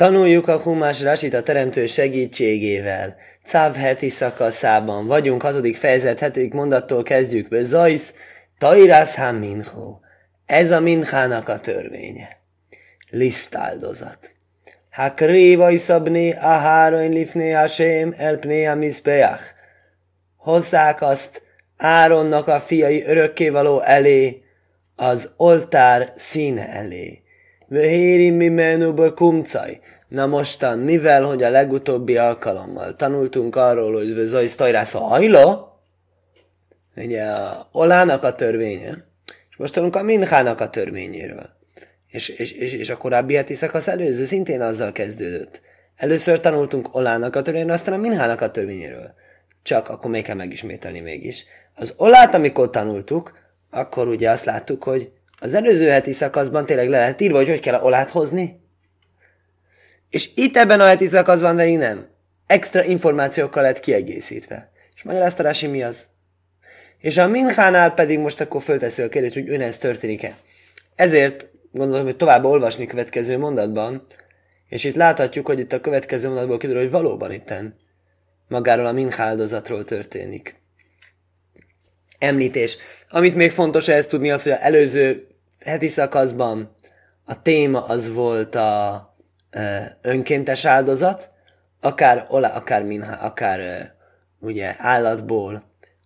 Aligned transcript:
Tanuljuk 0.00 0.48
a 0.48 0.58
Humás 0.58 1.02
Rasit 1.02 1.34
a 1.34 1.42
Teremtő 1.42 1.86
segítségével. 1.86 3.16
Cáv 3.44 3.74
heti 3.74 4.08
szakaszában 4.08 5.06
vagyunk, 5.06 5.42
hatodik 5.42 5.76
fejezet, 5.76 6.18
hetedik 6.18 6.52
mondattól 6.52 7.02
kezdjük. 7.02 7.48
Zajsz, 7.50 8.14
Tairász 8.58 9.18
minho. 9.38 9.98
Ez 10.46 10.70
a 10.70 10.80
minhának 10.80 11.48
a 11.48 11.60
törvénye. 11.60 12.28
Lisztáldozat. 13.10 14.32
Hakréva 14.90 15.70
iszabné 15.70 16.32
a 16.32 16.48
hároin 16.58 17.10
lifné 17.10 17.50
Hashem 17.50 18.14
elpné 18.16 18.66
a 18.66 18.74
mizbeach. 18.74 19.42
Hozzák 20.36 21.02
azt 21.02 21.42
Áronnak 21.76 22.48
a 22.48 22.60
fiai 22.60 23.04
örökkévaló 23.04 23.80
elé, 23.80 24.42
az 24.96 25.30
oltár 25.36 26.12
színe 26.16 26.68
elé. 26.68 27.22
Vöhéri 27.70 28.30
mi 28.30 28.48
menuba 28.48 29.14
kumcaj. 29.14 29.80
Na 30.08 30.26
mostan, 30.26 30.78
mivel, 30.78 31.22
hogy 31.22 31.42
a 31.42 31.50
legutóbbi 31.50 32.16
alkalommal 32.16 32.96
tanultunk 32.96 33.56
arról, 33.56 33.92
hogy 33.92 34.26
Zoj 34.26 34.46
Stajrász 34.46 34.94
a 34.94 34.98
hajla, 34.98 35.80
ugye 36.96 37.22
a 37.22 37.68
Olának 37.72 38.24
a 38.24 38.34
törvénye, 38.34 38.90
és 39.50 39.56
most 39.56 39.72
tanulunk 39.72 39.96
a 39.96 40.02
Minhának 40.02 40.60
a 40.60 40.70
törvényéről. 40.70 41.50
És, 42.08 42.28
és, 42.28 42.52
és, 42.52 42.72
és 42.72 42.90
a 42.90 42.96
korábbi 42.96 43.34
heti 43.34 43.54
szakasz 43.54 43.88
előző 43.88 44.24
szintén 44.24 44.60
azzal 44.60 44.92
kezdődött. 44.92 45.60
Először 45.96 46.40
tanultunk 46.40 46.94
Olának 46.94 47.36
a 47.36 47.42
törvényéről, 47.42 47.74
aztán 47.74 47.94
a 47.94 48.00
Minhának 48.02 48.40
a 48.40 48.50
törvényéről. 48.50 49.14
Csak 49.62 49.88
akkor 49.88 50.10
még 50.10 50.24
kell 50.24 50.36
megismételni 50.36 51.00
mégis. 51.00 51.44
Az 51.74 51.94
Olát, 51.96 52.34
amikor 52.34 52.70
tanultuk, 52.70 53.38
akkor 53.70 54.08
ugye 54.08 54.30
azt 54.30 54.44
láttuk, 54.44 54.82
hogy 54.82 55.10
az 55.40 55.54
előző 55.54 55.88
heti 55.88 56.12
szakaszban 56.12 56.66
tényleg 56.66 56.88
le 56.88 56.98
lehet 56.98 57.20
írva, 57.20 57.36
hogy 57.36 57.48
hogy 57.48 57.60
kell 57.60 57.74
a 57.74 57.82
Olát 57.82 58.10
hozni. 58.10 58.60
És 60.10 60.30
itt 60.34 60.56
ebben 60.56 60.80
a 60.80 60.86
heti 60.86 61.06
szakaszban 61.06 61.56
pedig 61.56 61.76
nem. 61.76 62.06
Extra 62.46 62.84
információkkal 62.84 63.62
lett 63.62 63.80
kiegészítve. 63.80 64.70
És 64.94 65.02
magyarázta 65.02 65.42
Rási 65.42 65.66
mi 65.66 65.82
az? 65.82 66.08
És 66.98 67.18
a 67.18 67.28
Minchánál 67.28 67.94
pedig 67.94 68.18
most 68.18 68.40
akkor 68.40 68.62
fölteszi 68.62 69.02
a 69.02 69.08
kérdést, 69.08 69.34
hogy 69.34 69.50
ön 69.50 69.60
ez 69.60 69.78
történik-e. 69.78 70.36
Ezért 70.94 71.46
gondolom, 71.72 72.04
hogy 72.04 72.16
tovább 72.16 72.44
olvasni 72.44 72.86
következő 72.86 73.38
mondatban, 73.38 74.04
és 74.68 74.84
itt 74.84 74.94
láthatjuk, 74.94 75.46
hogy 75.46 75.58
itt 75.58 75.72
a 75.72 75.80
következő 75.80 76.26
mondatból 76.26 76.58
kiderül, 76.58 76.82
hogy 76.82 76.90
valóban 76.90 77.32
itten 77.32 77.76
magáról 78.48 78.86
a 78.86 78.92
minháldozatról 78.92 79.84
történik. 79.84 80.59
Említés. 82.20 82.76
Amit 83.08 83.34
még 83.34 83.50
fontos 83.50 83.88
ehhez 83.88 84.06
tudni, 84.06 84.30
az, 84.30 84.42
hogy 84.42 84.52
az 84.52 84.58
előző 84.60 85.26
heti 85.60 85.88
szakaszban 85.88 86.76
a 87.24 87.42
téma 87.42 87.84
az 87.84 88.14
volt 88.14 88.54
a 88.54 89.04
e, 89.50 89.98
önkéntes 90.02 90.64
áldozat, 90.64 91.30
akár 91.80 92.26
olá, 92.28 92.56
akár 92.56 92.82
minha, 92.82 93.12
akár 93.12 93.60
e, 93.60 93.94
ugye 94.40 94.74
állatból, 94.78 95.62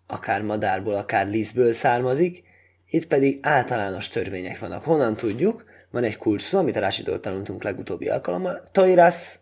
akár 0.06 0.42
madárból, 0.42 0.94
akár 0.94 1.26
lisztből 1.26 1.72
származik, 1.72 2.42
itt 2.86 3.06
pedig 3.06 3.38
általános 3.42 4.08
törvények 4.08 4.58
vannak. 4.58 4.84
Honnan 4.84 5.16
tudjuk? 5.16 5.64
Van 5.90 6.04
egy 6.04 6.18
szó, 6.36 6.58
amit 6.58 6.76
a 6.76 6.80
Rásidól 6.80 7.20
tanultunk 7.20 7.62
legutóbbi 7.62 8.08
alkalommal. 8.08 8.68
Toirász. 8.72 9.38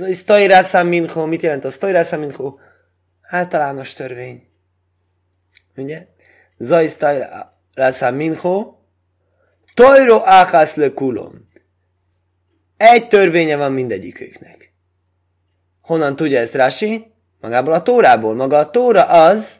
Ez 0.00 0.22
Toirász 0.24 0.82
mincho. 0.82 1.26
Mit 1.26 1.42
jelent 1.42 1.64
az 1.64 1.76
Toirász 1.76 2.16
mincho? 2.16 2.54
Általános 3.22 3.92
törvény. 3.92 4.47
Ugye? 5.78 6.06
Zajsz 6.58 6.96
Toirász 6.96 8.10
mincho. 8.10 8.74
Toiro 9.74 10.20
áhász 10.24 10.74
le 10.74 10.92
kulom. 10.92 11.44
Egy 12.76 13.08
törvénye 13.08 13.56
van 13.56 13.72
mindegyiküknek. 13.72 14.72
Honnan 15.80 16.16
tudja 16.16 16.38
ezt 16.38 16.54
Rási? 16.54 17.12
Magából 17.40 17.72
a 17.72 17.82
Tórából. 17.82 18.34
Maga 18.34 18.58
a 18.58 18.70
Tóra 18.70 19.04
az, 19.04 19.56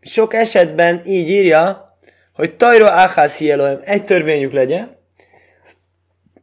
sok 0.00 0.34
esetben 0.34 1.00
így 1.04 1.28
írja, 1.28 1.96
hogy 2.32 2.56
Tajro 2.56 2.86
Áhászi 2.86 3.50
Elohim, 3.50 3.78
egy 3.82 4.04
törvényük 4.04 4.52
legyen, 4.52 4.96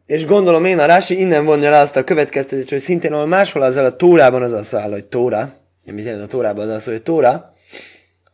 és 0.06 0.26
gondolom 0.26 0.66
én 0.66 0.80
a 0.80 0.86
Rási 0.86 1.20
innen 1.20 1.46
vonja 1.46 1.70
le 1.70 1.80
azt 1.80 1.96
a 1.96 2.04
következtetést, 2.04 2.70
hogy 2.70 2.80
szintén 2.80 3.14
ahol 3.14 3.26
máshol 3.26 3.62
azzal 3.62 3.86
a 3.86 3.96
Tórában 3.96 4.42
az 4.42 4.52
az 4.52 4.76
áll, 4.76 4.92
hogy 4.92 5.06
Tóra, 5.06 5.54
mit 5.86 6.06
jelent 6.06 6.24
a 6.24 6.28
Tórában 6.28 6.70
az 6.70 6.76
az, 6.76 6.86
hogy 6.86 7.02
Tóra, 7.02 7.54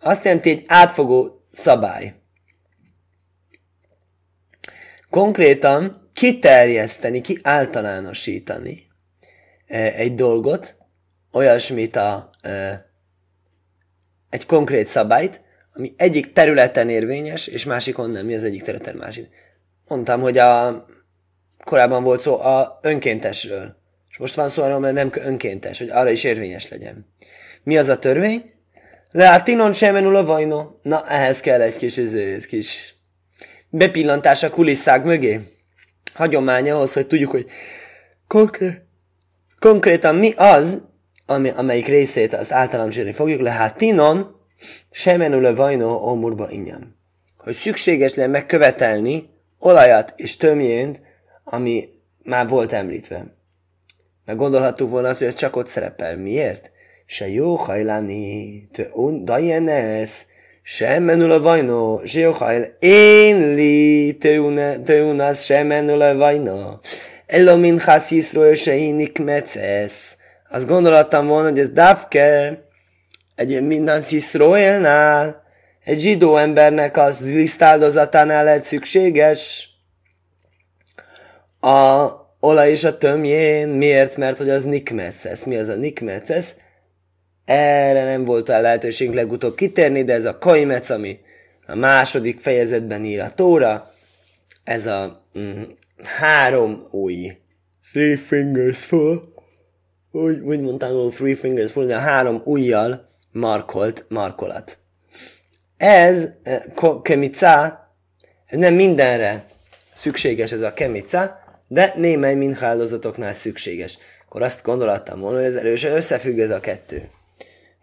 azt 0.08 0.24
jelenti 0.24 0.50
egy 0.50 0.64
átfogó 0.68 1.48
szabály. 1.52 2.14
Konkrétan 5.10 6.10
kiterjeszteni, 6.14 7.22
kiáltalánosítani 7.22 8.88
e, 9.68 9.78
egy 9.78 10.16
dolgot, 10.16 10.78
olyasmit 11.32 11.96
a, 11.96 12.30
e, 12.42 12.86
egy 14.30 14.46
konkrét 14.46 14.88
szabályt, 14.88 15.42
ami 15.74 15.94
egyik 15.98 16.34
területen 16.34 16.90
érvényes, 16.90 17.48
és 17.48 17.66
másikon 17.66 18.10
nem. 18.10 18.26
Mi 18.26 18.36
az 18.36 18.44
egyik 18.44 18.64
területen 18.64 18.96
másik? 18.96 19.30
Mondtam, 19.88 20.22
hogy 20.22 20.38
a 20.38 20.86
korábban 21.64 22.04
volt 22.04 22.22
szó 22.22 22.40
a 22.40 22.80
önkéntesről. 22.82 23.76
És 24.10 24.18
most 24.18 24.36
van 24.36 24.50
szó 24.50 24.64
arról, 24.64 24.80
mert 24.80 24.94
nem 24.94 25.10
önkéntes, 25.14 25.78
hogy 25.78 25.90
arra 25.90 26.10
is 26.10 26.24
érvényes 26.24 26.70
legyen. 26.70 27.14
Mi 27.64 27.78
az 27.78 27.88
a 27.88 28.00
törvény? 28.00 28.57
Leátinon 29.12 29.74
semenul 29.74 30.16
a 30.16 30.26
vajno. 30.26 30.72
Na, 30.82 31.08
ehhez 31.08 31.40
kell 31.40 31.62
egy 31.62 31.76
kis, 31.76 31.98
egy 31.98 32.46
kis 32.46 32.96
bepillantás 33.70 34.44
a 34.44 34.50
kulisszák 34.50 35.04
mögé. 35.04 35.40
Hagyomány 36.14 36.70
ahhoz, 36.72 36.94
hogy 36.94 37.08
tudjuk, 37.08 37.32
hogy 37.32 37.46
konkrét, 38.28 38.86
konkrétan 39.60 40.16
mi 40.16 40.32
az, 40.32 40.82
ami, 41.26 41.50
amelyik 41.50 41.88
részét 41.88 42.34
az 42.34 42.52
általánosítani 42.52 43.14
fogjuk. 43.14 43.42
Leátinon 43.42 44.36
Semenule 44.92 45.54
vajno 45.54 45.96
omurba 45.96 46.50
inyam. 46.50 46.96
Hogy 47.38 47.54
szükséges 47.54 48.14
lenne 48.14 48.32
megkövetelni 48.32 49.30
olajat 49.60 50.14
és 50.16 50.38
tömjént, 50.38 51.02
ami 51.44 51.90
már 52.24 52.48
volt 52.48 52.74
említve. 52.74 53.36
Meg 54.26 54.36
gondolhattuk 54.36 54.90
volna 54.90 55.08
azt, 55.10 55.20
hogy 55.20 55.28
ez 55.28 55.36
csak 55.36 55.56
ott 55.56 55.68
szerepel. 55.68 56.18
Miért? 56.18 56.72
Se 57.10 57.30
jó 57.30 57.56
hajlani, 57.56 58.68
te 58.72 58.88
dajenes, 59.24 60.26
se 60.64 61.00
menül 61.00 61.32
a 61.32 61.40
vajno, 61.40 62.02
se 62.06 62.20
jó 62.20 62.32
hajl, 62.32 62.64
én 62.80 63.54
li, 63.54 64.18
te 64.18 65.02
unasz, 65.02 65.44
se 65.44 65.64
menül 65.64 66.02
a 66.02 66.16
vajno. 66.16 66.80
Elo 67.26 67.58
min 67.58 67.80
hasziszról, 67.80 68.54
se 68.54 68.74
hinik 68.74 69.20
mecesz. 69.20 70.18
Azt 70.50 70.68
gondoltam 70.68 71.28
volna, 71.28 71.50
hogy 71.50 71.60
ez 71.60 71.70
dafke, 71.70 72.62
egy 73.36 73.62
minden 73.62 74.02
Sziszroélnál, 74.02 75.44
egy 75.84 76.00
zsidó 76.00 76.38
embernek 76.38 76.98
az 76.98 77.34
lisztáldozatánál 77.34 78.44
lehet 78.44 78.64
szükséges 78.64 79.70
a 81.60 82.08
olaj 82.40 82.72
és 82.72 82.84
a 82.84 82.98
tömjén. 82.98 83.68
Miért? 83.68 84.18
Mert 84.18 84.38
hogy 84.38 84.50
az 84.50 84.64
nikmetszesz. 84.64 85.44
Mi 85.44 85.56
az 85.56 85.68
a 85.68 85.76
nikmetszesz? 85.76 86.56
Erre 87.48 88.04
nem 88.04 88.26
volt 88.26 88.50
a 88.50 88.62
lehetőség 88.62 89.14
legutóbb 89.14 89.56
kitérni, 89.56 90.04
de 90.04 90.14
ez 90.14 90.26
a 90.26 90.38
kaimec, 90.38 90.90
ami 90.90 91.20
a 91.68 91.76
második 91.76 92.40
fejezetben 92.40 93.04
ír 93.04 93.22
a 93.22 93.34
tóra, 93.34 93.94
ez 94.64 94.86
a 94.86 95.24
mm, 95.40 95.62
három 96.04 96.88
új 96.92 97.38
three 97.92 98.18
fingers 98.18 98.86
full, 98.86 99.20
úgy, 100.12 100.40
úgy 100.40 100.60
mondtam, 100.60 101.10
three 101.10 101.36
fingers 101.36 101.72
full, 101.72 101.86
de 101.86 101.96
a 101.96 102.00
három 102.00 102.42
ujjal 102.44 103.08
markolt 103.32 104.06
markolat. 104.10 104.78
Ez 105.78 106.32
eh, 106.44 106.62
kemica, 107.02 107.80
nem 108.50 108.74
mindenre 108.74 109.46
szükséges 109.94 110.52
ez 110.52 110.62
a 110.62 110.74
kemica, 110.74 111.40
de 111.68 111.94
némely 111.96 112.36
minhálózatoknál 112.36 113.34
szükséges. 113.34 113.98
Akkor 114.26 114.42
azt 114.42 114.64
gondolattam 114.64 115.20
volna, 115.20 115.38
hogy 115.38 115.48
ez 115.48 115.56
erősen 115.56 115.96
összefügg 115.96 116.40
ez 116.40 116.50
a 116.50 116.60
kettő. 116.60 117.10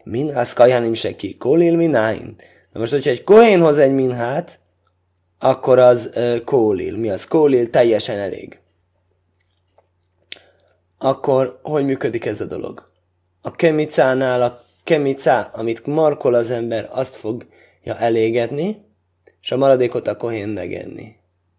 Minhász 0.05 0.53
kajánim 0.53 0.95
se 0.95 1.17
ki, 1.17 1.37
kólil 1.37 1.77
mináin. 1.77 2.37
Na 2.73 2.81
most, 2.81 2.93
hogyha 2.93 3.11
egy 3.11 3.25
kohén 3.25 3.61
hoz 3.61 3.79
egy 3.79 3.93
minhát, 3.93 4.59
akkor 5.39 5.79
az 5.79 6.11
uh, 6.15 6.45
kólil. 6.45 6.97
Mi 6.97 7.11
az 7.11 7.25
kólil? 7.25 7.71
Teljesen 7.71 8.19
elég. 8.19 8.59
Akkor 10.99 11.59
hogy 11.63 11.85
működik 11.85 12.25
ez 12.25 12.41
a 12.41 12.45
dolog? 12.45 12.89
A 13.43 13.51
kemicánál 13.51 14.43
a 14.43 14.65
kemica, 14.85 15.41
amit 15.41 15.87
markol 15.87 16.35
az 16.35 16.51
ember, 16.51 16.89
azt 16.91 17.15
fogja 17.15 17.97
elégetni, 17.99 18.85
és 19.41 19.53
a 19.53 19.57
maradékot 19.57 20.09
a 20.09 20.17
kohén 20.17 20.49
megenni. 20.49 21.17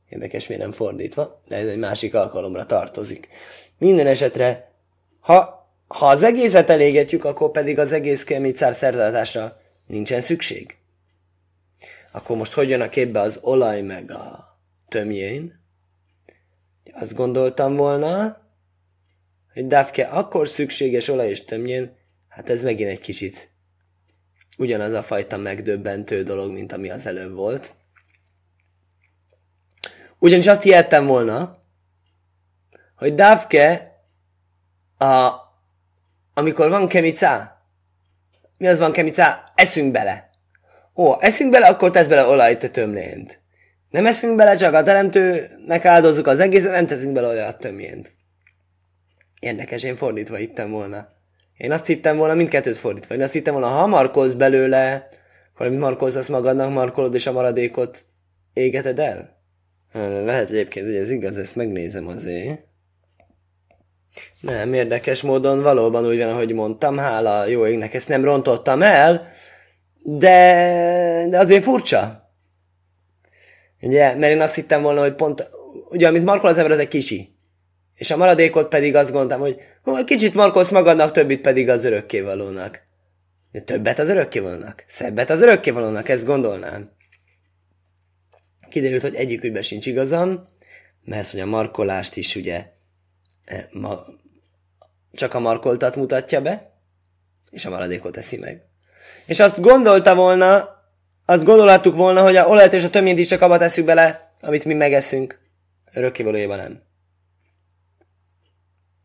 Érdekes, 0.09 0.47
miért 0.47 0.63
nem 0.63 0.71
fordítva, 0.71 1.41
de 1.47 1.55
ez 1.55 1.67
egy 1.67 1.77
másik 1.77 2.15
alkalomra 2.15 2.65
tartozik. 2.65 3.27
Minden 3.77 4.07
esetre, 4.07 4.71
ha, 5.19 5.64
ha 5.87 6.07
az 6.07 6.23
egészet 6.23 6.69
elégetjük, 6.69 7.23
akkor 7.23 7.51
pedig 7.51 7.79
az 7.79 7.91
egész 7.91 8.23
kemicár 8.23 8.75
szertartásra 8.75 9.61
nincsen 9.87 10.21
szükség. 10.21 10.77
Akkor 12.11 12.37
most 12.37 12.53
hogy 12.53 12.69
jön 12.69 12.81
a 12.81 12.89
képbe 12.89 13.19
az 13.19 13.39
olaj 13.41 13.81
meg 13.81 14.11
a 14.11 14.57
tömjén? 14.87 15.63
Azt 16.91 17.15
gondoltam 17.15 17.75
volna, 17.75 18.43
hogy 19.53 19.67
dávke 19.67 20.03
akkor 20.03 20.47
szükséges 20.47 21.07
olaj 21.07 21.29
és 21.29 21.45
tömjén, 21.45 21.95
hát 22.27 22.49
ez 22.49 22.61
megint 22.61 22.89
egy 22.89 22.99
kicsit 22.99 23.49
ugyanaz 24.57 24.93
a 24.93 25.03
fajta 25.03 25.37
megdöbbentő 25.37 26.23
dolog, 26.23 26.51
mint 26.51 26.71
ami 26.71 26.89
az 26.89 27.05
előbb 27.05 27.33
volt. 27.33 27.75
Ugyanis 30.19 30.47
azt 30.47 30.63
hihettem 30.63 31.05
volna, 31.05 31.63
hogy 32.95 33.15
dávke, 33.15 33.99
a, 34.97 35.44
amikor 36.37 36.69
van 36.69 36.87
kemicá, 36.87 37.55
mi 38.57 38.67
az 38.67 38.79
van 38.79 38.91
kemicá? 38.91 39.51
Eszünk 39.55 39.91
bele. 39.91 40.29
Ó, 40.95 41.13
eszünk 41.19 41.51
bele, 41.51 41.67
akkor 41.67 41.91
tesz 41.91 42.07
bele 42.07 42.25
olajt 42.25 42.63
a 42.63 42.69
tömlént. 42.69 43.39
Nem 43.89 44.05
eszünk 44.05 44.35
bele, 44.35 44.55
csak 44.55 44.73
a 44.73 44.83
teremtőnek 44.83 45.85
áldozzuk 45.85 46.27
az 46.27 46.39
egészet, 46.39 46.71
nem 46.71 46.87
teszünk 46.87 47.13
bele 47.13 47.27
olajat 47.27 47.59
tömjént. 47.59 48.13
Érdekes, 49.39 49.83
én 49.83 49.95
fordítva 49.95 50.35
hittem 50.35 50.69
volna. 50.69 51.07
Én 51.57 51.71
azt 51.71 51.85
hittem 51.85 52.17
volna, 52.17 52.33
mindkettőt 52.33 52.77
fordítva. 52.77 53.15
Én 53.15 53.21
azt 53.21 53.33
hittem 53.33 53.53
volna, 53.53 53.67
ha 53.67 53.87
markolsz 53.87 54.33
belőle, 54.33 55.07
akkor 55.53 55.65
amit 55.65 55.79
markolsz, 55.79 56.27
magadnak 56.27 56.73
markolod, 56.73 57.13
és 57.13 57.27
a 57.27 57.31
maradékot 57.31 58.05
égeted 58.53 58.99
el? 58.99 59.41
Lehet 60.25 60.49
egyébként, 60.49 60.85
hogy 60.85 60.95
ez 60.95 61.09
igaz, 61.09 61.37
ezt 61.37 61.55
megnézem 61.55 62.07
azért. 62.07 62.63
Nem, 64.39 64.73
érdekes 64.73 65.21
módon 65.21 65.61
valóban 65.61 66.07
úgy 66.07 66.17
van, 66.17 66.29
ahogy 66.29 66.53
mondtam, 66.53 66.97
hála 66.97 67.45
jó 67.45 67.67
égnek, 67.67 67.93
ezt 67.93 68.07
nem 68.07 68.23
rontottam 68.23 68.81
el, 68.81 69.31
de, 70.03 71.25
de 71.29 71.39
azért 71.39 71.63
furcsa. 71.63 72.29
Ugye, 73.81 74.15
mert 74.15 74.33
én 74.33 74.41
azt 74.41 74.55
hittem 74.55 74.81
volna, 74.81 75.01
hogy 75.01 75.15
pont, 75.15 75.49
ugye 75.89 76.07
amit 76.07 76.23
markol 76.23 76.49
az 76.49 76.57
ember, 76.57 76.71
az 76.71 76.79
egy 76.79 76.87
kicsi. 76.87 77.35
És 77.95 78.11
a 78.11 78.17
maradékot 78.17 78.67
pedig 78.67 78.95
azt 78.95 79.11
gondoltam, 79.11 79.39
hogy 79.39 79.59
hú, 79.83 80.03
kicsit 80.03 80.33
markolsz 80.33 80.71
magadnak, 80.71 81.11
többit 81.11 81.41
pedig 81.41 81.69
az 81.69 81.83
örökkévalónak. 81.83 82.81
De 83.51 83.59
többet 83.59 83.99
az 83.99 84.09
örökkévalónak, 84.09 84.83
szebbet 84.87 85.29
az 85.29 85.41
örökkévalónak, 85.41 86.09
ezt 86.09 86.25
gondolnám. 86.25 86.91
Kiderült, 88.69 89.01
hogy 89.01 89.15
egyik 89.15 89.43
ügyben 89.43 89.61
sincs 89.61 89.85
igazam, 89.85 90.49
mert 91.03 91.29
hogy 91.29 91.39
a 91.39 91.45
markolást 91.45 92.15
is 92.15 92.35
ugye 92.35 92.65
ma, 93.71 93.99
csak 95.11 95.33
a 95.33 95.39
markoltat 95.39 95.95
mutatja 95.95 96.41
be, 96.41 96.71
és 97.51 97.65
a 97.65 97.69
maradékot 97.69 98.11
teszi 98.11 98.37
meg. 98.37 98.63
És 99.25 99.39
azt 99.39 99.61
gondolta 99.61 100.15
volna, 100.15 100.69
azt 101.25 101.43
gondolhattuk 101.43 101.95
volna, 101.95 102.21
hogy 102.21 102.35
a 102.35 102.47
olajat 102.47 102.73
és 102.73 102.83
a 102.83 102.89
töményt 102.89 103.17
is 103.17 103.27
csak 103.27 103.41
abba 103.41 103.57
tesszük 103.57 103.85
bele, 103.85 104.33
amit 104.41 104.65
mi 104.65 104.73
megeszünk. 104.73 105.39
Örökkévalójában 105.93 106.57
nem. 106.57 106.83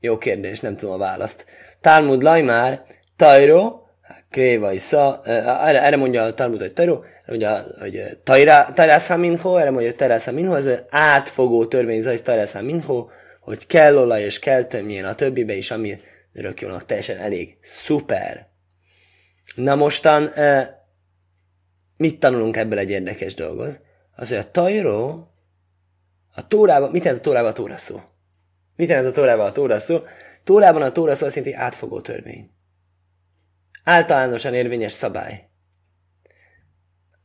Jó 0.00 0.18
kérdés, 0.18 0.60
nem 0.60 0.76
tudom 0.76 0.94
a 0.94 0.98
választ. 0.98 1.44
Talmud 1.80 2.22
Lajmár, 2.22 2.84
Tajro, 3.16 3.80
Kréva 4.30 4.72
Isza, 4.72 5.20
erre, 5.24 5.82
erre 5.82 5.96
mondja 5.96 6.22
a 6.22 6.34
Talmud, 6.34 6.60
hogy 6.60 6.72
Tajro, 6.72 6.92
erre 6.92 7.26
mondja, 7.26 7.64
hogy 7.78 8.18
Tajrász 8.74 9.16
Minho, 9.16 9.56
erre 9.56 9.70
mondja, 9.70 9.88
hogy 9.88 9.98
Tajrász 9.98 10.30
Minho, 10.30 10.54
ez 10.54 10.66
egy 10.66 10.84
átfogó 10.88 11.66
törvény 11.66 12.02
Zajsz 12.02 12.22
Tajrász 12.22 12.60
Minho, 12.60 13.08
hogy 13.40 13.66
kell 13.66 13.96
olaj 13.96 14.22
és 14.22 14.38
kell 14.38 14.64
tömjén 14.64 15.04
a 15.04 15.14
többibe 15.14 15.54
is, 15.54 15.70
ami 15.70 16.00
örökkévalónak 16.32 16.86
teljesen 16.86 17.18
elég. 17.18 17.56
Szuper! 17.62 18.48
Na 19.54 19.74
mostan, 19.74 20.30
mit 21.96 22.20
tanulunk 22.20 22.56
ebből 22.56 22.78
egy 22.78 22.90
érdekes 22.90 23.34
dolgot? 23.34 23.80
Az, 24.16 24.28
hogy 24.28 24.36
a 24.36 24.50
tajró, 24.50 25.28
a 26.34 26.46
tórában, 26.46 26.90
mit 26.90 27.04
jelent 27.04 27.20
a 27.20 27.28
tórában 27.28 27.50
a 27.50 27.52
tóra 27.52 27.76
szó? 27.76 28.00
Mit 28.76 28.88
jelent 28.88 29.06
a 29.06 29.12
tórában 29.12 29.46
a 29.46 29.52
tóra 29.52 29.78
szó? 29.78 30.02
Tórában 30.44 30.82
a 30.82 30.92
tóra 30.92 31.14
szó 31.14 31.26
azt 31.26 31.36
jelenti 31.36 31.56
átfogó 31.56 32.00
törvény. 32.00 32.50
Általánosan 33.84 34.54
érvényes 34.54 34.92
szabály. 34.92 35.48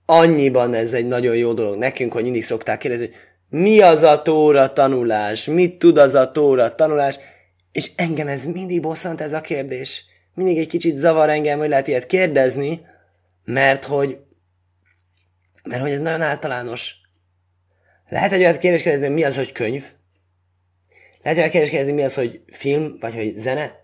Annyiban 0.05 0.73
ez 0.73 0.93
egy 0.93 1.07
nagyon 1.07 1.35
jó 1.35 1.53
dolog 1.53 1.77
nekünk, 1.77 2.13
hogy 2.13 2.23
mindig 2.23 2.43
szokták 2.43 2.77
kérdezni, 2.77 3.05
hogy 3.05 3.15
mi 3.49 3.81
az 3.81 4.03
a 4.03 4.21
tóra 4.21 4.73
tanulás, 4.73 5.45
mit 5.45 5.79
tud 5.79 5.97
az 5.97 6.15
a 6.15 6.31
tóra 6.31 6.75
tanulás, 6.75 7.19
és 7.71 7.91
engem 7.95 8.27
ez 8.27 8.45
mindig 8.45 8.81
bosszant 8.81 9.21
ez 9.21 9.33
a 9.33 9.41
kérdés. 9.41 10.05
Mindig 10.33 10.57
egy 10.57 10.67
kicsit 10.67 10.95
zavar 10.95 11.29
engem, 11.29 11.59
hogy 11.59 11.69
lehet 11.69 11.87
ilyet 11.87 12.05
kérdezni, 12.05 12.85
mert 13.43 13.83
hogy 13.83 14.19
mert 15.63 15.81
hogy 15.81 15.91
ez 15.91 15.99
nagyon 15.99 16.21
általános. 16.21 16.95
Lehet 18.09 18.31
egy 18.31 18.39
olyat 18.39 18.57
kérdéskezni, 18.57 19.07
mi 19.07 19.23
az, 19.23 19.35
hogy 19.35 19.51
könyv? 19.51 19.85
Lehet 21.23 21.37
olyat 21.37 21.51
kérdéskezni, 21.51 21.91
mi 21.91 22.03
az, 22.03 22.13
hogy 22.13 22.41
film, 22.51 22.95
vagy 22.99 23.13
hogy 23.13 23.33
zene? 23.37 23.83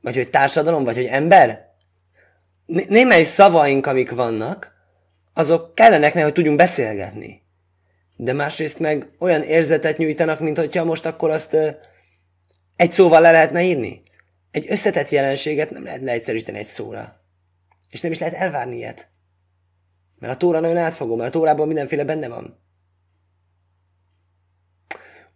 Vagy 0.00 0.16
hogy 0.16 0.30
társadalom, 0.30 0.84
vagy 0.84 0.96
hogy 0.96 1.04
ember? 1.04 1.74
Némely 2.66 3.22
szavaink, 3.22 3.86
amik 3.86 4.10
vannak, 4.10 4.74
azok 5.34 5.74
kellenek, 5.74 6.14
mert 6.14 6.24
hogy 6.24 6.34
tudjunk 6.34 6.56
beszélgetni. 6.56 7.45
De 8.16 8.32
másrészt 8.32 8.78
meg 8.78 9.08
olyan 9.18 9.42
érzetet 9.42 9.96
nyújtanak, 9.96 10.40
mint 10.40 10.58
hogyha 10.58 10.84
most 10.84 11.06
akkor 11.06 11.30
azt 11.30 11.52
ö, 11.52 11.68
egy 12.76 12.92
szóval 12.92 13.20
le 13.20 13.30
lehetne 13.30 13.62
írni. 13.62 14.00
Egy 14.50 14.66
összetett 14.68 15.08
jelenséget 15.08 15.70
nem 15.70 15.84
lehet 15.84 16.02
leegyszerűsíteni 16.02 16.58
egy 16.58 16.66
szóra. 16.66 17.20
És 17.90 18.00
nem 18.00 18.12
is 18.12 18.18
lehet 18.18 18.34
elvárni 18.34 18.76
ilyet. 18.76 19.08
Mert 20.18 20.32
a 20.32 20.36
tóra 20.36 20.60
nagyon 20.60 20.76
átfogó, 20.76 21.16
mert 21.16 21.28
a 21.28 21.38
tórában 21.38 21.66
mindenféle 21.66 22.04
benne 22.04 22.28
van. 22.28 22.64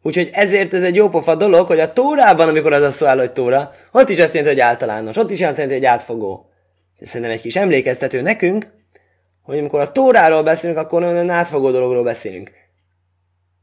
Úgyhogy 0.03 0.31
ezért 0.33 0.75
ez 0.75 0.83
egy 0.83 0.95
jópofa 0.95 1.35
dolog, 1.35 1.67
hogy 1.67 1.81
a 1.81 1.93
tórában, 1.93 2.49
amikor 2.49 2.73
az 2.73 2.83
a 2.83 2.91
szó 2.91 3.07
áll, 3.07 3.19
hogy 3.19 3.33
tóra, 3.33 3.73
ott 3.93 4.09
is 4.09 4.19
azt 4.19 4.35
jelenti, 4.35 4.55
hogy 4.57 4.69
általános, 4.69 5.17
ott 5.17 5.31
is 5.31 5.41
azt 5.41 5.57
jelenti, 5.57 5.75
hogy 5.75 5.85
átfogó. 5.85 6.51
Ez 6.99 7.09
szerintem 7.09 7.31
egy 7.31 7.41
kis 7.41 7.57
emlékeztető 7.57 8.21
nekünk, 8.21 8.67
hogy 9.43 9.59
amikor 9.59 9.81
a 9.81 9.93
tóráról 9.93 10.43
beszélünk, 10.43 10.79
akkor 10.79 11.01
nagyon 11.01 11.31
átfogó 11.31 11.71
dologról 11.71 12.03
beszélünk. 12.03 12.53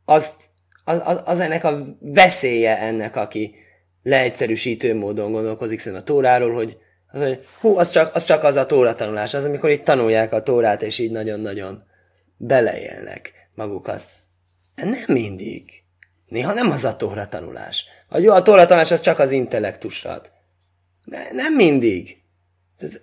Azt, 0.10 0.36
az, 0.84 1.02
az, 1.04 1.22
az 1.26 1.40
ennek 1.40 1.64
a 1.64 1.78
veszélye 2.00 2.80
ennek, 2.80 3.16
aki 3.16 3.56
leegyszerűsítő 4.04 4.96
módon 4.96 5.32
gondolkozik 5.32 5.80
szerintem 5.80 6.02
a 6.02 6.06
tóráról, 6.06 6.54
hogy 6.54 6.78
az, 7.12 7.22
hogy 7.22 7.46
hú, 7.60 7.78
az 7.78 7.92
csak, 7.92 8.16
az 8.16 8.24
csak 8.24 8.44
az 8.44 8.56
a 8.56 8.66
tóra 8.66 8.94
tanulás, 8.94 9.34
az, 9.34 9.44
amikor 9.44 9.70
itt 9.70 9.84
tanulják 9.84 10.34
a 10.34 10.44
tórát, 10.44 10.82
és 10.82 11.00
így 11.00 11.12
nagyon-nagyon 11.12 11.84
beleélnek 12.38 13.34
magukat. 13.56 14.06
Nem 14.76 15.04
mindig. 15.08 15.84
Néha 16.28 16.54
nem 16.54 16.72
az 16.72 16.86
a 16.86 16.96
tóra 16.96 17.28
tanulás. 17.28 17.86
Vagy 18.10 18.24
jó, 18.24 18.34
a 18.34 18.42
tóra 18.42 18.66
tanulás 18.66 18.92
az 18.92 19.00
csak 19.00 19.20
az 19.20 19.32
intellektusat. 19.32 20.32
Ne, 21.04 21.32
nem 21.32 21.54
mindig. 21.54 22.18
Ez, 22.78 23.02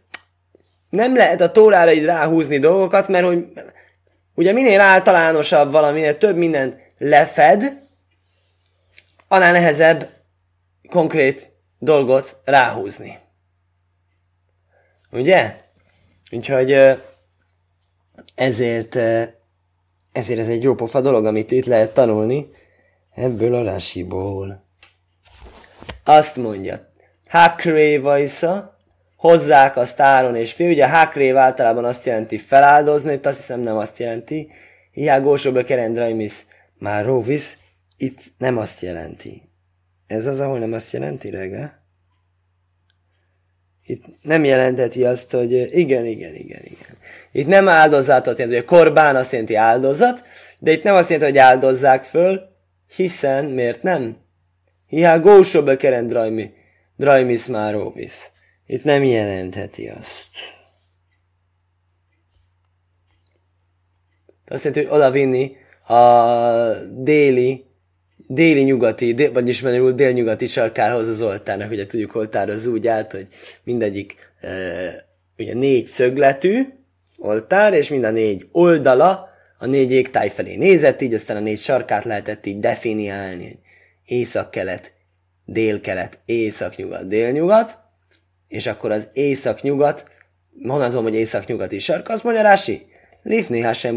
nem 0.91 1.17
lehet 1.17 1.41
a 1.41 1.51
tórára 1.51 1.93
így 1.93 2.05
ráhúzni 2.05 2.59
dolgokat, 2.59 3.09
mert 3.09 3.27
hogy 3.27 3.45
ugye 4.35 4.53
minél 4.53 4.81
általánosabb 4.81 5.71
valami, 5.71 5.99
minél 5.99 6.19
több 6.19 6.37
mindent 6.37 6.84
lefed, 6.99 7.83
annál 9.29 9.53
nehezebb 9.53 10.11
konkrét 10.89 11.53
dolgot 11.79 12.41
ráhúzni. 12.45 13.19
Ugye? 15.11 15.63
Úgyhogy 16.31 16.71
ezért, 18.35 18.95
ezért 20.13 20.41
ez 20.41 20.49
egy 20.49 20.63
jó 20.63 20.75
pofa 20.75 21.01
dolog, 21.01 21.27
amit 21.27 21.51
itt 21.51 21.65
lehet 21.65 21.95
tanulni 21.95 22.49
ebből 23.15 23.55
a 23.55 23.65
rasiból. 23.65 24.65
Azt 26.05 26.37
mondja, 26.37 26.93
Hakré 27.29 27.97
vajsza, 27.97 28.79
hozzák 29.17 29.77
azt 29.77 30.01
Áron 30.01 30.37
és 30.37 30.53
fiú. 30.53 30.69
Ugye 30.69 30.89
Hakrév 30.89 31.37
általában 31.37 31.85
azt 31.85 32.05
jelenti 32.07 32.39
feláldozni, 32.39 33.13
itt 33.13 33.27
azt 33.27 33.37
hiszem 33.37 33.61
nem 33.61 33.77
azt 33.77 33.99
jelenti. 33.99 34.51
Hiágósóba 34.91 35.63
kerendraimis 35.63 36.47
már 36.85 37.05
rovis, 37.05 37.57
itt 37.97 38.21
nem 38.39 38.59
azt 38.59 38.81
jelenti. 38.81 39.43
Ez 40.07 40.27
az, 40.27 40.41
ahol 40.41 40.59
nem 40.59 40.73
azt 40.73 40.93
jelenti, 40.93 41.31
reggel? 41.31 41.83
Itt 43.87 44.05
nem 44.23 44.45
jelenteti 44.45 45.05
azt, 45.05 45.31
hogy 45.31 45.53
igen, 45.53 46.05
igen, 46.05 46.35
igen, 46.35 46.61
igen. 46.65 46.97
Itt 47.33 47.47
nem 47.47 47.69
áldozatot 47.69 48.39
jelenti, 48.39 48.59
hogy 48.59 48.69
korbán 48.69 49.17
azt 49.17 49.33
jelenti 49.33 49.55
áldozat, 49.55 50.25
de 50.59 50.73
itt 50.73 50.83
nem 50.83 50.95
azt 50.95 51.09
jelenti, 51.11 51.31
hogy 51.31 51.41
áldozzák 51.41 52.05
föl, 52.05 52.41
hiszen 52.97 53.45
miért 53.45 53.83
nem? 53.83 54.17
Hiá 54.87 55.19
gósóbe 55.19 55.77
keren 55.77 56.07
drajmi, 56.07 56.51
drajmis 56.97 57.47
máróvis. 57.47 58.31
Itt 58.67 58.85
nem 58.85 59.03
jelentheti 59.03 59.89
azt. 59.89 60.29
Azt 64.47 64.65
jelenti, 64.65 64.85
hogy 64.85 64.97
oda 64.97 65.11
vinni 65.11 65.63
a 65.87 66.75
déli 66.91 67.65
déli-nyugati, 68.27 69.15
dél, 69.15 69.33
vagyis 69.33 69.63
magyarul 69.63 69.93
dél-nyugati 69.93 70.47
sarkárhoz 70.47 71.09
az 71.09 71.23
oltárnak, 71.23 71.71
ugye 71.71 71.87
tudjuk, 71.87 72.15
oltár 72.15 72.49
az 72.49 72.67
úgy 72.67 72.87
állt, 72.87 73.13
hogy 73.13 73.27
mindegyik 73.65 74.17
e, 74.41 74.49
ugye 75.39 75.55
négy 75.55 75.87
szögletű 75.87 76.63
oltár, 77.19 77.75
és 77.75 77.89
mind 77.89 78.05
a 78.05 78.11
négy 78.11 78.49
oldala 78.53 79.29
a 79.59 79.67
négy 79.67 79.93
égtáj 79.93 80.29
felé 80.29 80.57
nézett, 80.57 81.01
így 81.01 81.15
aztán 81.15 81.37
a 81.37 81.41
négy 81.41 81.59
sarkát 81.59 82.05
lehetett 82.05 82.47
így 82.47 82.59
definiálni, 82.59 83.59
észak-kelet, 84.05 84.93
dél-kelet, 85.45 86.19
észak-nyugat, 86.25 87.09
dél-nyugat, 87.09 87.79
és 88.49 88.67
akkor 88.67 88.91
az 88.91 89.11
észak-nyugat, 89.13 90.05
honnan 90.63 90.89
tudom, 90.89 91.03
hogy 91.03 91.15
észak-nyugat 91.15 91.73
is 91.73 91.85
sarka, 91.85 92.13
azt 92.13 92.25
mondja 92.25 92.43
Rási, 92.43 92.87
Lifni 93.23 93.61
Hashem 93.61 93.95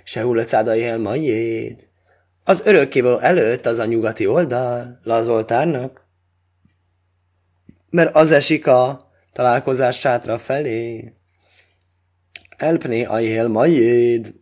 Umárov, 0.00 0.04
Sehul 0.04 0.44
cádai 0.44 0.84
el 0.84 0.98
majéd. 0.98 1.88
Az 2.44 2.60
örökkévaló 2.64 3.18
előtt 3.18 3.66
az 3.66 3.78
a 3.78 3.84
nyugati 3.84 4.26
oldal, 4.26 5.00
lazoltárnak, 5.02 6.06
mert 7.90 8.14
az 8.14 8.30
esik 8.30 8.66
a 8.66 9.10
találkozás 9.32 9.98
sátra 9.98 10.38
felé. 10.38 11.12
Elpné 12.56 13.04
ajél 13.04 13.48
majéd. 13.48 14.34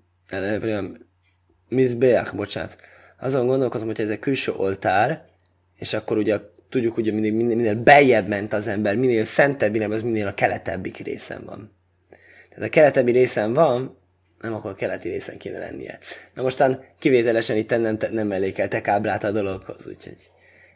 Mizbeach, 1.68 2.34
bocsánat. 2.34 2.76
Azon 3.20 3.46
gondolkozom, 3.46 3.86
hogy 3.86 4.00
ez 4.00 4.10
egy 4.10 4.18
külső 4.18 4.52
oltár, 4.52 5.24
és 5.76 5.92
akkor 5.92 6.16
ugye 6.16 6.40
tudjuk, 6.68 6.94
hogy 6.94 7.14
minél, 7.14 7.32
minél, 7.32 7.56
minél 7.56 7.74
beljebb 7.74 8.28
ment 8.28 8.52
az 8.52 8.66
ember, 8.66 8.96
minél 8.96 9.24
szentebb, 9.24 9.72
minél 9.72 9.92
az 9.92 10.02
minél 10.02 10.26
a 10.26 10.34
keletebbik 10.34 10.96
részen 10.96 11.44
van. 11.44 11.72
Tehát 12.48 12.68
a 12.68 12.72
keletebbi 12.72 13.12
részen 13.12 13.54
van, 13.54 13.98
nem 14.40 14.54
akkor 14.54 14.74
keleti 14.74 15.08
részen 15.08 15.38
kéne 15.38 15.58
lennie. 15.58 15.98
Na 16.34 16.42
mostan 16.42 16.84
kivételesen 16.98 17.56
itt 17.56 17.70
nem, 17.70 17.98
nem 18.10 18.26
mellékeltek 18.26 18.88
ábrát 18.88 19.24
a 19.24 19.30
dologhoz, 19.30 19.86
úgyhogy 19.86 20.30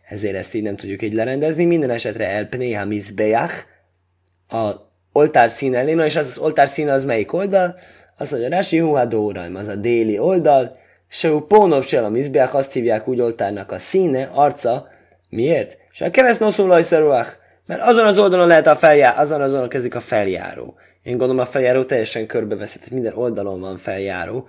ezért 0.09 0.37
ezt 0.37 0.55
így 0.55 0.63
nem 0.63 0.77
tudjuk 0.77 1.03
így 1.03 1.15
lerendezni. 1.15 1.65
Minden 1.65 1.91
esetre 1.91 2.29
el 2.29 2.47
pnéha 2.47 2.85
mizbeach, 2.85 3.65
a 4.49 4.71
oltár 5.13 5.51
szín 5.51 5.75
elé, 5.75 5.93
na 5.93 6.05
és 6.05 6.17
az, 6.17 6.27
az 6.27 6.39
oltár 6.39 6.69
szín 6.69 6.89
az 6.89 7.05
melyik 7.05 7.33
oldal? 7.33 7.79
Az 8.17 8.31
mondja, 8.31 8.49
Rasi 8.49 8.79
Huhadóraim, 8.79 9.57
az 9.57 9.67
a 9.67 9.77
déli 9.77 10.19
oldal, 10.19 10.77
Seu 11.09 11.41
Pónov 11.41 11.87
a 11.93 12.09
Mizbeach, 12.09 12.55
azt 12.55 12.73
hívják 12.73 13.09
úgy 13.09 13.21
oltárnak 13.21 13.73
a 13.73 13.79
színe, 13.79 14.31
arca, 14.33 14.89
miért? 15.29 15.77
És 15.93 16.01
a 16.01 16.11
kereszt 16.11 16.41
noszulajszeruach, 16.41 17.31
mert 17.67 17.81
azon 17.83 18.07
az 18.07 18.19
oldalon 18.19 18.47
lehet 18.47 18.67
a 18.67 18.77
feljáró, 18.77 19.19
azon 19.19 19.41
az 19.41 19.47
oldalon 19.47 19.69
kezdik 19.69 19.95
a 19.95 20.01
feljáró. 20.01 20.75
Én 21.03 21.17
gondolom 21.17 21.43
a 21.43 21.47
feljáró 21.47 21.85
teljesen 21.85 22.27
körbeveszi, 22.27 22.79
tehát 22.79 22.93
minden 22.93 23.17
oldalon 23.17 23.61
van 23.61 23.77
feljáró. 23.77 24.49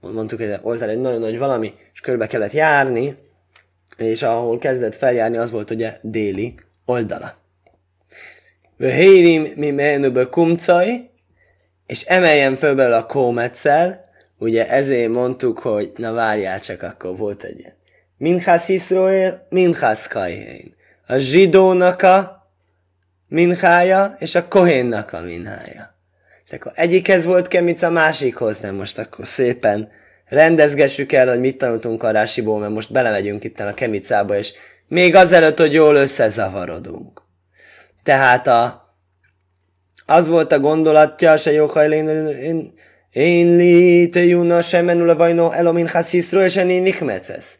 Mondtuk, 0.00 0.38
hogy 0.38 0.54
oltár 0.62 0.88
egy 0.88 1.00
nagyon 1.00 1.20
nagy 1.20 1.38
valami, 1.38 1.74
és 1.92 2.00
körbe 2.00 2.26
kellett 2.26 2.52
járni, 2.52 3.16
és 3.96 4.22
ahol 4.22 4.58
kezdett 4.58 4.94
feljárni, 4.94 5.36
az 5.36 5.50
volt 5.50 5.70
ugye 5.70 5.96
déli 6.02 6.54
oldala. 6.84 7.34
Vöhérim 8.76 9.52
mi 9.56 9.70
menőbe 9.70 10.24
kumcai, 10.24 11.10
és 11.86 12.04
emeljen 12.04 12.54
föl 12.54 12.92
a 12.92 13.06
kómetszel, 13.06 14.04
ugye 14.38 14.68
ezért 14.68 15.10
mondtuk, 15.10 15.58
hogy 15.58 15.92
na 15.96 16.12
várjál 16.12 16.60
csak, 16.60 16.82
akkor 16.82 17.16
volt 17.16 17.42
egy 17.42 17.58
ilyen. 17.58 17.74
Minchas 18.18 18.68
Iszroél, 18.68 19.46
Minchas. 19.48 20.08
A 21.06 21.16
zsidónak 21.16 22.02
a 22.02 22.35
minhája, 23.28 24.16
és 24.18 24.34
a 24.34 24.48
kohénnak 24.48 25.12
a 25.12 25.20
minhája. 25.20 25.94
És 26.44 26.52
akkor 26.52 26.72
egyikhez 26.74 27.24
volt 27.24 27.48
kemic, 27.48 27.82
a 27.82 27.90
másikhoz 27.90 28.58
nem. 28.58 28.74
Most 28.74 28.98
akkor 28.98 29.26
szépen 29.26 29.88
rendezgessük 30.28 31.12
el, 31.12 31.28
hogy 31.28 31.40
mit 31.40 31.58
tanultunk 31.58 32.02
a 32.02 32.10
rásiból, 32.10 32.58
mert 32.58 32.72
most 32.72 32.92
belemegyünk 32.92 33.44
itt 33.44 33.60
a 33.60 33.74
kemicába, 33.74 34.36
és 34.36 34.52
még 34.88 35.14
azelőtt, 35.14 35.58
hogy 35.58 35.72
jól 35.72 35.94
összezavarodunk. 35.94 37.22
Tehát 38.02 38.46
a, 38.46 38.90
az 40.06 40.28
volt 40.28 40.52
a 40.52 40.58
gondolatja, 40.58 41.36
se 41.36 41.52
jó 41.52 41.66
én, 41.66 42.74
én 43.10 43.56
li 43.56 44.08
te 44.08 44.24
juna 44.24 44.62
semenul 44.62 45.08
a 45.08 45.16
vajnó 45.16 45.52
elomin 45.52 45.90
és 46.32 46.56
én 46.56 46.82
nikmecesz. 46.82 47.58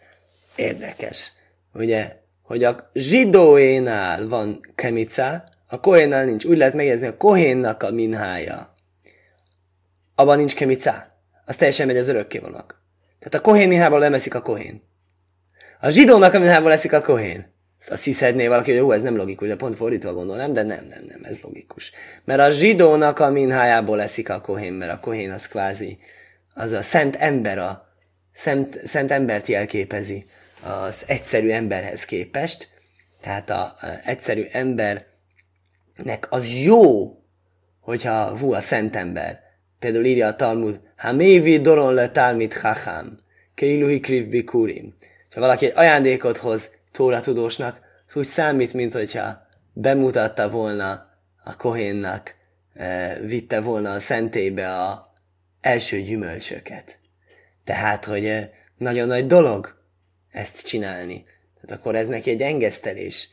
Érdekes, 0.57 1.33
ugye, 1.73 2.13
hogy 2.43 2.65
a 2.65 2.91
zsidóénál 2.95 4.29
van 4.29 4.61
kemica, 4.75 5.45
a 5.67 5.81
kohénnál 5.81 6.25
nincs. 6.25 6.45
Úgy 6.45 6.57
lehet 6.57 6.75
megjegyezni, 6.75 7.07
a 7.07 7.17
kohénnak 7.17 7.83
a 7.83 7.91
minhája. 7.91 8.75
Abban 10.15 10.37
nincs 10.37 10.55
kemica. 10.55 11.15
Az 11.45 11.57
teljesen 11.57 11.87
megy 11.87 11.97
az 11.97 12.09
örökkévalók. 12.09 12.83
Tehát 13.19 13.35
a 13.35 13.41
kohén 13.41 13.69
minhából 13.69 13.99
nem 13.99 14.15
eszik 14.15 14.35
a 14.35 14.41
kohén. 14.41 14.83
A 15.81 15.89
zsidónak 15.89 16.35
a 16.35 16.39
minhából 16.39 16.73
eszik 16.73 16.93
a 16.93 17.01
kohén. 17.01 17.55
Azt 17.89 18.05
hiszedné 18.05 18.47
valaki, 18.47 18.71
hogy 18.71 18.81
jó, 18.81 18.93
ez 18.93 19.03
nem 19.03 19.17
logikus, 19.17 19.49
de 19.49 19.57
pont 19.57 19.77
fordítva 19.77 20.13
gondolom, 20.13 20.53
de 20.53 20.63
nem, 20.63 20.87
nem, 20.89 21.05
nem, 21.09 21.21
ez 21.23 21.41
logikus. 21.43 21.93
Mert 22.25 22.41
a 22.41 22.51
zsidónak 22.51 23.19
a 23.19 23.31
minhájából 23.31 24.01
eszik 24.01 24.31
a 24.31 24.41
kohén, 24.41 24.73
mert 24.73 24.93
a 24.93 25.01
kohén 25.01 25.31
az 25.31 25.49
kvázi, 25.49 25.99
az 26.55 26.73
a 26.73 26.83
szent 26.83 27.17
ember, 27.17 27.59
a 27.59 27.89
szent, 28.33 28.79
szent 28.87 29.13
embert 29.13 29.47
jelképezi 29.47 30.27
az 30.61 31.05
egyszerű 31.07 31.51
emberhez 31.51 32.05
képest. 32.05 32.69
Tehát 33.21 33.51
a, 33.51 33.61
a 33.61 33.87
egyszerű 34.05 34.45
embernek 35.97 36.27
az 36.31 36.55
jó, 36.55 37.13
hogyha 37.81 38.39
hú, 38.39 38.53
a 38.53 38.61
szent 38.61 38.97
ember. 38.97 39.41
Például 39.79 40.05
írja 40.05 40.27
a 40.27 40.37
Talmud, 40.37 40.81
ha 40.97 41.13
mévi 41.13 41.61
doron 41.61 41.95
le 41.95 42.11
talmit 42.11 42.57
hachám, 42.57 43.19
keiluhi 43.55 44.01
kriv 44.01 44.29
bikurim. 44.29 44.95
Ha 45.35 45.41
valaki 45.41 45.67
egy 45.67 45.73
ajándékot 45.77 46.37
hoz 46.37 46.71
Tóra 46.93 47.21
tudósnak, 47.21 47.81
az 48.09 48.17
úgy 48.17 48.25
számít, 48.25 48.73
mint 48.73 48.93
hogyha 48.93 49.47
bemutatta 49.73 50.51
volna 50.51 51.07
a 51.45 51.57
kohénnak, 51.57 52.35
e, 52.75 53.19
vitte 53.21 53.61
volna 53.61 53.93
a 53.93 54.01
szentébe 54.01 54.75
a 54.75 55.13
első 55.61 56.01
gyümölcsöket. 56.01 56.99
Tehát, 57.65 58.05
hogy 58.05 58.25
e, 58.25 58.51
nagyon 58.79 59.07
nagy 59.07 59.27
dolog 59.27 59.83
ezt 60.31 60.67
csinálni. 60.67 61.25
Tehát 61.55 61.81
akkor 61.81 61.97
ez 61.97 62.07
neki 62.07 62.31
egy 62.31 62.43
engesztelés, 62.43 63.29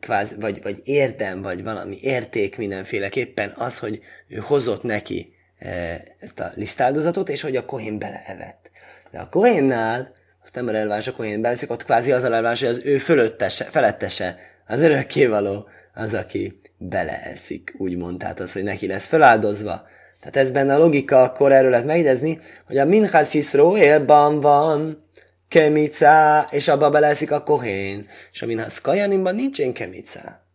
kvázi, 0.00 0.34
vagy, 0.40 0.62
vagy 0.62 0.80
érdem, 0.84 1.42
vagy 1.42 1.62
valami 1.62 1.98
érték 2.00 2.56
mindenféleképpen 2.56 3.52
az, 3.56 3.78
hogy 3.78 4.00
ő 4.28 4.36
hozott 4.36 4.82
neki 4.82 5.32
e, 5.58 6.02
ezt 6.18 6.40
a 6.40 6.50
lisztáldozatot, 6.54 7.28
és 7.28 7.40
hogy 7.40 7.56
a 7.56 7.64
kohén 7.64 7.98
beleevett. 7.98 8.70
De 9.10 9.18
a 9.18 9.28
kohénnál 9.28 10.12
azt 10.42 10.54
nem 10.54 10.68
a 10.68 10.70
relevás 10.70 11.06
a 11.06 11.12
kohén 11.12 11.40
beleszik, 11.40 11.70
ott 11.70 11.84
kvázi 11.84 12.12
az 12.12 12.22
a 12.22 12.28
relevás, 12.28 12.60
hogy 12.60 12.68
az 12.68 12.80
ő 12.84 12.98
fölöttese, 12.98 13.64
felettese, 13.64 14.38
az 14.66 14.82
örökkévaló, 14.82 15.68
az, 15.94 16.14
aki 16.14 16.60
beleeszik, 16.76 17.74
úgymond, 17.76 18.18
tehát 18.18 18.40
az, 18.40 18.52
hogy 18.52 18.62
neki 18.62 18.86
lesz 18.86 19.06
feláldozva. 19.06 19.86
Tehát 20.20 20.36
ez 20.36 20.50
benne 20.50 20.74
a 20.74 20.78
logika, 20.78 21.22
akkor 21.22 21.52
erről 21.52 21.70
lehet 21.70 21.86
megjegyezni, 21.86 22.40
hogy 22.66 22.78
a 22.78 22.84
Minchas 22.84 23.34
Yisroelban 23.34 24.40
van 24.40 25.04
kemica, 25.48 26.46
és 26.50 26.68
abba 26.68 26.90
beleeszik 26.90 27.30
a 27.30 27.42
kohén, 27.42 28.06
és 28.32 28.42
a 28.42 28.46
Minchas 28.46 28.80
Kajanimban 28.80 29.34
nincsen 29.34 29.72
kemica. 29.72 30.46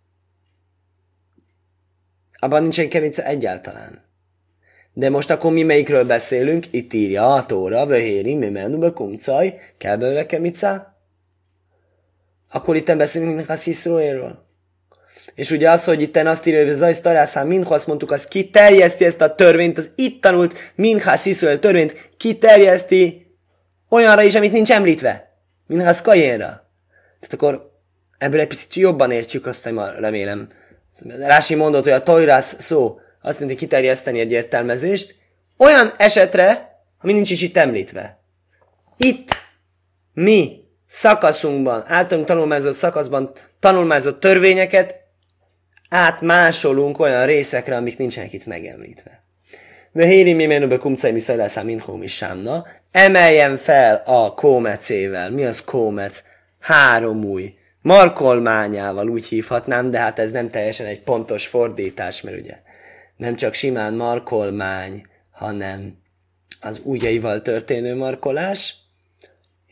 Abban 2.39 2.61
nincsen 2.61 2.89
kemica 2.89 3.23
egyáltalán. 3.23 4.11
De 4.93 5.09
most 5.09 5.29
akkor 5.29 5.51
mi 5.51 5.63
melyikről 5.63 6.05
beszélünk? 6.05 6.65
Itt 6.71 6.93
írja 6.93 7.33
a 7.33 7.45
Tóra, 7.45 7.85
Vöhéri, 7.85 8.35
Mimenu, 8.35 8.93
Kumcaj, 8.93 9.59
kell 9.77 9.95
belőle 9.95 10.25
kemica? 10.25 10.97
Akkor 12.51 12.75
itt 12.75 12.95
beszélünk 12.95 13.35
Minchas 13.35 13.65
Yisroelről. 13.65 14.45
És 15.35 15.51
ugye 15.51 15.69
az, 15.69 15.83
hogy 15.83 16.01
itt 16.01 16.17
azt 16.17 16.45
írja, 16.45 16.65
hogy 16.65 16.73
Zajsz 16.73 16.99
Tarászán 16.99 17.47
Mincha, 17.47 17.73
azt 17.73 17.87
mondtuk, 17.87 18.11
az 18.11 18.27
kiterjeszti 18.27 19.05
ezt 19.05 19.21
a 19.21 19.35
törvényt, 19.35 19.77
az 19.77 19.91
itt 19.95 20.21
tanult 20.21 20.73
Minchas 20.75 21.25
Yisroel 21.25 21.59
törvényt, 21.59 22.09
kiterjeszti 22.17 23.22
olyanra 23.93 24.21
is, 24.21 24.35
amit 24.35 24.51
nincs 24.51 24.71
említve. 24.71 25.37
Minchas 25.67 26.01
Kajénra. 26.01 26.45
Tehát 27.19 27.33
akkor 27.33 27.71
ebből 28.17 28.39
egy 28.39 28.47
picit 28.47 28.73
jobban 28.73 29.11
értjük, 29.11 29.45
azt 29.45 29.69
remélem. 29.99 30.49
Rási 31.19 31.55
mondott, 31.55 31.83
hogy 31.83 31.91
a 31.91 32.03
tojrász 32.03 32.61
szó 32.61 32.99
azt 33.21 33.39
jelenti 33.39 33.59
kiterjeszteni 33.59 34.19
egy 34.19 34.31
értelmezést, 34.31 35.15
olyan 35.57 35.91
esetre, 35.97 36.79
ami 37.01 37.13
nincs 37.13 37.29
is 37.29 37.41
itt 37.41 37.57
említve. 37.57 38.19
Itt 38.97 39.29
mi 40.13 40.63
szakaszunkban, 40.87 41.83
általunk 41.87 42.27
tanulmányozott 42.27 42.75
szakaszban 42.75 43.31
tanulmányozott 43.59 44.19
törvényeket 44.19 44.95
átmásolunk 45.89 46.99
olyan 46.99 47.25
részekre, 47.25 47.75
amik 47.75 47.97
nincsenek 47.97 48.33
itt 48.33 48.45
megemlítve. 48.45 49.23
De 49.91 50.05
héri 50.05 50.33
mi 50.33 50.45
menőbe 50.45 50.77
kumcai 50.77 51.11
mi 51.11 51.19
szajlászá 51.19 51.61
minhóm 51.61 52.03
is 52.03 52.15
sámna, 52.15 52.65
emeljen 52.93 53.57
fel 53.57 54.01
a 54.05 54.33
kómecével. 54.33 55.31
Mi 55.31 55.45
az 55.45 55.63
kómec? 55.63 56.23
Három 56.59 57.23
új. 57.23 57.53
Markolmányával 57.81 59.09
úgy 59.09 59.25
hívhatnám, 59.25 59.89
de 59.89 59.99
hát 59.99 60.19
ez 60.19 60.31
nem 60.31 60.49
teljesen 60.49 60.85
egy 60.85 61.01
pontos 61.01 61.47
fordítás, 61.47 62.21
mert 62.21 62.37
ugye 62.37 62.57
nem 63.17 63.35
csak 63.35 63.53
simán 63.53 63.93
markolmány, 63.93 65.05
hanem 65.31 65.97
az 66.61 66.81
ujjaival 66.83 67.41
történő 67.41 67.95
markolás, 67.95 68.75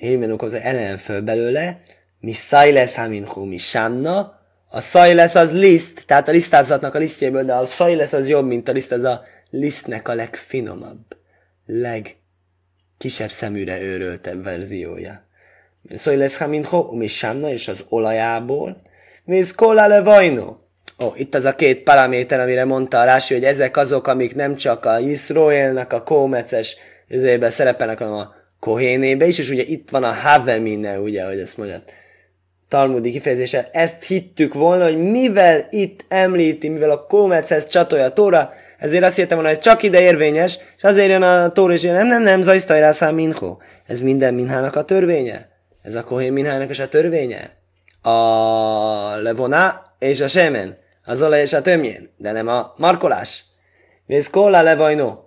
Hirmenuk 0.01 0.41
az 0.41 0.53
elem 0.53 0.97
föl 0.97 1.21
belőle, 1.21 1.81
mi 2.19 2.33
szajlesz 2.33 2.95
haminhu 2.95 3.45
mi 3.45 3.57
sámna, 3.57 4.39
a 4.69 4.79
szajlesz 4.79 5.35
az 5.35 5.51
liszt, 5.51 6.03
tehát 6.05 6.27
a 6.27 6.31
lisztázatnak 6.31 6.95
a 6.95 6.97
lisztjéből, 6.97 7.43
de 7.43 7.53
a 7.53 7.65
szajlesz 7.65 8.13
az 8.13 8.27
jobb, 8.27 8.45
mint 8.45 8.67
a 8.67 8.71
liszt, 8.71 8.91
az 8.91 9.03
a 9.03 9.23
lisztnek 9.49 10.07
a 10.07 10.13
legfinomabb, 10.13 11.15
legkisebb 13.01 13.31
szeműre 13.31 13.81
őröltebb 13.81 14.43
verziója. 14.43 15.23
Szóval 15.93 16.19
lesz 16.19 16.37
haminho, 16.37 16.77
umi 16.77 17.07
sámna, 17.07 17.49
és 17.49 17.67
az 17.67 17.83
olajából, 17.89 18.81
Vész 19.23 19.55
kola 19.55 19.87
levajno. 19.87 20.55
Ó, 20.99 21.13
itt 21.15 21.35
az 21.35 21.45
a 21.45 21.55
két 21.55 21.83
paraméter, 21.83 22.39
amire 22.39 22.65
mondta 22.65 22.99
a 22.99 23.03
Rási, 23.03 23.33
hogy 23.33 23.43
ezek 23.43 23.77
azok, 23.77 24.07
amik 24.07 24.35
nem 24.35 24.55
csak 24.55 24.85
a 24.85 24.97
Yisroelnek 24.97 25.93
a 25.93 26.03
kómeces 26.03 26.75
ezébe 27.07 27.49
szerepelnek, 27.49 27.97
hanem 27.97 28.13
a 28.13 28.33
kohénébe 28.59 29.27
is, 29.27 29.39
és 29.39 29.49
ugye 29.49 29.63
itt 29.63 29.89
van 29.89 30.03
a 30.03 30.13
havemine, 30.13 30.99
ugye, 30.99 31.25
hogy 31.25 31.39
ezt 31.39 31.57
mondja. 31.57 31.83
Talmudi 32.67 33.11
kifejezése. 33.11 33.69
Ezt 33.71 34.03
hittük 34.03 34.53
volna, 34.53 34.83
hogy 34.83 34.97
mivel 34.97 35.67
itt 35.69 36.05
említi, 36.07 36.69
mivel 36.69 36.91
a 36.91 37.05
kómechez 37.05 37.67
csatolja 37.67 38.05
a 38.05 38.13
tóra, 38.13 38.53
ezért 38.81 39.03
azt 39.03 39.15
hittem 39.15 39.37
volna, 39.37 39.53
hogy 39.53 39.59
csak 39.59 39.83
ide 39.83 40.01
érvényes, 40.01 40.57
és 40.77 40.83
azért 40.83 41.09
jön 41.09 41.21
a 41.21 41.51
tóra, 41.51 41.73
és 41.73 41.81
nem, 41.81 42.07
nem, 42.07 42.21
nem, 42.21 42.41
zajsztajrászál 42.41 43.11
minho. 43.11 43.57
Ez 43.87 44.01
minden 44.01 44.33
minhának 44.33 44.75
a 44.75 44.83
törvénye? 44.83 45.49
Ez 45.81 45.95
a 45.95 46.03
kohén 46.03 46.33
minhának 46.33 46.69
is 46.69 46.79
a 46.79 46.89
törvénye? 46.89 47.55
A 48.01 49.15
levoná 49.15 49.81
és 49.99 50.21
a 50.21 50.27
semen, 50.27 50.77
az 51.05 51.21
olaj 51.21 51.41
és 51.41 51.53
a 51.53 51.61
tömjén, 51.61 52.09
de 52.17 52.31
nem 52.31 52.47
a 52.47 52.73
markolás. 52.77 53.43
Vész 54.05 54.29
kolla 54.29 54.61
levajno, 54.61 55.19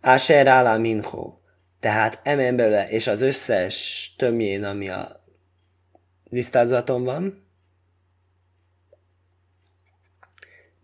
Asher 0.00 0.48
ala 0.48 0.76
minho. 0.78 1.34
Tehát 1.80 2.20
emen 2.22 2.56
belőle, 2.56 2.88
és 2.88 3.06
az 3.06 3.20
összes 3.20 4.14
tömjén, 4.18 4.64
ami 4.64 4.88
a 4.88 5.22
lisztázaton 6.28 7.04
van, 7.04 7.46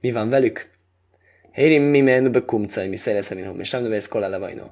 mi 0.01 0.13
van 0.13 0.29
velük? 0.29 0.72
Hérim 1.53 1.83
mi 1.83 2.01
men 2.01 2.33
be 2.33 2.45
kumcaj, 2.45 2.89
mi 2.89 2.97
szereszem 2.97 3.37
minhom, 3.37 3.61
és 3.61 3.71
nem 3.71 3.83
növesz 3.83 4.09
kola 4.09 4.29
levajno. 4.29 4.65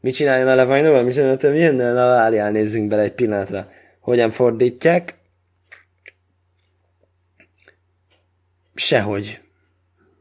Mit 0.00 0.14
csináljon 0.14 0.48
a 0.48 0.54
levajnóval, 0.54 1.02
mit 1.02 1.12
csináljon 1.12 1.36
a 1.36 1.40
tömjén? 1.40 1.74
Na, 1.74 2.06
várjál, 2.06 2.50
nézzünk 2.50 2.88
bele 2.88 3.02
egy 3.02 3.12
pillanatra. 3.12 3.70
Hogyan 4.00 4.30
fordítják? 4.30 5.18
Sehogy. 8.74 9.40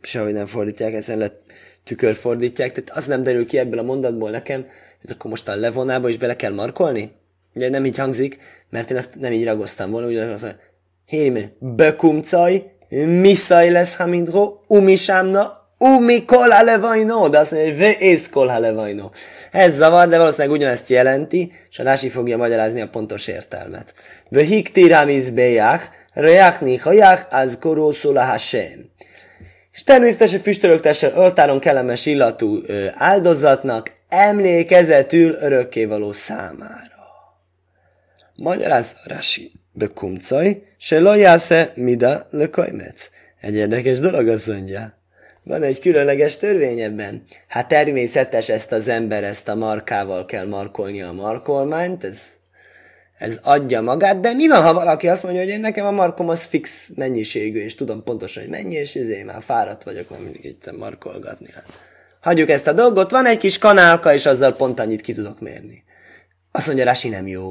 Sehogy 0.01 0.33
nem 0.33 0.45
fordítják, 0.45 0.93
ezen 0.93 1.17
lett 1.17 1.41
tükör 1.83 2.15
fordítják, 2.15 2.71
tehát 2.71 2.89
az 2.89 3.05
nem 3.05 3.23
derül 3.23 3.45
ki 3.45 3.57
ebből 3.57 3.79
a 3.79 3.83
mondatból 3.83 4.29
nekem, 4.29 4.65
hogy 5.01 5.11
akkor 5.11 5.29
most 5.29 5.47
a 5.47 5.55
levonába 5.55 6.09
is 6.09 6.17
bele 6.17 6.35
kell 6.35 6.53
markolni? 6.53 7.11
Ugye 7.53 7.69
nem 7.69 7.85
így 7.85 7.97
hangzik, 7.97 8.39
mert 8.69 8.91
én 8.91 8.97
azt 8.97 9.15
nem 9.15 9.31
így 9.31 9.45
ragoztam 9.45 9.91
volna, 9.91 10.07
ugye 10.07 10.23
az, 10.23 10.41
hogy 10.41 10.55
Hérime, 11.05 11.51
bekumcaj, 11.59 12.71
miszaj 13.05 13.69
lesz 13.69 13.95
hamindro, 13.95 14.59
umisámna, 14.67 15.66
umi 15.77 16.25
kol 16.25 16.63
levajno, 16.63 17.29
de 17.29 17.39
azt 17.39 17.51
mondja, 17.51 17.69
hogy 17.69 17.79
ve 17.79 17.95
ész 17.99 18.29
kol 18.29 18.59
levajno. 18.59 19.09
Ez 19.51 19.75
zavar, 19.75 20.07
de 20.07 20.17
valószínűleg 20.17 20.57
ugyanezt 20.57 20.89
jelenti, 20.89 21.51
és 21.69 21.79
a 21.79 21.83
Rási 21.83 22.09
fogja 22.09 22.37
magyarázni 22.37 22.81
a 22.81 22.87
pontos 22.87 23.27
értelmet. 23.27 23.93
Ve 24.29 24.41
hik 24.41 24.71
tiramis 24.71 25.29
bejach, 25.29 25.83
reachni 26.13 26.77
hajach, 26.77 27.25
az 27.29 27.57
korószul 27.59 28.17
a. 28.17 28.91
És 29.73 29.83
természetesen 29.83 30.39
füstölögtesse 30.39 31.11
öltáron 31.15 31.59
kellemes 31.59 32.05
illatú 32.05 32.61
ö, 32.65 32.85
áldozatnak, 32.93 33.91
emlékezetül 34.09 35.37
örökkévaló 35.39 36.11
számára. 36.11 36.95
Magyaráz 38.35 38.95
Rasi, 39.03 39.51
bekumcaj, 39.73 40.61
se 40.77 40.99
lajásze 40.99 41.71
mida 41.75 42.27
lökajmec. 42.31 43.09
Egy 43.41 43.55
érdekes 43.55 43.99
dolog 43.99 44.27
az 44.27 44.45
mondja. 44.45 44.96
Van 45.47 45.63
egy 45.63 45.79
különleges 45.79 46.37
törvény 46.37 46.79
ebben. 46.79 47.23
Hát 47.47 47.67
természetes 47.67 48.49
ezt 48.49 48.71
az 48.71 48.87
ember, 48.87 49.23
ezt 49.23 49.47
a 49.47 49.55
markával 49.55 50.25
kell 50.25 50.47
markolni 50.47 51.01
a 51.01 51.11
markolmányt, 51.11 52.03
ez, 52.03 52.19
ez 53.17 53.39
adja 53.43 53.81
magát, 53.81 54.19
de 54.19 54.33
mi 54.33 54.47
van, 54.47 54.61
ha 54.61 54.73
valaki 54.73 55.07
azt 55.07 55.23
mondja, 55.23 55.41
hogy 55.41 55.51
én 55.51 55.59
nekem 55.59 55.85
a 55.85 55.91
markom 55.91 56.29
az 56.29 56.43
fix 56.43 56.91
mennyiségű, 56.95 57.59
és 57.59 57.75
tudom 57.75 58.03
pontosan, 58.03 58.43
hogy 58.43 58.51
mennyi, 58.51 58.75
és 58.75 58.95
ezért 58.95 59.25
már 59.25 59.41
fáradt 59.43 59.83
vagyok, 59.83 60.09
mert 60.09 60.21
mindig 60.21 60.45
itt 60.45 60.77
markolgatni. 60.77 61.47
Hagyjuk 62.21 62.49
ezt 62.49 62.67
a 62.67 62.73
dolgot, 62.73 63.11
van 63.11 63.25
egy 63.25 63.37
kis 63.37 63.57
kanálka, 63.57 64.13
és 64.13 64.25
azzal 64.25 64.55
pont 64.55 64.79
annyit 64.79 65.01
ki 65.01 65.13
tudok 65.13 65.39
mérni. 65.39 65.83
Azt 66.51 66.67
mondja, 66.67 66.85
Rasi 66.85 67.09
nem 67.09 67.27
jó. 67.27 67.47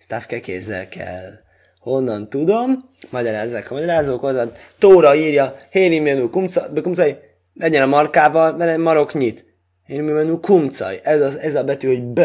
Stavke 0.00 0.40
kézzel 0.40 0.88
kell. 0.88 1.46
Honnan 1.80 2.28
tudom? 2.28 2.90
Magyarázzák 3.10 3.70
a 3.70 3.74
magyarázók, 3.74 4.22
az 4.22 4.48
Tóra 4.78 5.14
írja, 5.14 5.56
Héri 5.70 5.98
menü 5.98 6.30
kumcai, 6.30 7.16
legyen 7.54 7.82
a 7.82 7.86
markával, 7.86 8.56
mert 8.56 8.78
marok 8.78 9.14
nyit. 9.14 9.44
Héri 9.86 10.00
menü 10.00 10.40
kumcai, 10.40 10.98
ez, 11.02 11.20
az, 11.20 11.38
ez 11.38 11.54
a 11.54 11.64
betű, 11.64 11.86
hogy 11.86 12.02
b. 12.02 12.20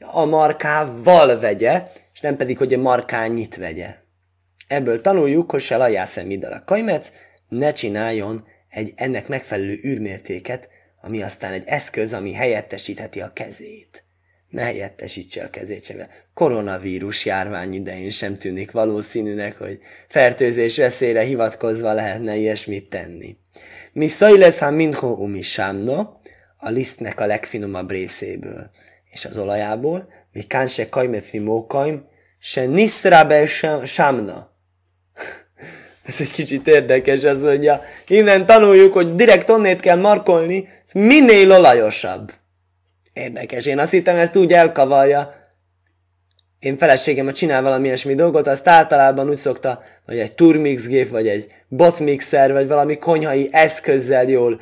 A 0.00 0.24
markával 0.24 1.38
vegye, 1.38 1.82
és 2.12 2.20
nem 2.20 2.36
pedig, 2.36 2.58
hogy 2.58 2.74
a 2.74 2.78
markán 2.78 3.30
nyit 3.30 3.56
vegye. 3.56 3.94
Ebből 4.68 5.00
tanuljuk, 5.00 5.50
hogy 5.50 5.60
se 5.60 5.76
lajászem 5.76 6.28
a 6.42 6.64
kajmec, 6.64 7.12
ne 7.48 7.72
csináljon 7.72 8.44
egy 8.68 8.92
ennek 8.96 9.28
megfelelő 9.28 9.78
űrmértéket, 9.84 10.68
ami 11.02 11.22
aztán 11.22 11.52
egy 11.52 11.62
eszköz, 11.66 12.12
ami 12.12 12.32
helyettesítheti 12.32 13.20
a 13.20 13.32
kezét. 13.32 13.99
Ne 14.50 14.62
helyettesítse 14.62 15.44
a 15.44 15.50
kezét 15.50 15.84
sem. 15.84 15.96
Koronavírus 16.34 17.24
járvány 17.24 17.74
idején 17.74 18.10
sem 18.10 18.38
tűnik 18.38 18.70
valószínűnek, 18.70 19.58
hogy 19.58 19.78
fertőzés 20.08 20.76
veszélyre 20.76 21.22
hivatkozva 21.22 21.92
lehetne 21.92 22.36
ilyesmit 22.36 22.88
tenni. 22.88 23.36
Mi 23.92 24.08
lesz, 24.18 24.58
ha 24.58 24.70
minho 24.70 25.08
umi 25.08 25.42
sámno, 25.42 26.08
a 26.56 26.68
lisztnek 26.68 27.20
a 27.20 27.26
legfinomabb 27.26 27.90
részéből 27.90 28.70
és 29.10 29.24
az 29.24 29.36
olajából, 29.36 30.08
mi 30.32 30.42
kánse 30.42 30.88
kajmec 30.88 31.30
mi 31.30 31.38
mókajm, 31.38 32.04
se 32.38 32.64
niszra 32.64 33.24
be 33.24 33.46
sámna, 33.84 34.50
ez 36.08 36.20
egy 36.20 36.30
kicsit 36.30 36.66
érdekes, 36.66 37.24
az 37.24 37.40
mondja, 37.40 37.82
innen 38.06 38.46
tanuljuk, 38.46 38.92
hogy 38.92 39.14
direkt 39.14 39.48
onnét 39.48 39.80
kell 39.80 39.96
markolni, 39.96 40.68
minél 40.92 41.52
olajosabb. 41.52 42.32
Érdekes, 43.12 43.66
én 43.66 43.78
azt 43.78 43.90
hittem, 43.90 44.16
ezt 44.16 44.36
úgy 44.36 44.52
elkavarja. 44.52 45.34
Én 46.58 46.78
feleségem, 46.78 47.32
csinál 47.32 47.62
valami 47.62 47.86
ilyesmi 47.86 48.14
dolgot, 48.14 48.46
azt 48.46 48.68
általában 48.68 49.28
úgy 49.28 49.36
szokta, 49.36 49.82
vagy 50.06 50.18
egy 50.18 50.34
turmixgép, 50.34 51.08
vagy 51.08 51.28
egy 51.28 51.52
botmixer, 51.68 52.52
vagy 52.52 52.68
valami 52.68 52.98
konyhai 52.98 53.48
eszközzel 53.52 54.28
jól. 54.28 54.60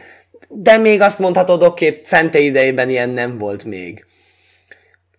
De 0.49 0.77
még 0.77 1.01
azt 1.01 1.19
mondhatod, 1.19 1.63
oké, 1.63 2.01
szente 2.05 2.39
idejében 2.39 2.89
ilyen 2.89 3.11
nem 3.11 3.39
volt 3.39 3.65
még. 3.65 4.07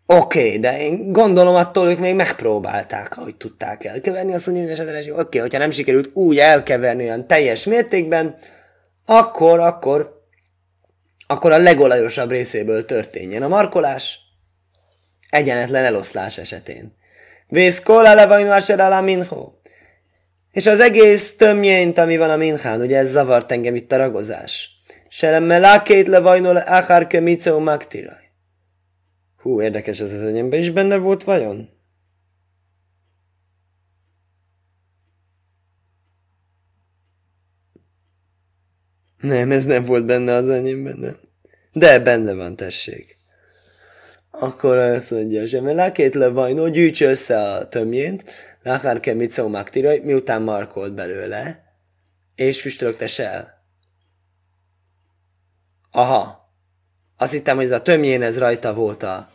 Oké, 0.06 0.46
okay, 0.46 0.60
de 0.60 0.82
én 0.82 1.12
gondolom 1.12 1.56
attól 1.56 1.90
ők 1.90 2.00
még 2.00 2.16
megpróbálták, 2.16 3.18
ahogy 3.18 3.36
tudták 3.36 3.84
elkeverni, 3.84 4.34
azt 4.34 4.48
mondja, 4.48 4.76
hogy 4.76 5.10
oké, 5.10 5.10
okay, 5.10 5.40
hogyha 5.40 5.58
nem 5.58 5.72
sikerült 5.72 6.10
úgy 6.14 6.38
elkeverni 6.38 7.04
olyan 7.04 7.28
teljes 7.28 7.64
mértékben, 7.64 8.36
akkor, 9.06 9.60
akkor, 9.60 10.19
akkor 11.32 11.52
a 11.52 11.58
legolajosabb 11.58 12.30
részéből 12.30 12.86
történjen 12.86 13.44
a 13.44 13.48
markolás, 13.48 14.20
egyenetlen 15.30 15.86
eloszlás 15.86 16.38
esetén. 16.38 16.96
Vész 17.48 17.80
kola 17.80 18.14
levajnu 18.14 18.52
asher 18.52 19.02
minho. 19.04 19.52
És 20.52 20.68
az 20.68 20.80
egész 20.80 21.36
tömjént, 21.36 21.98
ami 21.98 22.18
van 22.18 22.30
a 22.30 22.36
minhán, 22.36 22.82
ugye 22.82 22.98
ez 22.98 23.10
zavart 23.10 23.52
engem 23.52 23.76
itt 23.76 23.92
a 23.92 23.98
ragozás. 23.98 24.70
Selem 25.10 25.44
melakét 25.44 26.08
levajnu 26.08 26.52
le 26.52 26.60
achar 26.60 27.08
kemiceu 27.08 27.60
magtiraj. 27.60 28.32
Hú, 29.42 29.62
érdekes 29.62 30.00
ez 30.00 30.14
az 30.14 30.22
enyémben 30.22 30.60
is 30.60 30.70
benne 30.70 30.98
volt 30.98 31.24
vajon? 31.24 31.70
Nem, 39.22 39.52
ez 39.52 39.66
nem 39.66 39.86
volt 39.86 40.06
benne 40.06 40.34
az 40.34 40.50
enyémben, 40.50 40.98
nem. 40.98 41.18
De 41.74 42.00
benne 42.00 42.34
van, 42.34 42.56
tessék. 42.56 43.18
Akkor 44.32 44.78
azt 44.78 45.12
mondja, 45.12 45.48
sem 45.48 45.76
lakét 45.76 46.16
le 46.16 46.28
vajnó, 46.28 46.68
gyűjts 46.68 47.02
össze 47.02 47.42
a 47.42 47.70
tömjént, 47.70 48.24
kell 49.00 49.16
mit 49.16 49.32
szó 49.32 49.48
miután 50.04 50.42
markolt 50.42 50.94
belőle, 50.94 51.64
és 52.36 52.62
füstölögtes 52.62 53.20
el. 53.20 53.64
Aha, 55.92 56.54
azt 57.18 57.32
hittem, 57.32 57.56
hogy 57.56 57.66
ez 57.66 57.72
a 57.72 57.82
tömjén 57.82 58.22
ez 58.22 58.38
rajta 58.38 58.74
volt 58.74 59.04
a 59.04 59.30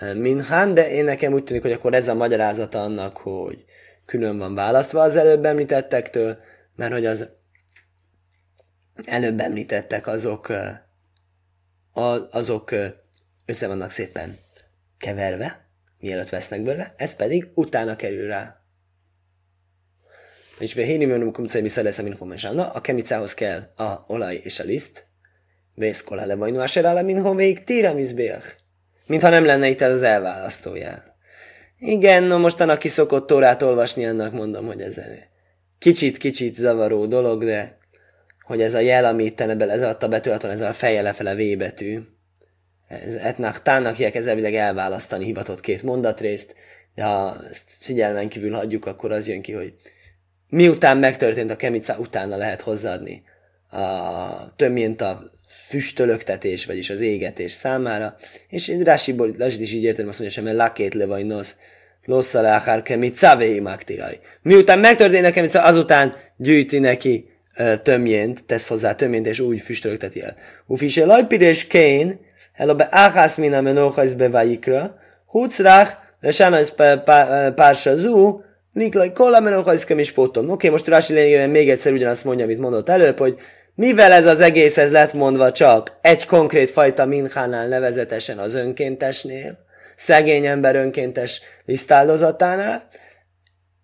e, 0.00 0.14
minhán, 0.14 0.74
de 0.74 0.90
én 0.90 1.04
nekem 1.04 1.32
úgy 1.32 1.44
tűnik, 1.44 1.62
hogy 1.62 1.72
akkor 1.72 1.94
ez 1.94 2.08
a 2.08 2.14
magyarázata 2.14 2.82
annak, 2.82 3.16
hogy 3.16 3.64
külön 4.06 4.38
van 4.38 4.54
választva 4.54 5.02
az 5.02 5.16
előbb 5.16 5.44
említettektől, 5.44 6.38
mert 6.76 6.92
hogy 6.92 7.06
az 7.06 7.28
előbb 9.04 9.40
említettek 9.40 10.06
azok, 10.06 10.52
azok 12.30 12.74
össze 13.46 13.66
vannak 13.66 13.90
szépen 13.90 14.38
keverve, 14.98 15.68
mielőtt 16.00 16.28
vesznek 16.28 16.62
belőle, 16.62 16.94
ez 16.96 17.14
pedig 17.14 17.48
utána 17.54 17.96
kerül 17.96 18.26
rá. 18.26 18.62
És 20.58 20.74
véhéni 20.74 21.04
mönöm 21.04 21.32
kumcai 21.32 21.60
mi 21.60 21.68
szeresz, 21.68 21.98
a 22.72 22.80
kemicához 22.80 23.34
kell 23.34 23.72
a 23.76 24.04
olaj 24.06 24.40
és 24.42 24.58
a 24.60 24.64
liszt, 24.64 25.08
Vészkol 25.78 26.26
le 26.26 26.34
majd 26.34 26.56
a 26.56 27.02
min 27.02 27.22
hovég 27.22 27.64
tira 27.64 27.94
mizbeach. 27.94 28.46
Mintha 29.06 29.28
nem 29.28 29.44
lenne 29.44 29.68
itt 29.68 29.80
ez 29.80 29.92
az 29.92 30.02
elválasztójel. 30.02 31.16
Igen, 31.78 32.22
no 32.22 32.38
mostan 32.38 32.68
aki 32.68 32.88
szokott 32.88 33.26
tórát 33.26 33.62
olvasni, 33.62 34.06
annak 34.06 34.32
mondom, 34.32 34.66
hogy 34.66 34.80
ez 34.80 34.96
kicsit-kicsit 35.78 36.54
zavaró 36.54 37.06
dolog, 37.06 37.44
de 37.44 37.77
hogy 38.48 38.60
ez 38.60 38.74
a 38.74 38.80
jel, 38.80 39.04
ami 39.04 39.24
itt 39.24 39.36
bele, 39.36 39.72
ez 39.72 39.82
alatt 39.82 40.02
a 40.02 40.08
betű 40.08 40.28
alatt 40.30 40.42
van, 40.42 40.50
ez 40.50 40.60
a 40.60 40.72
feje 40.72 41.02
lefele 41.02 41.34
V 41.34 41.56
betű. 41.56 42.00
Ez 42.88 43.14
etnak, 43.14 43.62
tának 43.62 44.00
ez 44.00 44.26
elvileg 44.26 44.54
elválasztani 44.54 45.24
hivatott 45.24 45.60
két 45.60 45.82
mondatrészt, 45.82 46.54
de 46.94 47.04
ha 47.04 47.36
ezt 47.50 47.70
figyelmen 47.78 48.28
kívül 48.28 48.52
hagyjuk, 48.52 48.86
akkor 48.86 49.12
az 49.12 49.28
jön 49.28 49.42
ki, 49.42 49.52
hogy 49.52 49.74
miután 50.48 50.96
megtörtént 50.96 51.50
a 51.50 51.56
kemica, 51.56 51.96
utána 51.98 52.36
lehet 52.36 52.62
hozzáadni 52.62 53.22
a 53.70 54.54
tömjént 54.56 55.00
a 55.00 55.30
füstölöktetés, 55.66 56.66
vagyis 56.66 56.90
az 56.90 57.00
égetés 57.00 57.52
számára, 57.52 58.16
és 58.48 58.72
Rásiból 58.82 59.34
Lazsid 59.38 59.60
is 59.60 59.72
így 59.72 59.84
értem, 59.84 60.08
azt 60.08 60.18
mondja, 60.18 60.42
hogy 60.42 60.52
lakét 60.52 60.94
le 60.94 61.06
vagy 61.06 61.26
nosz, 61.26 61.56
losszal 62.04 62.44
akár 62.44 62.82
kemica 62.82 63.38
magtiraj. 63.62 64.18
Miután 64.42 64.78
megtörtént 64.78 65.26
a 65.26 65.30
kemica, 65.30 65.62
azután 65.62 66.14
gyűjti 66.36 66.78
neki 66.78 67.37
tömjént, 67.82 68.44
tesz 68.44 68.68
hozzá 68.68 68.94
tömjént, 68.94 69.26
és 69.26 69.40
úgy 69.40 69.60
füstölökteti 69.60 70.22
el. 70.22 70.36
Ufise 70.66 71.04
lajpirés 71.04 71.66
kén, 71.66 72.20
el 72.54 72.74
be 72.74 72.88
áhász 72.90 73.36
mina 73.36 73.60
menochajsz 73.60 74.12
be 74.12 74.28
vajikra, 74.28 74.98
hucrach, 75.26 75.96
le 76.20 76.30
sámez 76.30 76.72
pársa 77.54 77.96
zú, 77.96 78.42
Niklaj 78.72 79.12
kolla 79.12 79.40
menochajsz 79.40 79.88
is 79.88 80.12
potom. 80.12 80.50
Oké, 80.50 80.68
most 80.68 80.86
Rási 80.86 81.12
lényegében 81.12 81.50
még 81.50 81.70
egyszer 81.70 81.92
ugyanazt 81.92 82.24
mondja, 82.24 82.44
amit 82.44 82.58
mondott 82.58 82.88
előbb, 82.88 83.18
hogy 83.18 83.38
mivel 83.74 84.12
ez 84.12 84.26
az 84.26 84.40
egész 84.40 84.76
ez 84.76 84.90
lett 84.90 85.12
mondva 85.12 85.52
csak 85.52 85.98
egy 86.00 86.26
konkrét 86.26 86.70
fajta 86.70 87.04
minhánál 87.04 87.68
nevezetesen 87.68 88.38
az 88.38 88.54
önkéntesnél, 88.54 89.58
szegény 89.96 90.46
ember 90.46 90.76
önkéntes 90.76 91.40
lisztáldozatánál, 91.64 92.88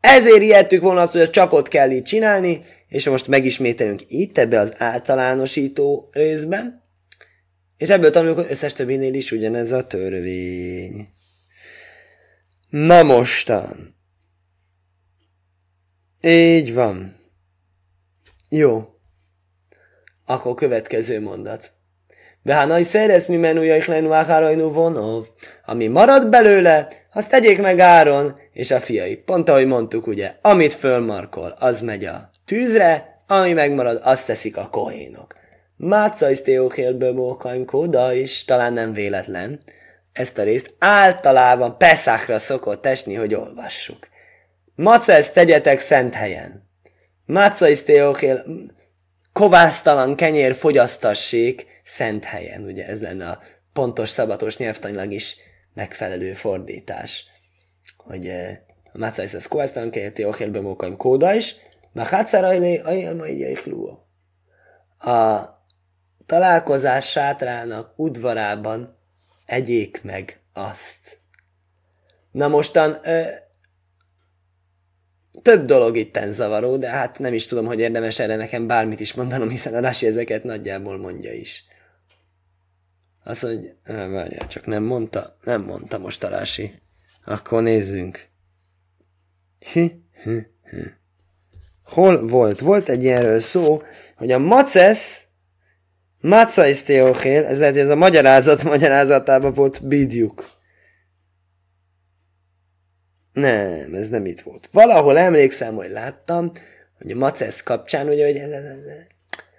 ezért 0.05 0.43
ijedtük 0.43 0.83
volna 0.83 1.01
azt, 1.01 1.13
hogy 1.13 1.31
csak 1.31 1.53
ott 1.53 1.69
kell 1.69 1.91
így 1.91 2.03
csinálni, 2.03 2.61
és 2.89 3.09
most 3.09 3.27
megismételünk 3.27 4.03
itt, 4.07 4.39
ebbe 4.39 4.59
az 4.59 4.73
általánosító 4.77 6.09
részben, 6.13 6.83
és 7.77 7.89
ebből 7.89 8.11
tanuljuk, 8.11 8.39
hogy 8.39 8.51
összes 8.51 8.73
többinél 8.73 9.15
is 9.15 9.31
ugyanez 9.31 9.73
a 9.73 9.87
törvény. 9.87 11.09
Na 12.69 13.03
mostan. 13.03 13.95
Így 16.21 16.75
van. 16.75 17.17
Jó. 18.49 18.89
Akkor 20.25 20.55
következő 20.55 21.21
mondat. 21.21 21.73
Behánai 22.45 22.83
szerez 22.83 23.27
mi 23.27 23.37
menújaik 23.37 23.85
lenú 23.85 24.13
áhárajnú 24.13 24.73
vonov. 24.73 25.27
Ami 25.67 25.87
marad 25.87 26.29
belőle, 26.29 26.89
azt 27.13 27.31
tegyék 27.31 27.61
meg 27.61 27.79
áron, 27.79 28.39
és 28.53 28.71
a 28.71 28.81
fiai. 28.81 29.17
Pont 29.17 29.49
ahogy 29.49 29.67
mondtuk, 29.67 30.07
ugye, 30.07 30.35
amit 30.41 30.75
fölmarkol, 30.75 31.55
az 31.59 31.81
megy 31.81 32.05
a 32.05 32.31
tűzre, 32.47 33.23
ami 33.27 33.53
megmarad, 33.53 34.01
azt 34.03 34.27
teszik 34.27 34.57
a 34.57 34.69
kohénok. 34.69 35.37
Mátszajsz 35.77 36.43
teókélből 36.43 37.13
mókaim 37.13 37.65
kóda 37.65 38.13
is, 38.13 38.45
talán 38.45 38.73
nem 38.73 38.93
véletlen. 38.93 39.61
Ezt 40.13 40.39
a 40.39 40.43
részt 40.43 40.75
általában 40.79 41.79
Peszákra 41.79 42.39
szokott 42.39 42.87
esni, 42.87 43.15
hogy 43.15 43.35
olvassuk. 43.35 44.09
Maca 44.75 45.13
ezt 45.13 45.35
tegyetek 45.35 45.81
szent 45.81 46.15
helyen. 46.15 46.69
Mátszajsz 47.27 47.83
teókél, 47.83 48.45
kovásztalan 49.33 50.17
kenyér 50.17 50.55
fogyasztassék 50.55 51.73
szent 51.85 52.25
helyen. 52.25 52.65
Ugye 52.65 52.87
ez 52.87 53.01
lenne 53.01 53.29
a 53.29 53.41
pontos 53.73 54.09
szabatos 54.09 54.57
nyelvtanilag 54.57 55.13
is 55.13 55.37
megfelelő 55.75 56.33
fordítás. 56.33 57.25
Hogy 57.97 58.29
eh, 58.29 58.59
a 58.93 58.99
mácájsz 58.99 59.35
az 59.35 59.47
kovásztalan 59.47 59.91
kenyér 59.91 60.13
teókélből 60.13 60.63
mókaim 60.63 60.97
kóda 60.97 61.35
is, 61.35 61.57
Mahátszarajlé, 61.95 62.77
ajjelmai 62.79 63.59
A 64.99 65.39
találkozás 66.27 67.11
sátrának 67.11 67.93
udvarában 67.97 68.99
egyék 69.47 70.03
meg 70.03 70.41
azt. 70.53 71.19
Na 72.31 72.49
mostan 72.49 72.99
ö, 73.03 73.23
több 75.43 75.65
dolog 75.65 75.97
itten 75.97 76.33
zavaró, 76.33 76.77
de 76.77 76.89
hát 76.89 77.19
nem 77.19 77.35
is 77.35 77.47
tudom, 77.47 77.67
hogy 77.67 77.81
érdemes 77.81 78.19
erre 78.19 78.37
nekem 78.37 78.67
bármit 78.67 79.01
is 79.01 79.15
mondanom, 79.15 79.49
hiszen 79.49 79.75
a 79.75 79.81
Rasi 79.81 80.07
ezeket 80.07 80.45
nagyjából 80.45 80.99
mondja 80.99 81.33
is. 81.33 81.65
Azt 83.25 83.43
mondja, 83.43 83.73
várjál, 83.87 84.47
csak 84.47 84.67
nem 84.67 84.83
mondta, 84.83 85.37
nem 85.43 85.63
mondta 85.63 85.99
most 85.99 86.25
a 86.25 86.29
Rasi. 86.29 86.83
Akkor 87.25 87.63
nézzünk. 87.63 88.29
Hi, 89.59 90.05
hi, 90.23 90.47
hi. 90.71 90.83
Hol 91.85 92.27
volt? 92.27 92.61
Volt 92.61 92.89
egy 92.89 93.03
ilyenről 93.03 93.41
szó, 93.41 93.83
hogy 94.17 94.31
a 94.31 94.39
macesz, 94.39 95.23
macais 96.21 96.83
teochél, 96.83 97.45
ez 97.45 97.59
lehet, 97.59 97.75
hogy 97.75 97.83
ez 97.83 97.89
a 97.91 97.95
magyarázat 97.95 98.63
magyarázatában 98.63 99.53
volt 99.53 99.87
bidjuk. 99.87 100.51
Nem, 103.33 103.95
ez 103.95 104.09
nem 104.09 104.27
itt 104.27 104.41
volt. 104.41 104.69
Valahol 104.73 105.19
emlékszem, 105.19 105.75
hogy 105.75 105.91
láttam, 105.91 106.53
hogy 106.99 107.11
a 107.11 107.17
macesz 107.17 107.63
kapcsán, 107.63 108.09
ugye, 108.09 108.27
hogy 108.27 108.37
ez, 108.37 108.51
ez, 108.51 108.65
ez, 108.65 109.07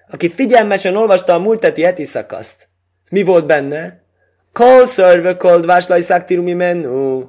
aki 0.08 0.30
figyelmesen 0.30 0.96
olvasta 0.96 1.34
a 1.34 1.40
múlt 1.40 1.78
heti 1.78 2.04
szakaszt, 2.04 2.68
mi 3.12 3.24
volt 3.24 3.46
benne? 3.46 4.04
Call 4.54 4.86
server 4.86 5.38
called 5.38 5.66
váslaj 5.66 6.00
szaktirumi 6.00 6.54
menu. 6.54 7.24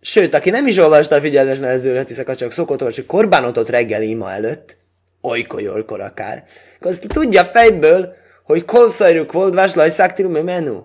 Sőt, 0.00 0.34
aki 0.34 0.50
nem 0.50 0.66
is 0.66 0.76
olvasta 0.76 1.16
a 1.16 1.20
figyelmes 1.20 1.58
nehezőre 1.58 2.04
hiszek, 2.06 2.34
csak 2.34 2.52
szokott 2.52 2.80
olvasni 2.80 3.04
korbánotot 3.04 3.68
reggel 3.68 4.02
ima 4.02 4.32
előtt, 4.32 4.76
olykor 5.20 5.68
olykor 5.68 6.00
akár, 6.00 6.44
azt 6.80 7.08
tudja 7.08 7.44
fejből, 7.44 8.14
hogy 8.44 8.64
kolszajruk 8.64 9.32
volt 9.32 9.54
váslaj 9.54 9.88
szaktirum 9.88 10.32
menu. 10.32 10.82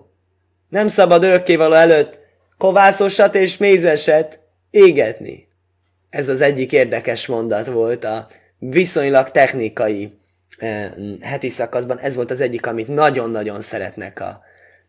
Nem 0.68 0.88
szabad 0.88 1.24
örökkévaló 1.24 1.74
előtt 1.74 2.18
kovászosat 2.58 3.34
és 3.34 3.56
mézeset 3.56 4.40
égetni. 4.70 5.48
Ez 6.10 6.28
az 6.28 6.40
egyik 6.40 6.72
érdekes 6.72 7.26
mondat 7.26 7.66
volt 7.66 8.04
a 8.04 8.28
viszonylag 8.58 9.30
technikai 9.30 10.18
heti 11.20 11.48
szakaszban. 11.48 11.98
Ez 11.98 12.14
volt 12.14 12.30
az 12.30 12.40
egyik, 12.40 12.66
amit 12.66 12.88
nagyon-nagyon 12.88 13.60
szeretnek 13.60 14.20
a, 14.20 14.40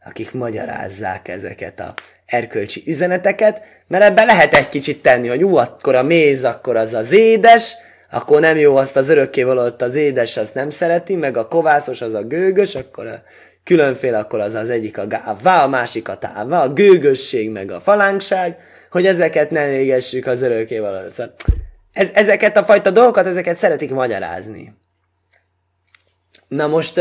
akik 0.06 0.34
magyarázzák 0.34 1.28
ezeket 1.28 1.80
a 1.80 1.94
erkölcsi 2.26 2.84
üzeneteket, 2.86 3.62
mert 3.88 4.04
ebben 4.04 4.26
lehet 4.26 4.56
egy 4.56 4.70
kicsit 4.70 5.02
tenni, 5.02 5.28
hogy 5.28 5.44
ú, 5.44 5.56
akkor 5.56 5.96
a 5.96 6.04
méz, 6.04 6.44
akkor 6.44 6.76
az 6.76 6.94
az 6.94 7.12
édes, 7.12 7.76
akkor 8.12 8.40
nem 8.40 8.58
jó 8.58 8.76
azt 8.76 8.96
az 8.96 9.14
valót 9.34 9.82
az 9.82 9.96
édes, 9.96 10.38
azt 10.38 10.54
nem 10.54 10.70
szereti, 10.70 11.16
meg 11.16 11.38
a 11.38 11.48
kovászos 11.48 12.02
az 12.02 12.14
a 12.14 12.24
gőgös, 12.24 12.76
akkor 12.76 13.08
a 13.08 13.22
különféle, 13.64 14.18
akkor 14.18 14.40
az 14.40 14.54
az 14.54 14.70
egyik 14.70 14.98
a 14.98 15.08
gává, 15.08 15.64
a 15.64 15.68
másik 15.68 16.10
a 16.10 16.18
tává, 16.18 16.62
a 16.62 16.74
gőgösség, 16.74 17.50
meg 17.50 17.72
a 17.72 17.80
falánkság, 17.80 18.58
hogy 18.92 19.06
ezeket 19.06 19.52
ne 19.52 19.72
égessük 19.72 20.26
az 20.26 20.42
valót. 20.42 21.12
Szóval 21.12 21.34
ez, 21.94 22.08
ezeket 22.14 22.58
a 22.58 22.64
fajta 22.64 22.92
dolgokat, 22.92 23.26
ezeket 23.26 23.58
szeretik 23.58 23.92
magyarázni. 23.92 24.74
Na 26.50 26.68
most 26.68 27.00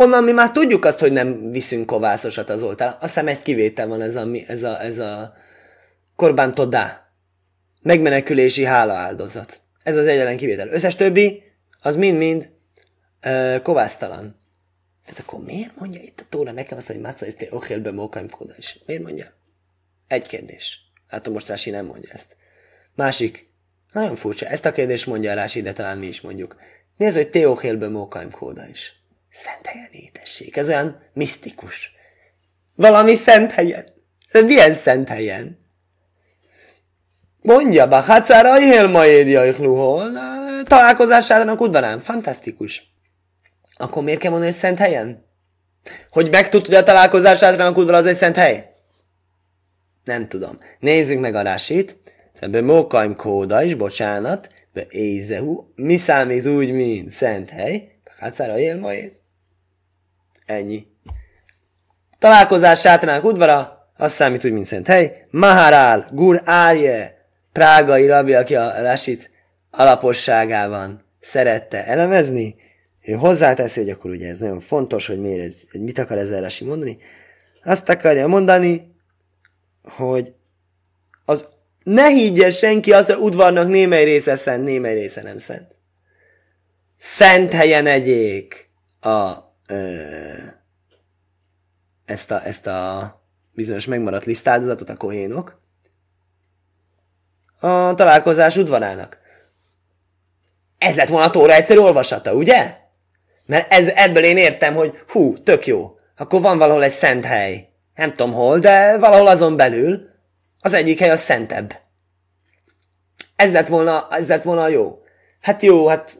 Onnan 0.00 0.24
mi 0.24 0.32
már 0.32 0.52
tudjuk 0.52 0.84
azt, 0.84 0.98
hogy 0.98 1.12
nem 1.12 1.50
viszünk 1.50 1.86
kovászosat 1.86 2.50
az 2.50 2.62
oltár. 2.62 2.88
Azt 2.88 3.00
hiszem 3.00 3.28
egy 3.28 3.42
kivétel 3.42 3.86
van 3.86 4.02
ez 4.02 4.16
a, 4.16 4.26
ez 4.46 4.62
a, 4.62 4.82
ez 4.82 4.98
a 4.98 5.34
korbán 6.16 6.54
todá. 6.54 7.12
Megmenekülési 7.82 8.64
hála 8.64 8.92
áldozat. 8.92 9.60
Ez 9.82 9.96
az 9.96 10.06
egyetlen 10.06 10.36
kivétel. 10.36 10.68
Összes 10.68 10.96
többi, 10.96 11.42
az 11.80 11.96
mind-mind 11.96 12.50
uh, 13.26 13.62
kovásztalan. 13.62 14.36
Tehát 15.04 15.20
akkor 15.20 15.44
miért 15.44 15.76
mondja 15.78 16.00
itt 16.00 16.20
a 16.20 16.26
Tóra 16.28 16.52
nekem 16.52 16.78
azt, 16.78 16.86
hogy 16.86 17.00
Máca 17.00 17.26
is 17.26 17.34
okélbe 17.50 17.92
mókaim 17.92 18.26
is? 18.58 18.78
Miért 18.86 19.02
mondja? 19.02 19.26
Egy 20.06 20.26
kérdés. 20.26 20.78
Látom, 21.10 21.32
most 21.32 21.48
Rási 21.48 21.70
nem 21.70 21.86
mondja 21.86 22.10
ezt. 22.12 22.36
Másik. 22.94 23.50
Nagyon 23.92 24.16
furcsa. 24.16 24.46
Ezt 24.46 24.64
a 24.64 24.72
kérdést 24.72 25.06
mondja 25.06 25.34
Rási, 25.34 25.62
de 25.62 25.72
talán 25.72 25.98
mi 25.98 26.06
is 26.06 26.20
mondjuk. 26.20 26.56
Az, 26.98 27.14
hogy 27.14 27.30
Teókélbe 27.30 27.88
mókaim 27.88 28.30
kóda 28.30 28.66
is? 28.70 28.92
Szent 29.30 29.66
helyen 29.66 29.90
édesség. 29.90 30.58
Ez 30.58 30.68
olyan 30.68 31.02
misztikus. 31.12 31.92
Valami 32.74 33.14
szent 33.14 33.52
helyen. 33.52 33.84
Milyen 34.32 34.74
szent 34.74 35.08
helyen? 35.08 35.58
Mondja, 37.40 37.88
Bachácára 37.88 38.60
élmaédi 38.60 39.36
ajkluhol. 39.36 40.10
Találkozásának 40.64 41.60
udvarán. 41.60 42.00
Fantasztikus. 42.00 42.82
Akkor 43.76 44.02
miért 44.02 44.20
kell 44.20 44.30
mondani, 44.30 44.50
hogy 44.50 44.60
szent 44.60 44.78
helyen? 44.78 45.26
Hogy 46.10 46.30
megtud, 46.30 46.66
hogy 46.66 46.74
a 46.74 46.82
találkozásának 46.82 47.76
udvar 47.76 47.94
az 47.94 48.06
egy 48.06 48.14
szent 48.14 48.36
hely? 48.36 48.74
Nem 50.04 50.28
tudom. 50.28 50.58
Nézzük 50.78 51.20
meg 51.20 51.34
a 51.34 51.42
rásit. 51.42 51.98
Ebből 52.40 52.62
Mókaim 52.62 53.16
kóda 53.16 53.62
is, 53.62 53.74
bocsánat, 53.74 54.50
be 54.78 54.86
Ézehu, 54.88 55.64
mi 55.74 55.96
számít 55.96 56.46
úgy, 56.46 56.70
mint 56.70 57.10
szent 57.10 57.50
hely? 57.50 57.88
Bachácára 58.04 58.58
élmaéd. 58.58 59.12
Ennyi. 60.46 60.86
Találkozás 62.18 62.80
sátának 62.80 63.24
udvara, 63.24 63.90
az 63.96 64.12
számít 64.12 64.44
úgy, 64.44 64.52
mint 64.52 64.66
szent 64.66 64.86
hely. 64.86 65.26
Maharál, 65.30 66.08
Gur 66.12 66.40
Álje, 66.44 67.26
prágai 67.52 68.06
rabbi, 68.06 68.34
aki 68.34 68.56
a 68.56 68.80
Rasit 68.80 69.30
alaposságában 69.70 71.04
szerette 71.20 71.86
elemezni, 71.86 72.54
ő 73.00 73.12
hozzáteszi, 73.12 73.80
hogy 73.80 73.90
akkor 73.90 74.10
ugye 74.10 74.28
ez 74.28 74.38
nagyon 74.38 74.60
fontos, 74.60 75.06
hogy 75.06 75.20
miért, 75.20 75.72
mit 75.72 75.98
akar 75.98 76.18
ezzel 76.18 76.40
Rasi 76.40 76.64
mondani. 76.64 76.98
Azt 77.64 77.88
akarja 77.88 78.26
mondani, 78.26 78.94
hogy 79.82 80.34
ne 81.88 82.08
higgye 82.08 82.50
senki 82.50 82.92
az, 82.92 83.06
hogy 83.06 83.16
udvarnak 83.16 83.68
némely 83.68 84.04
része 84.04 84.36
szent, 84.36 84.64
némely 84.64 84.94
része 84.94 85.22
nem 85.22 85.38
szent. 85.38 85.76
Szent 86.98 87.52
helyen 87.52 87.86
egyék 87.86 88.70
a, 89.00 89.32
ö, 89.66 90.02
ezt, 92.04 92.30
a, 92.30 92.46
ezt 92.46 92.66
a 92.66 93.12
bizonyos 93.52 93.86
megmaradt 93.86 94.24
lisztáldozatot 94.24 94.90
a 94.90 94.96
kohénok 94.96 95.60
a 97.60 97.94
találkozás 97.94 98.56
udvarának. 98.56 99.18
Ez 100.78 100.94
lett 100.94 101.08
volna 101.08 101.26
a 101.26 101.30
tóra 101.30 101.52
egyszerű 101.52 101.78
olvasata, 101.78 102.32
ugye? 102.32 102.76
Mert 103.46 103.72
ez, 103.72 103.88
ebből 103.94 104.24
én 104.24 104.36
értem, 104.36 104.74
hogy 104.74 105.02
hú, 105.08 105.42
tök 105.42 105.66
jó. 105.66 105.98
Akkor 106.16 106.40
van 106.40 106.58
valahol 106.58 106.84
egy 106.84 106.90
szent 106.90 107.24
hely. 107.24 107.68
Nem 107.94 108.14
tudom 108.14 108.32
hol, 108.32 108.58
de 108.58 108.98
valahol 108.98 109.26
azon 109.26 109.56
belül 109.56 110.08
az 110.60 110.74
egyik 110.74 110.98
hely 110.98 111.10
a 111.10 111.16
szentebb. 111.16 111.74
Ez 113.36 113.52
lett 113.52 113.66
volna, 113.66 114.06
ez 114.10 114.28
lett 114.28 114.42
volna 114.42 114.68
jó. 114.68 115.02
Hát 115.40 115.62
jó, 115.62 115.86
hát 115.86 116.18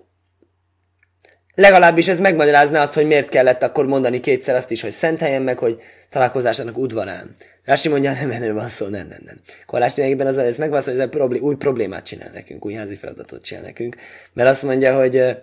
legalábbis 1.54 2.08
ez 2.08 2.18
megmagyarázná 2.18 2.82
azt, 2.82 2.92
hogy 2.92 3.06
miért 3.06 3.28
kellett 3.28 3.62
akkor 3.62 3.86
mondani 3.86 4.20
kétszer 4.20 4.54
azt 4.54 4.70
is, 4.70 4.80
hogy 4.80 4.90
szent 4.90 5.20
helyen, 5.20 5.42
meg 5.42 5.58
hogy 5.58 5.80
találkozásának 6.10 6.78
udvarán. 6.78 7.34
Rási 7.64 7.88
mondja, 7.88 8.12
nem 8.12 8.30
erről 8.30 8.54
van 8.54 8.68
szó, 8.68 8.86
nem, 8.86 9.06
nem, 9.06 9.20
nem. 9.24 9.40
Kolács 9.66 9.94
lényegében 9.94 10.26
az, 10.26 10.38
ez 10.38 10.58
megválaszol, 10.58 10.92
hogy 10.92 11.02
ez 11.02 11.08
problé- 11.08 11.40
új 11.40 11.56
problémát 11.56 12.04
csinál 12.04 12.30
nekünk, 12.32 12.64
új 12.64 12.72
házi 12.72 12.96
feladatot 12.96 13.44
csinál 13.44 13.62
nekünk, 13.62 13.96
mert 14.32 14.48
azt 14.48 14.62
mondja, 14.62 14.96
hogy, 14.96 15.36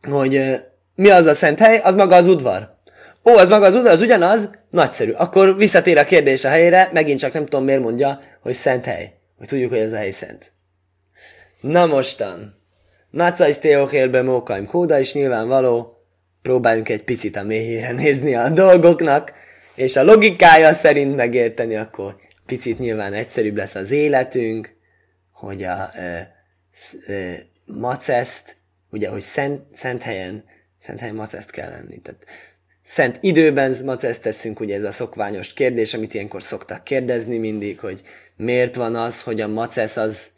hogy 0.00 0.60
mi 0.94 1.10
az 1.10 1.26
a 1.26 1.34
szent 1.34 1.58
hely, 1.58 1.78
az 1.78 1.94
maga 1.94 2.16
az 2.16 2.26
udvar. 2.26 2.78
Ó, 3.24 3.36
az 3.36 3.48
maga 3.48 3.66
az 3.66 3.74
az 3.74 4.00
ugyanaz? 4.00 4.50
Nagyszerű. 4.70 5.10
Akkor 5.10 5.56
visszatér 5.56 5.98
a 5.98 6.04
kérdés 6.04 6.44
a 6.44 6.48
helyére, 6.48 6.90
megint 6.92 7.18
csak 7.18 7.32
nem 7.32 7.44
tudom 7.44 7.64
miért 7.64 7.80
mondja, 7.80 8.20
hogy 8.40 8.54
szent 8.54 8.84
hely. 8.84 9.12
Hogy 9.38 9.46
tudjuk, 9.48 9.70
hogy 9.70 9.78
ez 9.78 9.92
a 9.92 9.96
hely 9.96 10.10
szent. 10.10 10.52
Na 11.60 11.86
mostan. 11.86 12.58
Mácais 13.10 13.58
Teochélbe 13.58 14.22
Mókaim 14.22 14.66
Kóda 14.66 14.98
is 14.98 15.12
nyilvánvaló, 15.12 16.04
próbáljunk 16.42 16.88
egy 16.88 17.04
picit 17.04 17.36
a 17.36 17.42
mélyére 17.42 17.92
nézni 17.92 18.34
a 18.34 18.48
dolgoknak, 18.48 19.32
és 19.74 19.96
a 19.96 20.02
logikája 20.02 20.74
szerint 20.74 21.16
megérteni, 21.16 21.76
akkor 21.76 22.16
picit 22.46 22.78
nyilván 22.78 23.12
egyszerűbb 23.12 23.56
lesz 23.56 23.74
az 23.74 23.90
életünk, 23.90 24.76
hogy 25.32 25.62
a 25.62 25.88
e, 25.94 26.34
e, 27.06 27.46
maceszt, 27.66 28.56
ugye, 28.90 29.08
hogy 29.08 29.20
szent, 29.20 29.62
szent 29.72 30.02
helyen, 30.02 30.44
szent 30.78 31.00
helyen 31.00 31.14
maceszt 31.14 31.50
kell 31.50 31.70
lenni. 31.70 32.00
Tehát 32.00 32.24
szent 32.84 33.18
időben 33.20 33.76
maceszt 33.84 34.22
teszünk, 34.22 34.60
ugye 34.60 34.76
ez 34.76 34.84
a 34.84 34.92
szokványos 34.92 35.52
kérdés, 35.52 35.94
amit 35.94 36.14
ilyenkor 36.14 36.42
szoktak 36.42 36.84
kérdezni 36.84 37.38
mindig, 37.38 37.78
hogy 37.78 38.02
miért 38.36 38.74
van 38.74 38.94
az, 38.94 39.22
hogy 39.22 39.40
a 39.40 39.48
macesz 39.48 39.96
az 39.96 40.28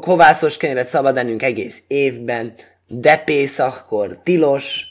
kovászos 0.00 0.56
kenyeret 0.56 0.88
szabad 0.88 1.16
ennünk 1.16 1.42
egész 1.42 1.82
évben, 1.86 2.54
de 2.86 3.16
Pészakkor 3.16 4.18
tilos, 4.22 4.84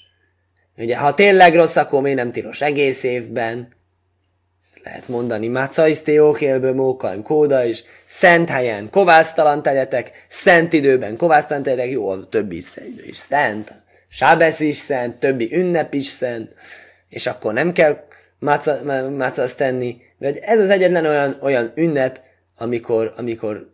ugye 0.77 0.97
ha 0.97 1.13
tényleg 1.13 1.55
rossz, 1.55 1.75
akkor 1.75 2.01
még 2.01 2.15
nem 2.15 2.31
tilos 2.31 2.61
egész 2.61 3.03
évben, 3.03 3.73
lehet 4.83 5.07
mondani, 5.07 5.47
Mácaisztéókélből 5.47 6.73
mókaim 6.73 7.23
kóda 7.23 7.63
is, 7.63 7.83
szent 8.05 8.49
helyen 8.49 8.89
kovásztalan 8.89 9.61
tegyetek, 9.61 10.25
szent 10.29 10.73
időben 10.73 11.17
kovásztalan 11.17 11.63
tegyetek, 11.63 11.89
jó, 11.89 12.09
a 12.09 12.29
többi 12.29 12.63
is 13.05 13.17
szent, 13.17 13.71
Sábesz 14.15 14.59
is 14.59 14.77
szent, 14.77 15.19
többi 15.19 15.55
ünnep 15.55 15.93
is 15.93 16.05
szent, 16.05 16.53
és 17.09 17.27
akkor 17.27 17.53
nem 17.53 17.71
kell 17.71 18.05
mácasz 19.09 19.55
tenni, 19.55 20.01
de 20.17 20.31
ez 20.41 20.59
az 20.59 20.69
egyetlen 20.69 21.05
olyan, 21.05 21.37
olyan 21.41 21.71
ünnep, 21.75 22.19
amikor, 22.57 23.13
amikor 23.17 23.73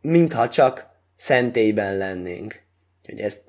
mintha 0.00 0.48
csak 0.48 0.86
szentélyben 1.16 1.96
lennénk. 1.96 2.62
Hogy 3.04 3.20
ezt, 3.20 3.40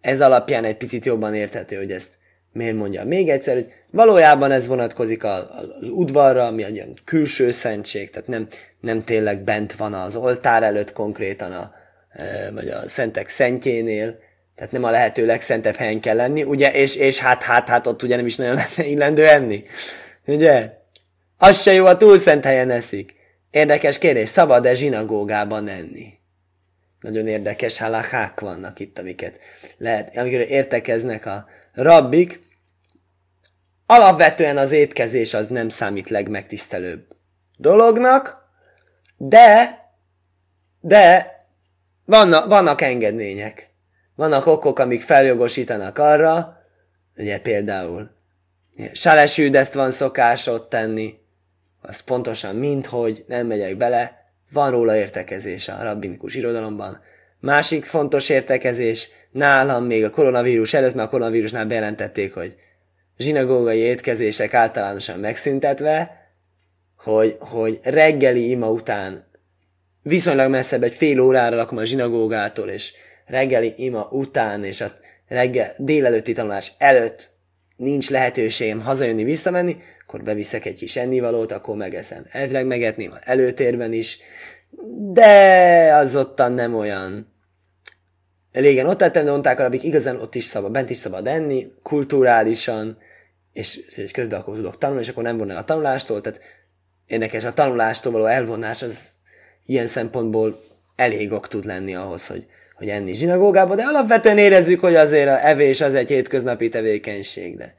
ez 0.00 0.20
alapján 0.20 0.64
egy 0.64 0.76
picit 0.76 1.04
jobban 1.04 1.34
érthető, 1.34 1.76
hogy 1.76 1.92
ezt 1.92 2.18
miért 2.52 2.76
mondja. 2.76 3.04
Még 3.04 3.28
egyszer, 3.28 3.54
hogy 3.54 3.72
valójában 3.92 4.50
ez 4.50 4.66
vonatkozik 4.66 5.24
az, 5.24 5.44
az 5.48 5.88
udvarra, 5.88 6.46
ami 6.46 6.64
egy 6.64 6.74
ilyen 6.74 6.92
külső 7.04 7.50
szentség, 7.50 8.10
tehát 8.10 8.28
nem, 8.28 8.48
nem 8.80 9.04
tényleg 9.04 9.42
bent 9.42 9.72
van 9.72 9.94
az 9.94 10.16
oltár 10.16 10.62
előtt 10.62 10.92
konkrétan, 10.92 11.52
a, 11.52 11.74
e, 12.10 12.50
vagy 12.52 12.68
a 12.68 12.88
szentek 12.88 13.28
szentjénél, 13.28 14.24
tehát 14.56 14.72
nem 14.72 14.84
a 14.84 14.90
lehető 14.90 15.26
legszentebb 15.26 15.76
helyen 15.76 16.00
kell 16.00 16.16
lenni, 16.16 16.42
ugye, 16.42 16.72
és, 16.72 16.96
és 16.96 17.18
hát, 17.18 17.42
hát, 17.42 17.68
hát 17.68 17.86
ott 17.86 18.02
ugye 18.02 18.16
nem 18.16 18.26
is 18.26 18.36
nagyon 18.36 18.54
lenne 18.76 18.88
illendő 18.88 19.26
enni. 19.26 19.64
Ugye? 20.26 20.72
Az 21.38 21.60
se 21.60 21.72
jó, 21.72 21.86
a 21.86 21.96
túl 21.96 22.18
szent 22.18 22.44
helyen 22.44 22.70
eszik. 22.70 23.14
Érdekes 23.50 23.98
kérdés, 23.98 24.28
szabad-e 24.28 24.74
zsinagógában 24.74 25.68
enni? 25.68 26.14
Nagyon 27.00 27.26
érdekes 27.26 27.78
halachák 27.78 28.40
vannak 28.40 28.80
itt, 28.80 28.98
amiket 28.98 29.38
lehet, 29.78 30.16
amikor 30.16 30.40
értekeznek 30.40 31.26
a 31.26 31.46
rabbik. 31.72 32.40
Alapvetően 33.86 34.58
az 34.58 34.72
étkezés 34.72 35.34
az 35.34 35.46
nem 35.46 35.68
számít 35.68 36.08
legmegtisztelőbb 36.08 37.06
dolognak, 37.56 38.48
de, 39.16 39.78
de 40.80 41.34
vannak, 42.04 42.48
vannak 42.48 42.80
engedmények. 42.80 43.70
Vannak 44.16 44.46
okok, 44.46 44.78
amik 44.78 45.02
feljogosítanak 45.02 45.98
arra, 45.98 46.62
ugye 47.16 47.38
például 47.40 48.10
ezt 49.54 49.74
van 49.74 49.90
szokás 49.90 50.46
ott 50.46 50.68
tenni, 50.68 51.14
azt 51.82 52.02
pontosan 52.02 52.54
minthogy, 52.54 53.24
nem 53.28 53.46
megyek 53.46 53.76
bele, 53.76 54.30
van 54.52 54.70
róla 54.70 54.96
értekezés 54.96 55.68
a 55.68 55.82
rabbinikus 55.82 56.34
irodalomban. 56.34 57.00
Másik 57.40 57.84
fontos 57.84 58.28
értekezés, 58.28 59.08
nálam 59.30 59.84
még 59.84 60.04
a 60.04 60.10
koronavírus 60.10 60.74
előtt, 60.74 60.94
mert 60.94 61.06
a 61.06 61.10
koronavírusnál 61.10 61.66
bejelentették, 61.66 62.34
hogy 62.34 62.56
zsinagógai 63.18 63.78
étkezések 63.78 64.54
általánosan 64.54 65.18
megszüntetve, 65.18 66.26
hogy, 66.96 67.36
hogy 67.40 67.78
reggeli 67.82 68.50
ima 68.50 68.70
után 68.70 69.24
viszonylag 70.02 70.50
messzebb 70.50 70.82
egy 70.82 70.94
fél 70.94 71.20
órára 71.20 71.56
lakom 71.56 71.78
a 71.78 71.84
zsinagógától, 71.84 72.68
és 72.68 72.92
reggeli 73.26 73.72
ima 73.76 74.08
után, 74.10 74.64
és 74.64 74.80
a 74.80 74.92
reggel, 75.28 75.72
délelőtti 75.78 76.32
tanulás 76.32 76.72
előtt 76.78 77.30
nincs 77.76 78.10
lehetőségem 78.10 78.80
hazajönni, 78.80 79.24
visszamenni, 79.24 79.76
akkor 80.06 80.22
beviszek 80.22 80.64
egy 80.64 80.74
kis 80.74 80.96
ennivalót, 80.96 81.52
akkor 81.52 81.76
megeszem. 81.76 82.26
Elvileg 82.30 82.66
megetném 82.66 83.12
előtérben 83.20 83.92
is, 83.92 84.18
de 85.12 85.94
az 85.94 86.16
ottan 86.16 86.52
nem 86.52 86.74
olyan. 86.74 87.34
Régen 88.52 88.86
ott 88.86 88.98
tettem, 88.98 89.24
de 89.24 89.30
mondták 89.30 89.58
arabik, 89.58 89.82
igazán 89.82 90.20
ott 90.20 90.34
is 90.34 90.44
szabad, 90.44 90.70
bent 90.70 90.90
is 90.90 90.98
szabad 90.98 91.26
enni, 91.26 91.66
kulturálisan, 91.82 92.98
és 93.52 93.80
hogy 93.94 94.10
közben 94.10 94.40
akkor 94.40 94.54
tudok 94.54 94.78
tanulni, 94.78 95.02
és 95.02 95.08
akkor 95.08 95.22
nem 95.22 95.36
vonnak 95.38 95.58
a 95.58 95.64
tanulástól, 95.64 96.20
tehát 96.20 96.40
érdekes, 97.06 97.44
a 97.44 97.52
tanulástól 97.52 98.12
való 98.12 98.24
elvonás 98.24 98.82
az 98.82 98.98
ilyen 99.64 99.86
szempontból 99.86 100.60
elég 100.96 101.32
ok 101.32 101.48
tud 101.48 101.64
lenni 101.64 101.94
ahhoz, 101.94 102.26
hogy, 102.26 102.46
hogy 102.76 102.88
enni 102.88 103.14
zsinagógába, 103.14 103.74
de 103.74 103.82
alapvetően 103.82 104.38
érezzük, 104.38 104.80
hogy 104.80 104.94
azért 104.94 105.28
a 105.28 105.46
evés 105.46 105.80
az 105.80 105.94
egy 105.94 106.08
hétköznapi 106.08 106.68
tevékenység, 106.68 107.56
de 107.56 107.74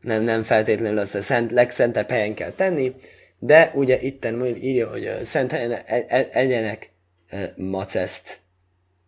nem, 0.00 0.22
nem 0.22 0.42
feltétlenül 0.42 0.98
azt 0.98 1.14
a 1.14 1.22
szent, 1.22 1.50
legszentebb 1.50 2.10
helyen 2.10 2.34
kell 2.34 2.50
tenni, 2.50 2.94
de 3.38 3.70
ugye 3.74 4.00
itten 4.00 4.46
írja, 4.46 4.90
hogy 4.90 5.06
a 5.06 5.24
szent 5.24 5.50
helyen 5.50 5.70
e, 5.70 6.04
e, 6.08 6.28
egyenek 6.30 6.90
e, 7.28 7.52
maceszt, 7.56 8.40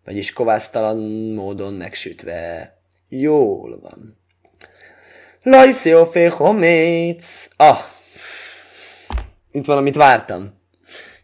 vagyis 0.04 0.32
kovásztalan 0.32 0.98
módon 1.34 1.74
megsütve. 1.74 2.72
Jól 3.08 3.78
van. 3.80 4.18
Lajsziófé 5.42 6.24
homéc. 6.24 7.48
Ah, 7.56 7.78
itt 9.52 9.64
valamit 9.64 9.94
vártam. 9.94 10.62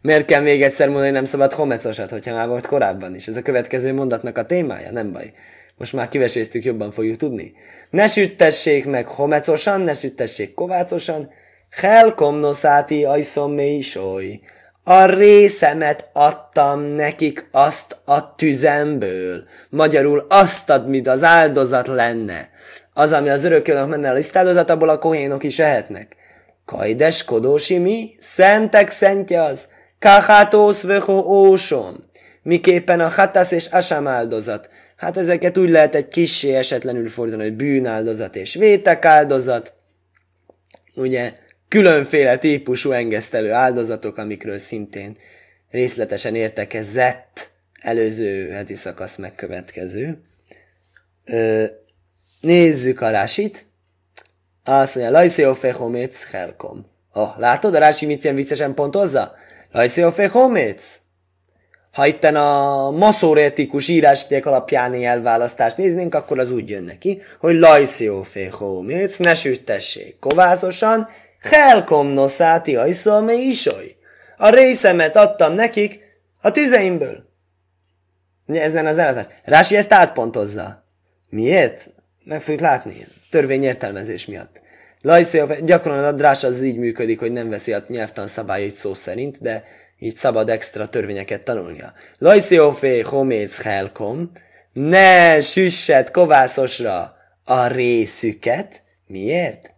Miért 0.01 0.25
kell 0.25 0.41
még 0.41 0.61
egyszer 0.61 0.87
mondani, 0.87 1.11
nem 1.11 1.25
szabad 1.25 1.53
homecosat, 1.53 2.11
hogyha 2.11 2.33
már 2.33 2.47
volt 2.47 2.65
korábban 2.65 3.15
is? 3.15 3.27
Ez 3.27 3.35
a 3.35 3.41
következő 3.41 3.93
mondatnak 3.93 4.37
a 4.37 4.45
témája, 4.45 4.91
nem 4.91 5.11
baj. 5.11 5.33
Most 5.77 5.93
már 5.93 6.09
kiveséztük, 6.09 6.63
jobban 6.63 6.91
fogjuk 6.91 7.17
tudni. 7.17 7.53
Ne 7.89 8.07
süttessék 8.07 8.85
meg 8.85 9.07
homecosan, 9.07 9.81
ne 9.81 9.93
süttessék 9.93 10.53
kovácosan. 10.53 11.29
Helkom 11.69 12.35
noszáti 12.35 13.03
ajszom 13.03 13.53
mélysoly. 13.53 14.39
A 14.83 15.05
részemet 15.05 16.09
adtam 16.13 16.81
nekik 16.81 17.47
azt 17.51 17.97
a 18.05 18.35
tüzemből. 18.35 19.43
Magyarul 19.69 20.25
azt 20.29 20.69
ad, 20.69 20.87
mint 20.89 21.07
az 21.07 21.23
áldozat 21.23 21.87
lenne. 21.87 22.49
Az, 22.93 23.11
ami 23.11 23.29
az 23.29 23.43
örökölnek 23.43 23.87
menne 23.87 24.09
a 24.09 24.13
lisztáldozat, 24.13 24.69
abból 24.69 24.89
a 24.89 24.99
kohénok 24.99 25.43
is 25.43 25.59
ehetnek. 25.59 26.15
Kajdes 26.65 27.23
kodósi 27.23 27.77
mi? 27.77 28.15
Szentek 28.19 28.89
szentje 28.89 29.41
az. 29.43 29.67
Kahátósz 30.01 30.81
vöho 30.81 31.13
ósom. 31.13 31.95
Miképpen 32.43 32.99
a 32.99 33.09
hatász 33.09 33.51
és 33.51 33.65
asam 33.65 34.07
áldozat. 34.07 34.69
Hát 34.95 35.17
ezeket 35.17 35.57
úgy 35.57 35.69
lehet 35.69 35.95
egy 35.95 36.07
kissé 36.07 36.55
esetlenül 36.55 37.09
fordítani, 37.09 37.43
hogy 37.43 37.53
bűnáldozat 37.53 38.35
és 38.35 38.53
vétek 38.53 39.05
áldozat. 39.05 39.73
Ugye 40.95 41.33
különféle 41.67 42.37
típusú 42.37 42.91
engesztelő 42.91 43.51
áldozatok, 43.51 44.17
amikről 44.17 44.59
szintén 44.59 45.17
részletesen 45.69 46.35
értekezett 46.35 47.49
előző 47.81 48.49
heti 48.49 48.75
szakasz 48.75 49.15
megkövetkező. 49.15 50.21
Ö, 51.25 51.65
nézzük 52.39 53.01
a 53.01 53.09
rásit. 53.09 53.65
Azt 54.63 54.95
mondja, 54.95 55.13
Lajszéo 55.13 55.55
helkom. 56.31 56.85
Oh, 57.13 57.37
látod, 57.37 57.75
a 57.75 57.79
rási 57.79 58.05
mit 58.05 58.23
ilyen 58.23 58.35
viccesen 58.35 58.73
pontozza? 58.73 59.39
Lajszéo 59.71 60.11
fechoméc. 60.11 60.99
Ha 61.91 62.07
itten 62.07 62.35
a 62.35 62.91
maszóretikus 62.91 63.87
írásíték 63.87 64.45
alapján 64.45 64.93
elválasztást 64.93 65.77
néznénk, 65.77 66.15
akkor 66.15 66.39
az 66.39 66.51
úgy 66.51 66.69
jön 66.69 66.83
neki, 66.83 67.21
hogy 67.39 67.55
Lajszéo 67.55 68.23
fechoméc, 68.23 69.17
ne 69.17 69.33
süttessék 69.33 70.19
kovászosan, 70.19 71.07
helkom 71.41 72.07
noszáti 72.07 72.75
ajszolme 72.75 73.33
isoly. 73.33 73.95
A 74.37 74.49
részemet 74.49 75.15
adtam 75.15 75.53
nekik 75.53 75.99
a 76.41 76.51
tüzeimből. 76.51 77.29
Ez 78.47 78.71
nem 78.71 78.85
az 78.85 78.97
eladás. 78.97 79.25
Rási 79.43 79.75
ezt 79.75 79.93
átpontozza. 79.93 80.85
Miért? 81.29 81.89
Meg 82.23 82.41
fogjuk 82.41 82.61
látni. 82.61 83.07
Törvény 83.29 83.63
értelmezés 83.63 84.25
miatt. 84.25 84.61
Lajszé, 85.01 85.43
gyakran 85.63 86.03
a 86.03 86.11
drás 86.11 86.43
az 86.43 86.63
így 86.63 86.77
működik, 86.77 87.19
hogy 87.19 87.31
nem 87.31 87.49
veszi 87.49 87.73
a 87.73 87.83
nyelvtan 87.87 88.27
szabályait 88.27 88.75
szó 88.75 88.93
szerint, 88.93 89.41
de 89.41 89.63
így 89.99 90.15
szabad 90.15 90.49
extra 90.49 90.87
törvényeket 90.87 91.43
tanulnia. 91.43 91.93
Lajszéofé 92.17 92.99
homész 92.99 93.61
helkom, 93.61 94.31
ne 94.73 95.41
süssed 95.41 96.11
kovászosra 96.11 97.15
a 97.43 97.67
részüket. 97.67 98.83
Miért? 99.07 99.73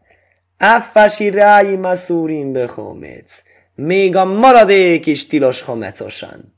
Áfási 0.58 1.30
rái 1.30 1.76
maszúrim 1.76 2.52
behoméc. 2.52 3.42
Még 3.76 4.16
a 4.16 4.26
maradék 4.26 5.06
is 5.06 5.28
tilos 5.28 5.62
homecosan. 5.62 6.56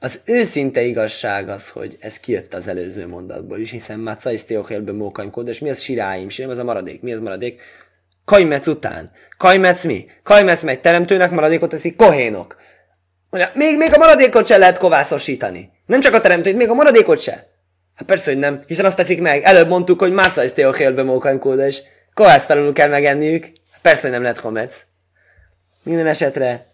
Az 0.00 0.20
őszinte 0.24 0.80
igazság 0.80 1.48
az, 1.48 1.68
hogy 1.68 1.96
ez 2.00 2.20
kijött 2.20 2.54
az 2.54 2.68
előző 2.68 3.06
mondatból 3.06 3.58
is, 3.58 3.70
hiszen 3.70 3.98
már 3.98 4.16
cajsztéochélbe 4.16 4.92
mókanykod, 4.92 5.48
és 5.48 5.58
mi 5.58 5.70
az 5.70 5.80
siráim, 5.80 6.28
siráim 6.28 6.52
az 6.52 6.58
a 6.58 6.64
maradék. 6.64 7.02
Mi 7.02 7.12
az 7.12 7.20
maradék? 7.20 7.60
Kajmec 8.24 8.66
után. 8.66 9.10
Kajmec 9.36 9.84
mi? 9.84 10.06
Kajmec 10.22 10.62
megy 10.62 10.80
teremtőnek, 10.80 11.30
maradékot 11.30 11.70
teszik 11.70 11.96
kohénok. 11.96 12.56
Mondja, 13.30 13.50
még, 13.54 13.76
még 13.76 13.94
a 13.94 13.98
maradékot 13.98 14.46
se 14.46 14.56
lehet 14.56 14.78
kovászosítani. 14.78 15.70
Nem 15.86 16.00
csak 16.00 16.14
a 16.14 16.20
teremtőt, 16.20 16.56
még 16.56 16.68
a 16.68 16.74
maradékot 16.74 17.20
se. 17.20 17.32
Hát 17.94 18.06
persze, 18.06 18.30
hogy 18.30 18.40
nem, 18.40 18.62
hiszen 18.66 18.84
azt 18.84 18.96
teszik 18.96 19.20
meg. 19.20 19.42
Előbb 19.42 19.68
mondtuk, 19.68 20.00
hogy 20.00 20.12
Mácajsz 20.12 20.52
Teochélbe 20.52 21.02
mókanykóda, 21.02 21.66
és 21.66 21.82
kovásztalanul 22.14 22.72
kell 22.72 22.88
megenniük. 22.88 23.46
Persze, 23.82 24.02
hogy 24.02 24.10
nem 24.10 24.22
lehet 24.22 24.40
komec. 24.40 24.84
Minden 25.82 26.06
esetre 26.06 26.66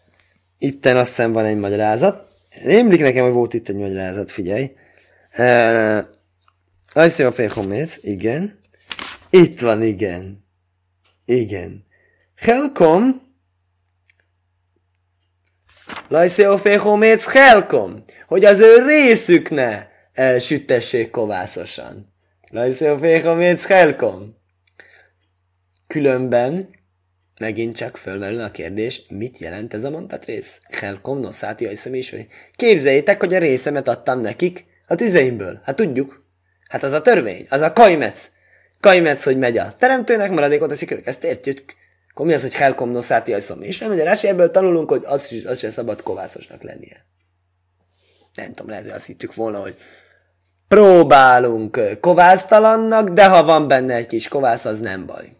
itten 0.59 0.97
azt 0.97 1.09
hiszem 1.09 1.33
van 1.33 1.45
egy 1.45 1.57
magyarázat. 1.57 2.34
Émlik 2.63 3.01
nekem, 3.01 3.25
hogy 3.25 3.33
volt 3.33 3.55
itt 3.55 3.69
egy 3.69 3.77
magyarázat, 3.77 4.31
figyelj. 4.31 4.73
Ajszja 6.93 7.27
a 7.27 7.33
Péhomész, 7.33 7.99
igen. 8.03 8.59
Itt 9.31 9.61
van, 9.61 9.83
igen. 9.83 10.45
Igen. 11.25 11.87
Helkom. 12.37 13.23
Lajszja 16.09 16.53
a 16.53 16.59
Péhomész, 16.59 17.33
helkom. 17.33 18.03
Hogy 18.27 18.45
az 18.45 18.61
ő 18.61 18.87
részük 18.87 19.51
ne 19.51 19.87
sütessék 20.39 21.11
kovászosan. 21.11 22.15
Lajszja 22.51 22.93
a 22.93 22.99
Péhomész, 22.99 23.67
helkom. 23.67 24.37
Különben 25.87 26.69
Megint 27.41 27.77
csak 27.77 27.97
fölmerül 27.97 28.41
a 28.41 28.51
kérdés, 28.51 29.03
mit 29.09 29.39
jelent 29.39 29.75
ez 29.75 29.85
a 29.85 29.91
mondatrész? 29.91 30.61
Helkom 30.71 31.21
noszáti 31.21 31.67
hogy 31.67 32.27
képzeljétek, 32.57 33.21
hogy 33.21 33.35
a 33.35 33.39
részemet 33.39 33.89
adtam 33.89 34.21
nekik 34.21 34.65
a 34.87 34.95
tüzeimből. 34.95 35.61
Hát 35.65 35.77
tudjuk. 35.77 36.25
Hát 36.69 36.83
az 36.83 36.93
a 36.93 37.03
törvény, 37.03 37.47
az 37.49 37.61
a 37.61 37.73
kajmec. 37.73 38.31
Kajmec, 38.81 39.25
hogy 39.25 39.39
megy 39.39 39.59
a 39.59 39.77
teremtőnek, 39.79 40.31
maradékot 40.31 40.69
teszik 40.69 40.91
ők, 40.91 41.07
ezt 41.07 41.25
értjük. 41.25 41.75
Akkor 42.11 42.27
mi 42.27 42.33
az, 42.33 42.43
hogy 42.43 42.55
helkom 42.55 42.91
noszáti? 42.91 43.35
Nem, 43.79 43.91
ugye 43.91 44.29
ebből 44.29 44.51
tanulunk, 44.51 44.89
hogy 44.89 45.03
az, 45.05 45.33
is, 45.33 45.45
az 45.45 45.59
sem 45.59 45.71
szabad 45.71 46.03
kovászosnak 46.03 46.63
lennie. 46.63 47.07
Nem 48.35 48.49
tudom, 48.49 48.69
lehet, 48.69 48.85
hogy 48.85 48.95
azt 48.95 49.07
hittük 49.07 49.35
volna, 49.35 49.61
hogy 49.61 49.77
próbálunk 50.69 51.81
kovásztalannak, 52.01 53.09
de 53.09 53.27
ha 53.27 53.45
van 53.45 53.69
benne 53.69 53.95
egy 53.95 54.07
kis 54.07 54.29
kovász, 54.29 54.65
az 54.65 54.81
nem 54.81 55.07
baj. 55.07 55.33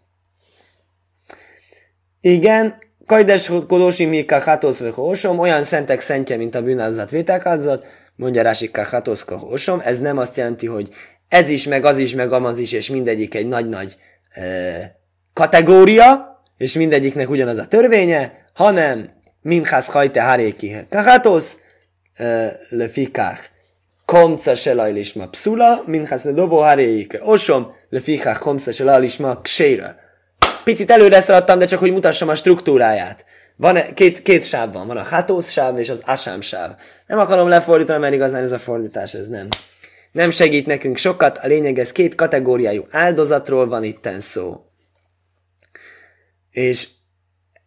Igen, 2.25 2.77
Kajdes 3.05 3.51
Kodósi 3.67 4.05
Mika 4.05 4.39
Hatosz 4.39 4.81
Hosom, 4.93 5.39
olyan 5.39 5.63
szentek 5.63 5.99
szentje, 5.99 6.37
mint 6.37 6.55
a 6.55 6.61
bűnáldozat 6.61 7.09
vételkáldozat, 7.09 7.85
mondja 8.15 8.41
Rási 8.41 8.69
Hatoszka 8.73 9.37
Hosom, 9.37 9.81
ez 9.83 9.99
nem 9.99 10.17
azt 10.17 10.37
jelenti, 10.37 10.65
hogy 10.65 10.89
ez 11.27 11.49
is, 11.49 11.67
meg 11.67 11.85
az 11.85 11.97
is, 11.97 12.15
meg 12.15 12.31
amaz 12.31 12.57
is, 12.57 12.71
és 12.71 12.89
mindegyik 12.89 13.35
egy 13.35 13.47
nagy-nagy 13.47 13.97
e, 14.29 14.43
kategória, 15.33 16.41
és 16.57 16.73
mindegyiknek 16.73 17.29
ugyanaz 17.29 17.57
a 17.57 17.67
törvénye, 17.67 18.49
hanem 18.53 19.09
Minchas 19.41 19.89
hajte 19.89 20.23
haréki 20.23 20.75
kahatosz, 20.89 21.59
e, 22.13 22.59
le 22.69 22.87
fikach, 22.87 23.39
komca 24.05 24.55
se 24.55 24.73
lajlisma 24.73 25.27
pszula, 25.27 25.83
minchas 25.85 26.21
ne 26.21 26.31
dobo 26.31 26.57
haréike 26.57 27.19
osom, 27.23 27.73
le 27.89 27.99
fikach 27.99 28.39
komca 28.39 28.71
se 28.71 28.83
lajlisma 28.83 29.41
kséra. 29.41 30.03
Picit 30.65 30.91
előre 30.91 31.21
szaladtam, 31.21 31.59
de 31.59 31.65
csak 31.65 31.79
hogy 31.79 31.91
mutassam 31.91 32.29
a 32.29 32.35
struktúráját. 32.35 33.25
Van 33.55 33.93
két, 33.93 34.21
két 34.21 34.43
sáv 34.43 34.73
van, 34.73 34.87
van 34.87 34.97
a 34.97 35.03
hatósz 35.03 35.49
sáv 35.51 35.79
és 35.79 35.89
az 35.89 36.01
asám 36.05 36.41
sáv. 36.41 36.71
Nem 37.07 37.19
akarom 37.19 37.47
lefordítani, 37.47 37.99
mert 37.99 38.13
igazán 38.13 38.43
ez 38.43 38.51
a 38.51 38.59
fordítás, 38.59 39.13
ez 39.13 39.27
nem. 39.27 39.47
Nem 40.11 40.29
segít 40.29 40.65
nekünk 40.65 40.97
sokat, 40.97 41.37
a 41.37 41.47
lényeg 41.47 41.79
ez 41.79 41.91
két 41.91 42.15
kategóriájú 42.15 42.85
áldozatról 42.89 43.67
van 43.67 43.83
itten 43.83 44.21
szó. 44.21 44.65
És, 46.51 46.87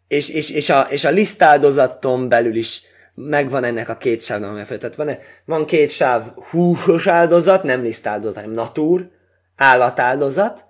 és, 0.08 0.28
és, 0.28 0.50
és, 0.50 0.70
a, 0.70 0.86
és 0.90 1.04
a 1.04 1.10
lisztáldozaton 1.10 2.28
belül 2.28 2.54
is 2.54 2.82
megvan 3.14 3.64
ennek 3.64 3.88
a 3.88 3.96
két 3.96 4.22
sávnak 4.22 4.54
megfelelő. 4.54 4.88
Tehát 4.88 4.96
van, 4.96 5.24
van 5.44 5.66
két 5.66 5.90
sáv 5.90 6.24
húsos 6.50 7.06
áldozat, 7.06 7.62
nem 7.62 7.82
lisztáldozat, 7.82 8.34
hanem 8.34 8.50
natúr, 8.50 9.10
állatáldozat, 9.56 10.67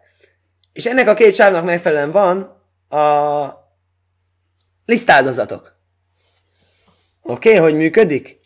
és 0.78 0.86
ennek 0.86 1.08
a 1.08 1.14
két 1.14 1.34
sávnak 1.34 1.64
megfelelően 1.64 2.10
van 2.10 2.38
a 3.00 3.48
lisztáldozatok. 4.84 5.76
Oké, 7.22 7.48
okay, 7.48 7.60
hogy 7.60 7.74
működik? 7.74 8.40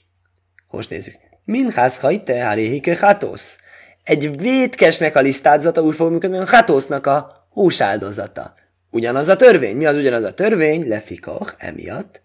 Most 0.70 0.90
nézzük. 0.90 1.14
Minhász 1.44 2.00
hajte 2.00 2.44
haréhike 2.44 2.98
hatosz. 2.98 3.58
Egy 4.02 4.38
vétkesnek 4.38 5.16
a 5.16 5.20
lisztáldozata 5.20 5.82
úgy 5.82 5.94
fog 5.94 6.10
működni, 6.10 6.36
mint 6.36 6.48
a 6.48 6.56
hatosznak 6.56 7.06
a 7.06 7.46
húsáldozata. 7.50 8.54
Ugyanaz 8.90 9.28
a 9.28 9.36
törvény. 9.36 9.76
Mi 9.76 9.86
az 9.86 9.96
ugyanaz 9.96 10.24
a 10.24 10.34
törvény? 10.34 10.88
Lefikach, 10.88 11.54
emiatt. 11.58 12.22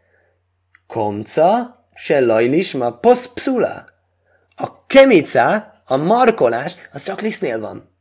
Komca, 0.88 1.80
se 1.94 2.20
lajlisma, 2.20 2.92
posz 2.92 3.28
pszula. 3.34 3.86
A 4.56 4.86
kemica, 4.86 5.74
a 5.86 5.98
markolás, 5.98 6.76
az 6.92 7.04
csak 7.04 7.22
lisztnél 7.22 7.60
van. 7.60 7.97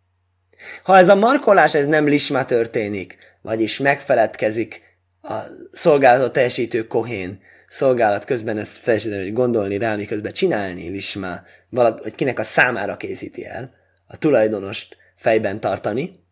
Ha 0.83 0.97
ez 0.97 1.09
a 1.09 1.15
markolás 1.15 1.75
ez 1.75 1.87
nem 1.87 2.07
lisma 2.07 2.45
történik, 2.45 3.19
vagyis 3.43 3.79
megfeledkezik 3.79 4.83
a 5.23 5.35
szolgálatot 5.73 6.33
teljesítő 6.33 6.87
kohén 6.87 7.41
szolgálat 7.69 8.25
közben 8.25 8.59
ezt 8.59 8.77
felesíteni, 8.77 9.23
hogy 9.23 9.33
gondolni 9.33 9.79
rá, 9.79 9.97
miközben 9.97 10.33
csinálni 10.33 10.89
lisma, 10.89 11.41
valaki, 11.69 12.03
hogy 12.03 12.15
kinek 12.15 12.39
a 12.39 12.43
számára 12.43 12.97
készíti 12.97 13.47
el, 13.47 13.75
a 14.07 14.17
tulajdonost 14.17 14.97
fejben 15.17 15.61
tartani. 15.61 16.25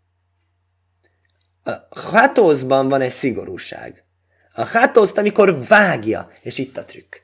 A 1.62 2.00
hátózban 2.10 2.88
van 2.88 3.00
egy 3.00 3.10
szigorúság. 3.10 4.04
A 4.52 4.64
hátózt, 4.64 5.18
amikor 5.18 5.66
vágja, 5.66 6.30
és 6.42 6.58
itt 6.58 6.76
a 6.76 6.84
trükk. 6.84 7.14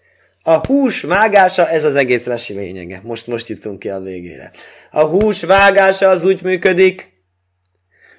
A 0.43 0.67
hús 0.67 1.03
vágása, 1.03 1.69
ez 1.69 1.85
az 1.85 1.95
egész 1.95 2.27
resi 2.27 2.55
lényege. 2.55 3.01
Most, 3.05 3.27
most 3.27 3.49
jutunk 3.49 3.79
ki 3.79 3.89
a 3.89 4.01
végére. 4.01 4.51
A 4.91 5.03
hús 5.03 5.43
vágása 5.43 6.09
az 6.09 6.25
úgy 6.25 6.43
működik, 6.43 7.13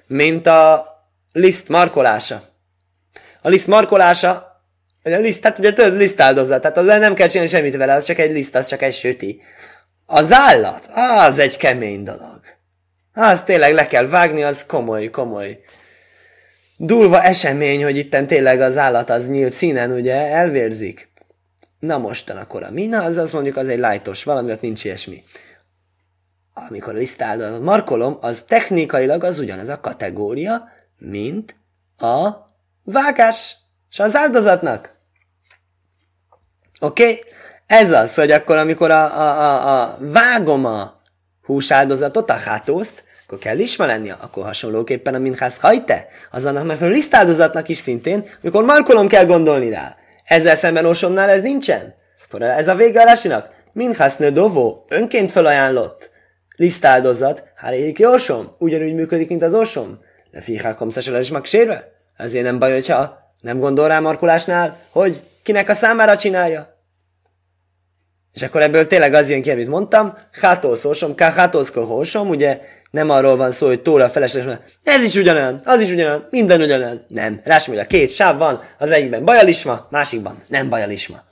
mint 0.06 0.46
a 0.46 0.86
liszt 1.32 1.68
markolása. 1.68 2.42
A 3.42 3.48
liszt 3.48 3.66
markolása, 3.66 4.30
a 5.02 5.08
liszt, 5.08 5.42
tehát 5.42 5.58
ugye 5.58 5.72
tudod, 5.72 5.96
lisztáldozza, 5.96 6.60
tehát 6.60 6.76
az 6.76 6.86
nem 6.86 7.14
kell 7.14 7.28
csinálni 7.28 7.50
semmit 7.50 7.76
vele, 7.76 7.94
az 7.94 8.04
csak 8.04 8.18
egy 8.18 8.32
liszt, 8.32 8.54
az 8.54 8.66
csak 8.66 8.82
egy 8.82 8.94
süti. 8.94 9.40
Az 10.06 10.32
állat, 10.32 10.86
az 11.16 11.38
egy 11.38 11.56
kemény 11.56 12.02
dolog. 12.02 12.40
Az 13.12 13.44
tényleg 13.44 13.74
le 13.74 13.86
kell 13.86 14.06
vágni, 14.06 14.42
az 14.42 14.66
komoly, 14.66 15.10
komoly 15.10 15.60
durva 16.76 17.22
esemény, 17.22 17.82
hogy 17.82 17.96
itten 17.96 18.26
tényleg 18.26 18.60
az 18.60 18.76
állat 18.76 19.10
az 19.10 19.28
nyílt 19.28 19.52
színen, 19.52 19.90
ugye, 19.90 20.14
elvérzik. 20.14 21.11
Na 21.82 21.98
mostan 21.98 22.36
akkor 22.36 22.62
a 22.62 22.70
mina, 22.70 23.02
az 23.02 23.16
azt 23.16 23.32
mondjuk 23.32 23.56
az 23.56 23.68
egy 23.68 23.78
lájtos 23.78 24.24
valami, 24.24 24.52
ott 24.52 24.60
nincs 24.60 24.84
ilyesmi. 24.84 25.24
Amikor 26.68 26.94
a 26.94 26.96
lisztáldozatot 26.96 27.62
markolom, 27.62 28.16
az 28.20 28.42
technikailag 28.42 29.24
az 29.24 29.38
ugyanaz 29.38 29.68
a 29.68 29.80
kategória, 29.80 30.68
mint 30.98 31.56
a 31.98 32.28
vágás 32.84 33.56
és 33.90 33.98
az 33.98 34.16
áldozatnak. 34.16 34.94
Oké? 36.80 37.02
Okay? 37.02 37.22
Ez 37.66 37.90
az, 37.90 38.14
hogy 38.14 38.30
akkor, 38.30 38.56
amikor 38.56 38.90
a, 38.90 39.20
a, 39.20 39.40
a, 39.40 39.82
a 39.82 39.96
vágom 40.00 40.64
a 40.64 41.00
húsáldozatot, 41.42 42.30
a 42.30 42.34
hátózt, 42.34 43.04
akkor 43.24 43.38
kell 43.38 43.58
isma 43.58 43.86
lennie, 43.86 44.16
akkor 44.20 44.44
hasonlóképpen 44.44 45.14
a 45.14 45.18
minhász 45.18 45.60
hajte, 45.60 46.06
az 46.30 46.44
annak 46.44 46.66
megfelelő 46.66 46.94
lisztáldozatnak 46.94 47.68
is 47.68 47.78
szintén, 47.78 48.28
amikor 48.42 48.64
markolom 48.64 49.08
kell 49.08 49.24
gondolni 49.24 49.70
rá. 49.70 49.96
Ezzel 50.32 50.56
szemben 50.56 50.86
osomnál 50.86 51.30
ez 51.30 51.42
nincsen. 51.42 51.94
Akkor 52.24 52.42
ez 52.42 52.68
a 52.68 52.74
vége 52.74 53.00
a 53.00 53.04
rásinak. 53.04 53.50
Minhász 53.72 54.16
dovó, 54.16 54.86
önként 54.88 55.30
felajánlott 55.30 56.10
lisztáldozat, 56.56 57.44
egy 57.70 58.04
osom, 58.04 58.54
ugyanúgy 58.58 58.94
működik, 58.94 59.28
mint 59.28 59.42
az 59.42 59.54
osom. 59.54 60.00
De 60.30 60.40
fihákom 60.40 60.90
szesel 60.90 61.20
is 61.20 61.30
megsérve. 61.30 61.92
Ezért 62.16 62.44
nem 62.44 62.58
baj, 62.58 62.72
hogyha 62.72 63.18
nem 63.40 63.58
gondol 63.58 63.88
rá 63.88 64.00
markolásnál, 64.00 64.78
hogy 64.90 65.22
kinek 65.42 65.68
a 65.68 65.74
számára 65.74 66.16
csinálja. 66.16 66.76
És 68.32 68.42
akkor 68.42 68.62
ebből 68.62 68.86
tényleg 68.86 69.14
az 69.14 69.30
jön 69.30 69.42
ki, 69.42 69.50
amit 69.50 69.68
mondtam, 69.68 70.18
hátószósom, 70.40 71.14
ká 71.14 71.32
hátószkohósom, 71.32 72.28
ugye 72.28 72.60
nem 72.92 73.10
arról 73.10 73.36
van 73.36 73.50
szó, 73.50 73.66
hogy 73.66 73.82
tóra 73.82 74.08
felesleges, 74.08 74.58
ez 74.84 75.02
is 75.02 75.14
ugyanolyan, 75.14 75.60
az 75.64 75.80
is 75.80 75.90
ugyanolyan, 75.90 76.26
minden 76.30 76.60
ugyanolyan. 76.60 77.04
Nem. 77.08 77.40
Rás 77.44 77.68
a 77.68 77.86
két 77.86 78.10
sáv 78.10 78.38
van, 78.38 78.60
az 78.78 78.90
egyikben 78.90 79.24
bajalisma, 79.24 79.86
másikban 79.90 80.42
nem 80.48 80.68
bajalisma. 80.68 81.22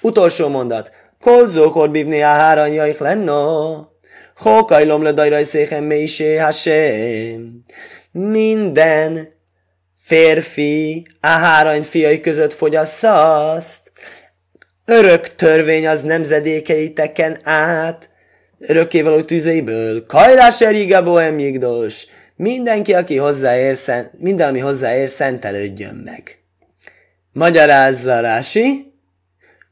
Utolsó 0.00 0.48
mondat. 0.48 0.90
Kolzó 1.20 1.70
korbivné 1.70 2.22
a 2.22 2.26
háranjaik 2.26 2.98
lenno. 2.98 3.84
Hókajlom 4.36 5.02
le 5.02 5.12
dajraj 5.12 5.42
széken 5.42 5.82
mélysé. 5.82 6.40
Minden 8.12 9.28
férfi 9.98 11.06
a 11.20 11.26
hárany 11.26 11.82
fiai 11.82 12.20
között 12.20 12.52
fogyassza 12.52 13.50
azt. 13.52 13.92
Örök 14.84 15.34
törvény 15.34 15.86
az 15.86 16.02
nemzedékeiteken 16.02 17.38
át, 17.42 18.10
örökkévaló 18.66 19.22
tüzeiből, 19.22 20.06
kajlás 20.06 20.60
eriga 20.60 21.02
bohemjigdos, 21.02 22.06
mindenki, 22.36 22.94
aki 22.94 23.16
hozzáér, 23.16 23.76
minden, 24.18 24.48
ami 24.48 24.58
hozzáér, 24.58 25.08
szentelődjön 25.08 26.02
meg. 26.04 26.38
Magyarázza 27.32 28.20
Rási, 28.20 28.92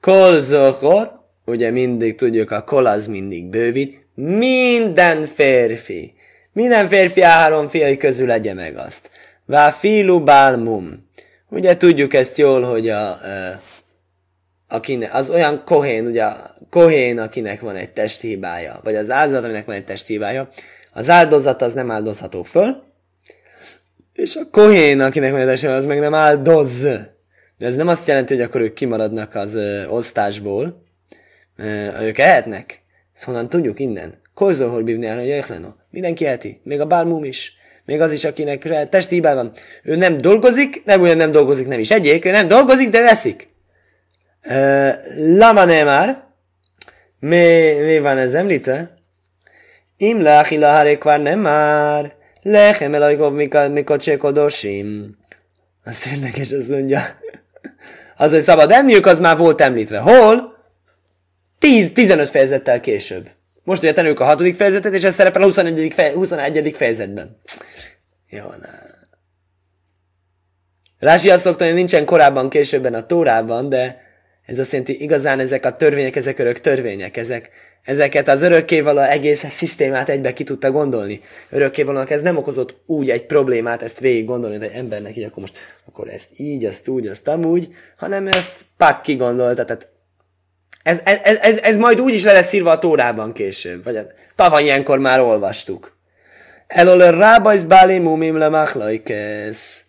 kol 0.00 0.40
zohor, 0.40 1.12
ugye 1.44 1.70
mindig 1.70 2.14
tudjuk, 2.14 2.50
a 2.50 2.64
kol 2.64 2.86
az 2.86 3.06
mindig 3.06 3.44
bővít, 3.46 4.06
minden 4.14 5.26
férfi, 5.26 6.14
minden 6.52 6.88
férfi 6.88 7.22
három 7.22 7.68
fiai 7.68 7.96
közül 7.96 8.26
legye 8.26 8.54
meg 8.54 8.76
azt. 8.76 9.10
Vá 9.46 9.70
filu 9.70 10.24
bálmum. 10.24 11.08
Ugye 11.48 11.76
tudjuk 11.76 12.14
ezt 12.14 12.38
jól, 12.38 12.62
hogy 12.62 12.88
a, 12.88 13.08
a 13.08 13.60
akinek, 14.72 15.14
az 15.14 15.28
olyan 15.28 15.62
kohén, 15.64 16.06
ugye 16.06 16.26
kohén, 16.70 17.18
akinek 17.18 17.60
van 17.60 17.76
egy 17.76 17.90
testhibája, 17.90 18.80
vagy 18.84 18.94
az 18.94 19.10
áldozat, 19.10 19.44
aminek 19.44 19.66
van 19.66 19.74
egy 19.74 19.84
testhibája, 19.84 20.48
az 20.92 21.10
áldozat 21.10 21.62
az 21.62 21.72
nem 21.72 21.90
áldozható 21.90 22.42
föl, 22.42 22.82
és 24.14 24.36
a 24.36 24.48
kohén, 24.50 25.00
akinek 25.00 25.30
van 25.30 25.40
egy 25.40 25.46
testhibája, 25.46 25.78
az 25.78 25.84
meg 25.84 25.98
nem 25.98 26.14
áldoz. 26.14 26.82
De 27.58 27.66
ez 27.66 27.74
nem 27.74 27.88
azt 27.88 28.06
jelenti, 28.06 28.34
hogy 28.34 28.42
akkor 28.42 28.60
ők 28.60 28.74
kimaradnak 28.74 29.34
az 29.34 29.54
ö, 29.54 29.86
osztásból, 29.86 30.84
ö, 31.56 31.86
ők 32.00 32.18
ehetnek. 32.18 32.82
Ezt 33.14 33.24
honnan 33.24 33.48
tudjuk 33.48 33.80
innen? 33.80 34.20
Kozzohor 34.34 34.84
bívni 34.84 35.06
a 35.06 35.20
jöjjleno. 35.20 35.68
Mindenki 35.90 36.26
eheti, 36.26 36.60
még 36.64 36.80
a 36.80 36.86
bálmum 36.86 37.24
is. 37.24 37.52
Még 37.84 38.00
az 38.00 38.12
is, 38.12 38.24
akinek 38.24 38.88
testi 38.88 39.14
hibája 39.14 39.34
van. 39.34 39.52
Ő 39.82 39.96
nem 39.96 40.16
dolgozik, 40.16 40.84
nem 40.84 41.00
olyan 41.00 41.16
nem 41.16 41.30
dolgozik, 41.30 41.66
nem 41.66 41.78
is 41.78 41.90
egyék, 41.90 42.24
ő 42.24 42.30
nem 42.30 42.48
dolgozik, 42.48 42.90
de 42.90 43.00
veszik. 43.00 43.51
Lama 45.16 45.64
Neymar, 45.64 46.24
mi 47.18 47.98
van 47.98 48.18
ez 48.18 48.34
említve? 48.34 48.94
Im 49.96 50.22
leachi 50.22 50.58
lahare 50.58 50.98
kvár 50.98 51.20
nem 51.20 51.38
már, 51.38 52.14
lechem 52.42 52.94
elajkov 52.94 53.32
mikocse 53.70 54.16
kodosim. 54.16 55.16
Az 55.84 56.06
érdekes, 56.12 56.50
azt 56.50 56.68
mondja. 56.68 57.00
Az, 58.16 58.30
hogy 58.30 58.40
szabad 58.40 58.70
enniük, 58.70 59.06
az 59.06 59.18
már 59.18 59.36
volt 59.36 59.60
említve. 59.60 59.98
Hol? 59.98 60.56
10, 61.58 61.92
15 61.92 62.30
fejezettel 62.30 62.80
később. 62.80 63.30
Most 63.64 63.82
ugye 63.82 63.92
tenők 63.92 64.20
a 64.20 64.24
hatodik 64.24 64.54
fejezetet, 64.54 64.94
és 64.94 65.02
ez 65.02 65.14
szerepel 65.14 65.42
a 65.42 65.44
21. 65.44 65.92
Feje, 65.94 66.12
21. 66.12 66.74
fejezetben. 66.76 67.36
Jó, 68.28 68.44
na. 68.44 68.68
Rási 70.98 71.30
azt 71.30 71.42
szokta, 71.42 71.64
hogy 71.64 71.74
nincsen 71.74 72.04
korábban, 72.04 72.48
későbben 72.48 72.94
a 72.94 73.06
tórában, 73.06 73.68
de 73.68 74.00
ez 74.46 74.58
azt 74.58 74.72
jelenti, 74.72 75.02
igazán 75.02 75.40
ezek 75.40 75.64
a 75.64 75.76
törvények, 75.76 76.16
ezek 76.16 76.38
örök 76.38 76.60
törvények, 76.60 77.16
ezek, 77.16 77.50
ezeket 77.82 78.28
az 78.28 78.42
örökkévaló 78.42 78.98
egész 78.98 79.44
szisztémát 79.50 80.08
egybe 80.08 80.32
ki 80.32 80.44
tudta 80.44 80.70
gondolni. 80.70 81.20
Örökkévalónak 81.50 82.10
ez 82.10 82.22
nem 82.22 82.36
okozott 82.36 82.74
úgy 82.86 83.10
egy 83.10 83.26
problémát 83.26 83.82
ezt 83.82 84.00
végig 84.00 84.24
gondolni, 84.24 84.56
hogy 84.56 84.66
egy 84.66 84.76
embernek 84.76 85.16
így, 85.16 85.24
akkor 85.24 85.42
most 85.42 85.58
akkor 85.86 86.08
ezt 86.08 86.28
így, 86.36 86.64
azt 86.64 86.88
úgy, 86.88 87.06
azt 87.06 87.28
amúgy, 87.28 87.68
hanem 87.96 88.26
ezt 88.26 88.64
pak 88.76 89.02
kigondolta, 89.02 89.64
tehát 89.64 89.88
ez, 90.82 91.00
ez, 91.04 91.38
ez, 91.38 91.58
ez 91.58 91.76
majd 91.76 92.00
úgy 92.00 92.14
is 92.14 92.24
le 92.24 92.32
lesz 92.32 92.52
írva 92.52 92.70
a 92.70 92.78
tórában 92.78 93.32
később, 93.32 93.84
vagy 93.84 93.98
tavaly 94.34 94.62
ilyenkor 94.62 94.98
már 94.98 95.20
olvastuk. 95.20 95.96
Elol 96.66 97.10
rábajsz 97.10 97.62
bálé 97.62 97.98
mumim 97.98 98.36
le 98.36 98.48
machlajkesz. 98.48 99.84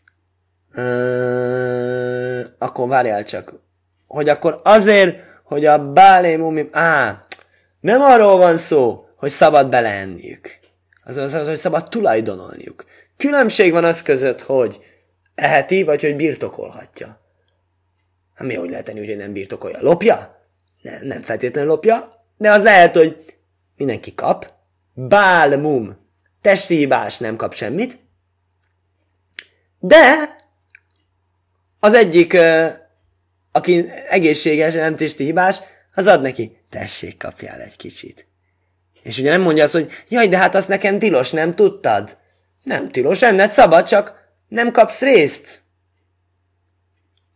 Akkor 2.58 2.88
várjál 2.88 3.24
csak 3.24 3.54
hogy 4.14 4.30
akkor 4.30 4.61
azért, 4.64 5.18
hogy 5.43 5.66
a 5.66 5.91
bálé 5.91 6.36
mumim, 6.36 6.68
á, 6.72 7.26
nem 7.80 8.01
arról 8.01 8.38
van 8.38 8.57
szó, 8.57 9.05
hogy 9.16 9.30
szabad 9.30 9.70
beleenniük. 9.70 10.59
Az 11.03 11.18
az, 11.18 11.34
hogy 11.34 11.57
szabad 11.57 11.89
tulajdonolniuk. 11.89 12.86
Különbség 13.18 13.72
van 13.72 13.84
az 13.84 14.01
között, 14.01 14.41
hogy 14.41 14.80
eheti, 15.36 15.84
vagy 15.84 16.01
hogy 16.01 16.16
birtokolhatja. 16.16 17.22
Hát 18.36 18.47
mi 18.47 18.53
hogy 18.53 18.70
lehet 18.70 18.86
tenni, 18.86 19.05
hogy 19.05 19.18
nem 19.18 19.34
birtokolja? 19.34 19.78
Lopja? 19.82 20.45
Nem, 20.82 20.99
nem 21.03 21.22
feltétlenül 21.22 21.70
lopja, 21.70 22.26
de 22.38 22.51
az 22.51 22.64
lehet, 22.64 22.95
hogy 22.95 23.36
mindenki 23.78 24.14
kap. 24.14 24.53
Bálmum. 24.93 25.97
Testi 26.41 26.76
hibás 26.76 27.18
nem 27.18 27.36
kap 27.36 27.53
semmit. 27.53 27.99
De 29.80 30.36
az 31.80 31.93
egyik 31.93 32.38
aki 33.56 33.86
egészséges, 34.10 34.74
nem 34.74 34.95
tiszti 34.95 35.24
hibás, 35.24 35.60
az 35.95 36.08
ad 36.08 36.22
neki, 36.22 36.58
tessék, 36.70 37.18
kapjál 37.18 37.60
egy 37.60 37.76
kicsit. 37.76 38.28
És 39.04 39.20
ugye 39.20 39.30
nem 39.30 39.41
mondja 39.41 39.64
azt, 39.64 39.74
hogy 39.74 39.91
jaj, 40.10 40.28
de 40.28 40.38
hát 40.38 40.56
azt 40.56 40.68
nekem 40.68 40.99
tilos, 40.99 41.32
nem 41.32 41.54
tudtad? 41.54 42.18
Nem 42.64 42.91
tilos, 42.91 43.22
enned 43.22 43.51
szabad, 43.51 43.88
csak 43.88 44.14
nem 44.47 44.72
kapsz 44.72 45.01
részt. 45.01 45.62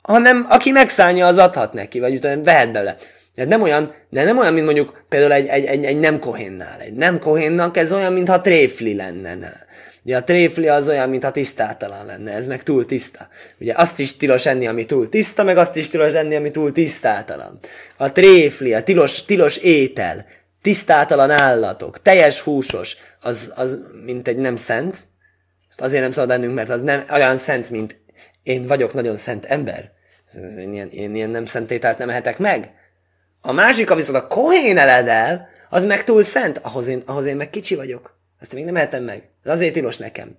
Hanem 0.02 0.46
aki 0.50 0.72
megszállja, 0.72 1.28
az 1.28 1.38
adhat 1.38 1.74
neki, 1.74 2.00
vagy 2.00 2.16
utána 2.16 2.44
vehet 2.44 2.72
bele. 2.72 2.98
Ez 3.36 3.48
nem 3.48 3.62
olyan, 3.62 3.94
de 4.10 4.24
nem 4.24 4.38
olyan, 4.38 4.54
mint 4.54 4.66
mondjuk 4.66 5.06
például 5.10 5.34
egy, 5.34 5.48
egy, 5.48 5.66
egy, 5.66 5.86
egy 5.86 6.00
nem 6.00 6.20
kohénnál. 6.20 6.80
Egy 6.80 6.94
nem 6.94 7.20
kohénnak 7.20 7.78
ez 7.78 7.92
olyan, 7.92 8.14
mintha 8.14 8.42
tréfli 8.42 8.96
lenne. 8.96 9.66
Ugye 10.08 10.18
a 10.18 10.24
tréfli 10.24 10.68
az 10.68 10.88
olyan, 10.88 11.10
mintha 11.10 11.32
tisztátalan 11.32 12.06
lenne, 12.06 12.34
ez 12.34 12.48
meg 12.48 12.64
túl 12.64 12.86
tiszta. 12.86 13.28
Ugye 13.60 13.74
azt 13.76 14.00
is 14.00 14.18
tilos 14.18 14.46
enni, 14.46 14.68
ami 14.68 14.86
túl 14.86 15.10
tiszta, 15.10 15.44
meg 15.44 15.58
azt 15.58 15.76
is 15.76 15.90
tilos 15.90 16.14
enni, 16.14 16.36
ami 16.36 16.52
túl 16.52 16.72
tisztátalan. 16.72 17.60
A 17.98 18.12
tréfli, 18.12 18.74
a 18.74 18.84
tilos, 18.84 19.26
tilos 19.26 19.58
étel, 19.58 20.26
tisztátalan 20.62 21.30
állatok, 21.30 22.02
teljes 22.02 22.40
húsos, 22.40 22.98
az, 23.22 23.52
az 23.56 23.80
mint 24.06 24.28
egy 24.28 24.38
nem 24.38 24.56
szent. 24.56 24.98
Azt 25.70 25.82
azért 25.82 26.02
nem 26.02 26.12
szabad 26.12 26.32
ennünk, 26.32 26.54
mert 26.54 26.70
az 26.70 26.82
nem 26.82 27.04
olyan 27.12 27.38
szent, 27.38 27.70
mint 27.70 28.00
én 28.44 28.66
vagyok 28.66 28.94
nagyon 28.94 29.18
szent 29.18 29.46
ember. 29.46 29.92
Én 30.58 30.74
ilyen, 30.74 30.90
én 30.90 31.16
ilyen 31.16 31.30
nem 31.30 31.46
szent 31.46 31.72
ételt 31.72 31.98
nem 31.98 32.10
ehetek 32.10 32.38
meg. 32.38 32.72
A 33.42 33.52
másik, 33.52 33.94
viszont 33.94 34.18
a 34.18 34.28
kohén 34.28 34.78
eledel, 34.78 35.48
az 35.70 35.84
meg 35.84 36.04
túl 36.04 36.24
szent, 36.24 36.58
ahhoz 36.58 36.88
én, 36.88 37.02
ahhoz 37.06 37.26
én 37.26 37.36
meg 37.36 37.50
kicsi 37.50 37.76
vagyok. 37.76 38.17
Ezt 38.40 38.54
még 38.54 38.66
nem 38.66 38.76
ehetem 38.76 39.04
meg. 39.04 39.30
Ez 39.44 39.52
azért 39.52 39.74
tilos 39.74 39.98
nekem. 39.98 40.38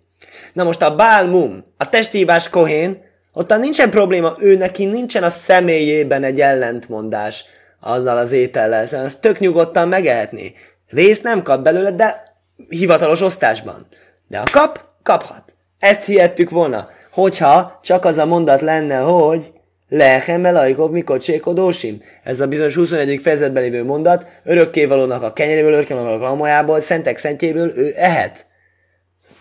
Na 0.52 0.64
most 0.64 0.82
a 0.82 0.94
bálmum, 0.94 1.64
a 1.76 1.88
testívás 1.88 2.48
kohén, 2.48 3.06
ott 3.32 3.56
nincsen 3.56 3.90
probléma, 3.90 4.34
ő 4.38 4.56
neki 4.56 4.84
nincsen 4.84 5.22
a 5.22 5.28
személyében 5.28 6.24
egy 6.24 6.40
ellentmondás 6.40 7.44
azzal 7.80 8.18
az 8.18 8.32
étellel, 8.32 8.86
szóval 8.86 9.06
azt 9.06 9.20
tök 9.20 9.38
nyugodtan 9.38 9.88
megehetné. 9.88 10.54
Részt 10.88 11.22
nem 11.22 11.42
kap 11.42 11.62
belőle, 11.62 11.90
de 11.90 12.34
hivatalos 12.68 13.20
osztásban. 13.20 13.86
De 14.28 14.38
a 14.38 14.50
kap, 14.52 14.84
kaphat. 15.02 15.54
Ezt 15.78 16.04
hihettük 16.04 16.50
volna, 16.50 16.88
hogyha 17.10 17.78
csak 17.82 18.04
az 18.04 18.18
a 18.18 18.26
mondat 18.26 18.60
lenne, 18.60 18.96
hogy 18.96 19.52
Lehem 19.88 20.44
elajkov 20.44 20.90
mikor 20.90 21.18
csékodósim. 21.18 22.02
Ez 22.22 22.40
a 22.40 22.46
bizonyos 22.46 22.74
21. 22.74 23.20
fejezetben 23.22 23.62
lévő 23.62 23.84
mondat, 23.84 24.26
örökkévalónak 24.44 25.22
a 25.22 25.32
kenyeréből, 25.32 25.72
örökkévalónak 25.72 26.20
a 26.20 26.24
lamojából, 26.24 26.80
szentek 26.80 27.18
szentjéből 27.18 27.72
ő 27.76 27.92
ehet. 27.96 28.46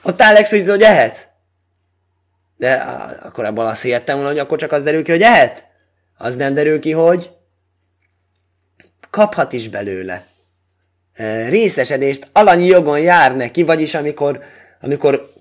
Ott 0.03 0.21
áll 0.21 0.35
explicit, 0.35 0.69
hogy 0.69 0.81
ehet. 0.81 1.29
De 2.57 2.73
akkor 3.23 3.45
abban 3.45 3.67
azt 3.67 3.81
hihettem 3.81 4.15
volna, 4.15 4.29
hogy 4.29 4.39
akkor 4.39 4.57
csak 4.57 4.71
az 4.71 4.83
derül 4.83 5.03
ki, 5.03 5.11
hogy 5.11 5.21
ehet. 5.21 5.65
Az 6.17 6.35
nem 6.35 6.53
derül 6.53 6.79
ki, 6.79 6.91
hogy 6.91 7.31
kaphat 9.09 9.53
is 9.53 9.69
belőle. 9.69 10.25
Részesedést 11.47 12.27
alanyi 12.31 12.65
jogon 12.65 12.99
jár 12.99 13.35
neki, 13.35 13.63
vagyis 13.63 13.93
amikor, 13.93 14.41
amikor 14.81 15.33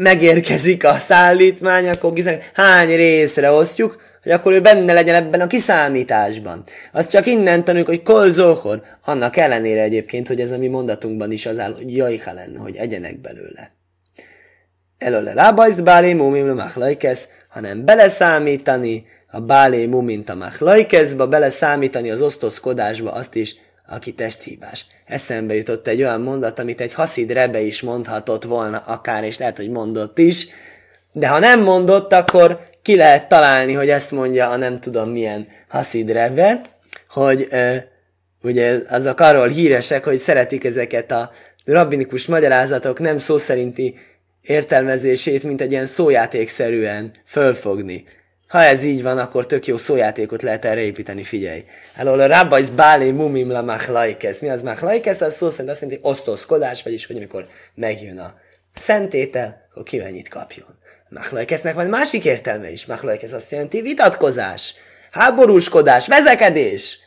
megérkezik 0.00 0.84
a 0.84 0.94
szállítmány, 0.94 1.88
akkor 1.88 2.12
gizem, 2.12 2.38
hány 2.54 2.96
részre 2.96 3.50
osztjuk, 3.50 4.02
hogy 4.22 4.32
akkor 4.32 4.52
ő 4.52 4.60
benne 4.60 4.92
legyen 4.92 5.14
ebben 5.14 5.40
a 5.40 5.46
kiszámításban. 5.46 6.62
Az 6.92 7.06
csak 7.06 7.26
innen 7.26 7.64
tanuljuk, 7.64 7.88
hogy 7.88 8.02
kol 8.02 8.84
annak 9.04 9.36
ellenére 9.36 9.82
egyébként, 9.82 10.28
hogy 10.28 10.40
ez 10.40 10.50
a 10.50 10.58
mi 10.58 10.68
mondatunkban 10.68 11.32
is 11.32 11.46
az 11.46 11.58
áll, 11.58 11.74
hogy 11.74 11.96
jajha 11.96 12.32
lenne, 12.32 12.58
hogy 12.58 12.76
egyenek 12.76 13.20
belőle. 13.20 13.72
Elöle 14.98 15.32
rábajsz 15.32 15.78
bálé 15.78 16.12
mumim 16.12 16.54
machlajkesz, 16.54 17.28
hanem 17.48 17.84
beleszámítani 17.84 19.06
a 19.30 19.40
bálé 19.40 19.86
mumint 19.86 20.28
a 20.28 20.34
machlajkeszba, 20.34 21.26
beleszámítani 21.26 22.10
az 22.10 22.20
osztozkodásba 22.20 23.12
azt 23.12 23.34
is, 23.34 23.54
aki 23.90 24.12
testhívás. 24.12 24.86
Eszembe 25.06 25.54
jutott 25.54 25.86
egy 25.86 26.02
olyan 26.02 26.20
mondat, 26.20 26.58
amit 26.58 26.80
egy 26.80 26.92
haszid 26.92 27.30
rebe 27.32 27.60
is 27.60 27.80
mondhatott 27.82 28.44
volna 28.44 28.78
akár, 28.78 29.24
és 29.24 29.38
lehet, 29.38 29.56
hogy 29.56 29.68
mondott 29.68 30.18
is, 30.18 30.46
de 31.12 31.28
ha 31.28 31.38
nem 31.38 31.62
mondott, 31.62 32.12
akkor 32.12 32.60
ki 32.82 32.96
lehet 32.96 33.28
találni, 33.28 33.72
hogy 33.72 33.88
ezt 33.88 34.10
mondja 34.10 34.50
a 34.50 34.56
nem 34.56 34.80
tudom 34.80 35.10
milyen 35.10 35.48
haszid 35.68 36.10
rebe, 36.10 36.60
hogy 37.08 37.46
e, 37.50 37.88
ugye 38.42 38.78
azok 38.88 39.20
arról 39.20 39.48
híresek, 39.48 40.04
hogy 40.04 40.18
szeretik 40.18 40.64
ezeket 40.64 41.10
a 41.10 41.30
rabbinikus 41.64 42.26
magyarázatok 42.26 42.98
nem 42.98 43.18
szó 43.18 43.38
szerinti 43.38 43.94
értelmezését, 44.42 45.42
mint 45.42 45.60
egy 45.60 45.70
ilyen 45.70 45.86
szójátékszerűen 45.86 47.10
fölfogni. 47.24 48.04
Ha 48.50 48.62
ez 48.62 48.82
így 48.82 49.02
van, 49.02 49.18
akkor 49.18 49.46
tök 49.46 49.66
jó 49.66 49.76
szójátékot 49.76 50.42
lehet 50.42 50.64
erre 50.64 50.80
építeni, 50.80 51.22
figyelj. 51.22 51.64
Elől 51.96 52.20
a 52.20 52.26
rabbajsz 52.26 52.68
bálé 52.68 53.10
mumim 53.10 53.50
la 53.50 53.62
machlaikesz. 53.62 54.40
Mi 54.40 54.48
az 54.48 54.62
machlaikesz? 54.62 55.20
Az 55.20 55.34
szó 55.34 55.48
szerint 55.48 55.70
azt 55.70 55.80
jelenti 55.80 56.02
osztózkodás, 56.04 56.82
vagyis 56.82 57.06
hogy 57.06 57.16
amikor 57.16 57.48
megjön 57.74 58.18
a 58.18 58.34
szentétel, 58.74 59.68
akkor 59.70 59.82
ki 59.82 59.98
mennyit 59.98 60.28
kapjon. 60.28 60.66
Machlaikesznek 61.08 61.74
van 61.74 61.86
másik 61.86 62.24
értelme 62.24 62.70
is. 62.70 62.86
Machlaikesz 62.86 63.32
azt 63.32 63.50
jelenti 63.50 63.80
vitatkozás, 63.80 64.74
háborúskodás, 65.10 66.06
vezekedés. 66.06 66.98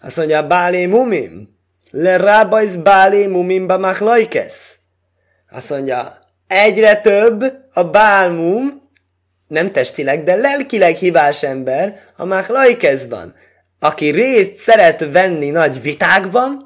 Azt 0.00 0.16
mondja, 0.16 0.46
bálé 0.46 0.86
mumim. 0.86 1.58
Le 1.90 2.16
rabbajsz 2.16 2.74
bálé 2.74 3.26
mumim 3.26 3.64
machlaikesz. 3.64 4.76
Azt 5.50 5.70
mondja, 5.70 6.18
egyre 6.46 7.00
több 7.00 7.44
a 7.72 7.84
bálmum, 7.84 8.84
nem 9.48 9.72
testileg, 9.72 10.24
de 10.24 10.34
lelkileg 10.34 10.94
hibás 10.94 11.42
ember 11.42 12.00
a 12.16 12.24
Machlaikezban, 12.24 13.34
aki 13.78 14.10
részt 14.10 14.56
szeret 14.56 15.12
venni 15.12 15.50
nagy 15.50 15.82
vitákban, 15.82 16.64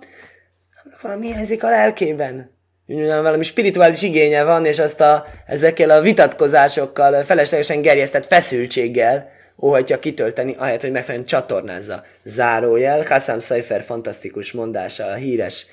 annak 0.85 1.01
valami 1.01 1.27
hiányzik 1.27 1.65
a 1.65 1.69
lelkében. 1.69 2.59
Valami 3.07 3.43
spirituális 3.43 4.03
igénye 4.03 4.45
van, 4.45 4.65
és 4.65 4.79
azt 4.79 5.01
a, 5.01 5.27
ezekkel 5.47 5.91
a 5.91 6.01
vitatkozásokkal, 6.01 7.25
feleslegesen 7.25 7.83
gerjesztett 7.83 8.27
feszültséggel 8.27 9.31
óhatja 9.63 9.99
kitölteni, 9.99 10.55
ahelyett, 10.59 10.81
hogy 10.81 10.91
megfelelően 10.91 11.27
csatornázza. 11.27 12.05
Zárójel, 12.25 13.05
Hassam 13.09 13.41
Seifer 13.41 13.83
fantasztikus 13.83 14.53
mondása, 14.53 15.05
a 15.07 15.15
híres 15.15 15.67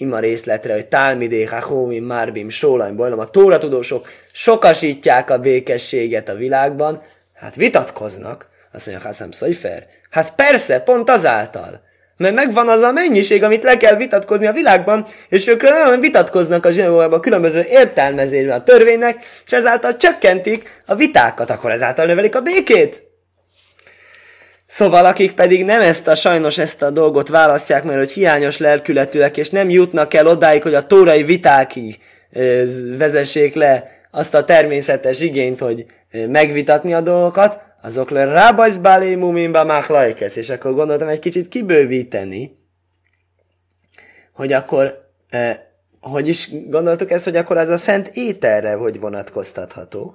ima 0.00 0.18
részletre, 0.18 0.72
hogy 0.72 0.86
Talmidé, 0.86 1.44
Hachomim, 1.44 2.04
Marbim, 2.04 2.48
Sólaim, 2.48 2.96
Bajlom, 2.96 3.18
a 3.18 3.30
tóratudósok 3.30 4.08
sokasítják 4.32 5.30
a 5.30 5.38
békességet 5.38 6.28
a 6.28 6.34
világban, 6.34 7.02
hát 7.34 7.54
vitatkoznak, 7.54 8.48
azt 8.72 8.86
mondja 8.86 9.06
Hassam 9.06 9.30
Szajfer. 9.30 9.86
Hát 10.10 10.34
persze, 10.34 10.80
pont 10.80 11.10
azáltal. 11.10 11.86
Mert 12.16 12.34
megvan 12.34 12.68
az 12.68 12.82
a 12.82 12.92
mennyiség, 12.92 13.42
amit 13.42 13.62
le 13.62 13.76
kell 13.76 13.96
vitatkozni 13.96 14.46
a 14.46 14.52
világban, 14.52 15.06
és 15.28 15.46
ők 15.46 15.62
nagyon 15.62 16.00
vitatkoznak 16.00 16.64
a 16.64 16.70
zsinagógában 16.70 17.20
különböző 17.20 17.64
értelmezésben 17.68 18.58
a 18.58 18.62
törvénynek, 18.62 19.24
és 19.46 19.52
ezáltal 19.52 19.96
csökkentik 19.96 20.82
a 20.86 20.94
vitákat, 20.94 21.50
akkor 21.50 21.70
ezáltal 21.70 22.06
növelik 22.06 22.36
a 22.36 22.40
békét. 22.40 23.07
Szóval 24.70 25.04
akik 25.04 25.32
pedig 25.32 25.64
nem 25.64 25.80
ezt 25.80 26.08
a 26.08 26.14
sajnos 26.14 26.58
ezt 26.58 26.82
a 26.82 26.90
dolgot 26.90 27.28
választják, 27.28 27.84
mert 27.84 27.98
hogy 27.98 28.10
hiányos 28.10 28.58
lelkületűek, 28.58 29.36
és 29.36 29.50
nem 29.50 29.70
jutnak 29.70 30.14
el 30.14 30.26
odáig, 30.26 30.62
hogy 30.62 30.74
a 30.74 30.86
tórai 30.86 31.22
vitákig 31.22 31.98
vezessék 32.98 33.54
le 33.54 33.90
azt 34.10 34.34
a 34.34 34.44
természetes 34.44 35.20
igényt, 35.20 35.60
hogy 35.60 35.86
megvitatni 36.28 36.94
a 36.94 37.00
dolgokat, 37.00 37.60
azok 37.82 38.10
le 38.10 38.24
rábajsz 38.24 38.76
bálé 38.76 39.14
mumimba 39.14 39.64
máklajkesz, 39.64 40.36
és 40.36 40.50
akkor 40.50 40.74
gondoltam 40.74 41.08
egy 41.08 41.18
kicsit 41.18 41.48
kibővíteni, 41.48 42.58
hogy 44.32 44.52
akkor, 44.52 45.10
eh, 45.28 45.58
hogy 46.00 46.28
is 46.28 46.48
gondoltuk 46.68 47.10
ezt, 47.10 47.24
hogy 47.24 47.36
akkor 47.36 47.56
ez 47.56 47.68
a 47.68 47.76
szent 47.76 48.10
ételre 48.12 48.72
hogy 48.74 49.00
vonatkoztatható? 49.00 50.14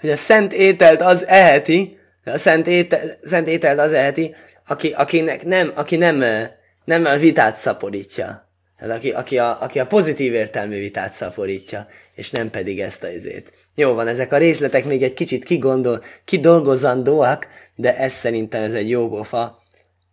Hogy 0.00 0.10
a 0.10 0.16
szent 0.16 0.52
ételt 0.52 1.02
az 1.02 1.26
eheti, 1.26 1.99
a 2.30 2.38
szent, 2.38 2.66
étel, 2.66 3.00
szent 3.22 3.48
ételt 3.48 3.78
az 3.78 3.92
eheti, 3.92 4.34
aki, 4.66 4.92
akinek 4.92 5.44
nem, 5.44 5.72
aki 5.74 5.96
nem, 5.96 6.24
nem 6.84 7.04
a 7.04 7.16
vitát 7.16 7.56
szaporítja. 7.56 8.48
Ez 8.76 8.90
aki, 8.90 9.10
aki, 9.10 9.38
a, 9.38 9.62
aki 9.62 9.78
a 9.78 9.86
pozitív 9.86 10.34
értelmű 10.34 10.78
vitát 10.78 11.12
szaporítja, 11.12 11.86
és 12.14 12.30
nem 12.30 12.50
pedig 12.50 12.80
ezt 12.80 13.02
a 13.02 13.10
izét. 13.10 13.52
Jó 13.74 13.92
van, 13.94 14.06
ezek 14.06 14.32
a 14.32 14.36
részletek 14.36 14.84
még 14.84 15.02
egy 15.02 15.14
kicsit 15.14 15.44
kigondol, 15.44 16.04
kidolgozandóak, 16.24 17.48
de 17.74 17.96
ez 17.96 18.12
szerintem 18.12 18.62
ez 18.62 18.72
egy 18.72 18.88
jógofa 18.88 19.62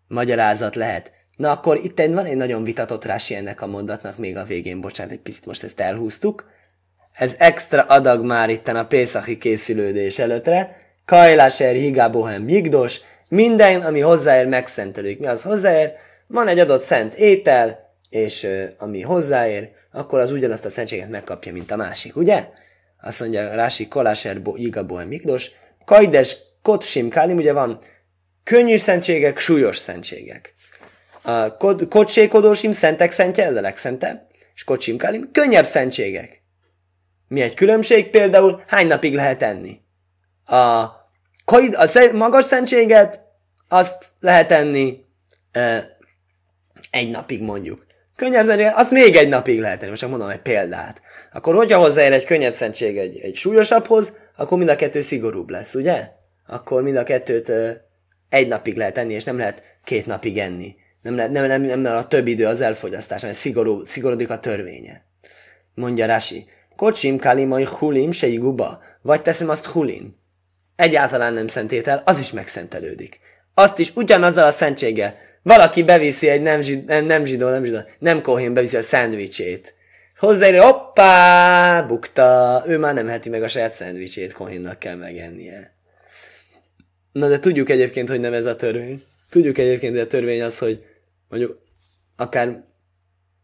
magyarázat 0.07 0.76
lehet. 0.76 1.11
Na 1.38 1.51
akkor 1.51 1.80
itt 1.84 1.97
van 1.97 2.26
egy 2.26 2.36
nagyon 2.36 2.63
vitatott 2.63 3.05
rási 3.05 3.36
ennek 3.36 3.61
a 3.61 3.68
mondatnak 3.68 4.18
még 4.18 4.38
a 4.38 4.43
végén, 4.43 4.82
bocsánat, 4.82 5.11
egy 5.11 5.20
picit 5.20 5.45
most 5.45 5.63
ezt 5.63 5.80
elhúztuk. 5.80 6.49
Ez 7.13 7.36
extra 7.38 7.82
adag 7.82 8.26
már 8.26 8.49
itten 8.49 8.76
a 8.76 8.88
Pészachi 8.88 9.38
készülődés 9.38 10.20
előttre, 10.20 10.86
Kajláser, 11.08 11.76
Higábohem, 11.76 12.41
Migdos, 12.41 12.99
minden, 13.28 13.82
ami 13.82 13.99
hozzáér, 13.99 14.47
megszentelődik. 14.47 15.20
Mi 15.20 15.26
az 15.26 15.43
hozzáér? 15.43 15.91
Van 16.28 16.47
egy 16.47 16.60
adott 16.60 16.82
szent 16.82 17.16
étel, 17.16 17.93
és 18.10 18.43
uh, 18.43 18.64
ami 18.78 19.01
hozzáér, 19.01 19.70
akkor 19.91 20.20
az 20.20 20.32
ugyanazt 20.32 20.66
a 20.66 20.70
szentséget 20.70 21.10
megkapja, 21.10 21.51
mint 21.51 21.72
a 21.72 21.76
másik, 21.76 22.16
ugye? 22.16 22.47
Azt 23.01 23.20
mondja 23.20 23.55
Rási 23.55 23.88
Koláser, 23.88 24.41
Higábohem, 24.55 25.08
Migdos, 25.08 25.51
Kajdes, 25.86 26.38
Kotsim, 26.62 27.10
Kálim, 27.10 27.38
ugye 27.38 27.53
van 27.53 27.80
könnyű 28.43 28.78
szentségek, 28.78 29.39
súlyos 29.39 29.78
szentségek. 29.78 30.55
A 31.22 31.58
kocsékodósim, 31.89 32.72
szentek 32.72 33.12
szentje, 33.12 33.45
ez 33.45 33.55
a 33.55 33.62
legszentebb, 33.62 34.28
és 34.55 34.64
kocsim 34.64 34.97
könnyebb 35.32 35.66
szentségek. 35.66 36.41
Mi 37.28 37.41
egy 37.41 37.53
különbség? 37.53 38.10
Például 38.10 38.64
hány 38.68 38.88
napig 38.88 39.16
lehet 39.16 39.41
enni? 39.41 39.86
A 40.47 40.95
a 41.55 42.09
magas 42.13 42.45
szentséget 42.45 43.21
azt 43.69 44.05
lehet 44.19 44.51
enni 44.51 45.05
e, 45.51 45.97
egy 46.91 47.09
napig 47.09 47.41
mondjuk. 47.41 47.85
Könnyebb 48.15 48.45
szentséget, 48.45 48.75
azt 48.75 48.91
még 48.91 49.15
egy 49.15 49.29
napig 49.29 49.59
lehet 49.59 49.79
enni. 49.79 49.89
Most 49.89 50.01
csak 50.01 50.09
mondom 50.09 50.29
egy 50.29 50.41
példát. 50.41 51.01
Akkor 51.33 51.55
hogyha 51.55 51.79
hozzáér 51.79 52.11
egy 52.11 52.25
könnyebb 52.25 52.53
szentség 52.53 52.97
egy, 52.97 53.19
egy 53.19 53.35
súlyosabbhoz, 53.35 54.17
akkor 54.35 54.57
mind 54.57 54.69
a 54.69 54.75
kettő 54.75 55.01
szigorúbb 55.01 55.49
lesz, 55.49 55.73
ugye? 55.73 56.09
Akkor 56.47 56.81
mind 56.81 56.95
a 56.95 57.03
kettőt 57.03 57.49
e, 57.49 57.85
egy 58.29 58.47
napig 58.47 58.77
lehet 58.77 58.97
enni, 58.97 59.13
és 59.13 59.23
nem 59.23 59.37
lehet 59.37 59.63
két 59.83 60.05
napig 60.05 60.37
enni. 60.37 60.75
Nem, 61.01 61.15
lehet, 61.15 61.31
nem, 61.31 61.45
nem, 61.45 61.61
nem, 61.61 61.79
nem 61.79 61.95
a 61.95 62.07
több 62.07 62.27
idő 62.27 62.45
az 62.45 62.61
elfogyasztás, 62.61 63.21
mert 63.21 63.37
szigorú, 63.37 63.85
szigorodik 63.85 64.29
a 64.29 64.39
törvénye. 64.39 65.05
Mondja 65.73 66.05
Rasi. 66.05 66.45
Kocsim 66.75 67.17
kalimai 67.17 67.67
hulim 67.79 68.11
se 68.11 68.27
guba. 68.27 68.81
Vagy 69.01 69.21
teszem 69.21 69.49
azt 69.49 69.65
hulin 69.65 70.16
egyáltalán 70.78 71.34
nem 71.34 71.47
szentétel, 71.47 72.01
az 72.05 72.19
is 72.19 72.32
megszentelődik. 72.32 73.19
Azt 73.53 73.80
is 73.80 73.91
ugyanazzal 73.95 74.45
a 74.45 74.51
szentséggel. 74.51 75.15
Valaki 75.43 75.84
beviszi 75.84 76.30
egy 76.30 76.41
nem, 76.41 76.61
zsid, 76.61 77.05
nem 77.05 77.25
zsidó, 77.25 77.49
nem 77.49 77.63
zsidó, 77.63 77.80
nem 77.99 78.21
kohén 78.21 78.53
beviszi 78.53 78.78
a 78.78 78.82
szendvicsét. 78.82 79.73
Hozzáérő, 80.17 80.57
hoppá, 80.57 81.82
bukta, 81.82 82.63
ő 82.67 82.78
már 82.78 82.93
nem 82.93 83.07
heti 83.07 83.30
meg 83.30 83.43
a 83.43 83.47
saját 83.47 83.73
szendvicsét, 83.73 84.34
kohénnak 84.34 84.80
kell 84.80 84.95
megennie. 84.95 85.75
Na 87.11 87.28
de 87.28 87.39
tudjuk 87.39 87.69
egyébként, 87.69 88.09
hogy 88.09 88.19
nem 88.19 88.34
ez 88.34 88.45
a 88.45 88.55
törvény. 88.55 89.03
Tudjuk 89.30 89.57
egyébként, 89.57 89.93
hogy 89.93 90.01
a 90.01 90.07
törvény 90.07 90.41
az, 90.41 90.57
hogy 90.57 90.86
mondjuk 91.30 91.61
akár 92.15 92.63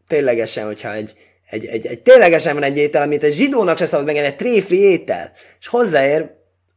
ténylegesen, 0.06 0.66
hogyha 0.66 0.92
egy, 0.92 1.14
egy, 1.50 1.64
egy, 1.64 1.86
egy 1.86 2.02
ténylegesen 2.02 2.54
van 2.54 2.62
egy 2.62 2.76
étel, 2.76 3.02
amit 3.02 3.22
egy 3.22 3.32
zsidónak 3.32 3.78
se 3.78 3.86
szabad 3.86 4.06
megengedni, 4.06 4.36
egy 4.36 4.38
tréfli 4.38 4.78
étel, 4.78 5.32
és 5.60 5.66
hozzáér, 5.66 6.30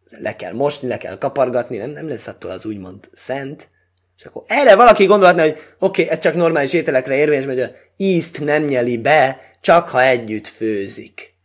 le 0.09 0.35
kell 0.35 0.53
mosni, 0.53 0.87
le 0.87 0.97
kell 0.97 1.17
kapargatni, 1.17 1.77
nem, 1.77 1.89
nem 1.89 2.07
lesz 2.07 2.27
attól 2.27 2.51
az 2.51 2.65
úgymond 2.65 3.09
szent, 3.11 3.69
és 4.17 4.25
akkor 4.25 4.43
erre 4.47 4.75
valaki 4.75 5.05
gondolhatna, 5.05 5.41
hogy 5.41 5.51
oké, 5.51 6.01
okay, 6.01 6.09
ez 6.09 6.19
csak 6.19 6.35
normális 6.35 6.73
ételekre 6.73 7.15
érvényes, 7.15 7.45
hogy 7.45 7.59
a 7.59 7.71
ízt 7.97 8.39
nem 8.39 8.63
nyeli 8.63 8.97
be, 8.97 9.39
csak 9.61 9.89
ha 9.89 10.03
együtt 10.03 10.47
főzik. 10.47 11.35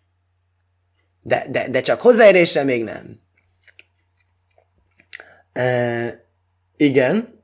De, 1.22 1.46
de, 1.50 1.68
de 1.68 1.80
csak 1.80 2.00
hozzáérésre 2.00 2.62
még 2.62 2.84
nem. 2.84 3.20
E, 5.52 6.26
igen. 6.76 7.41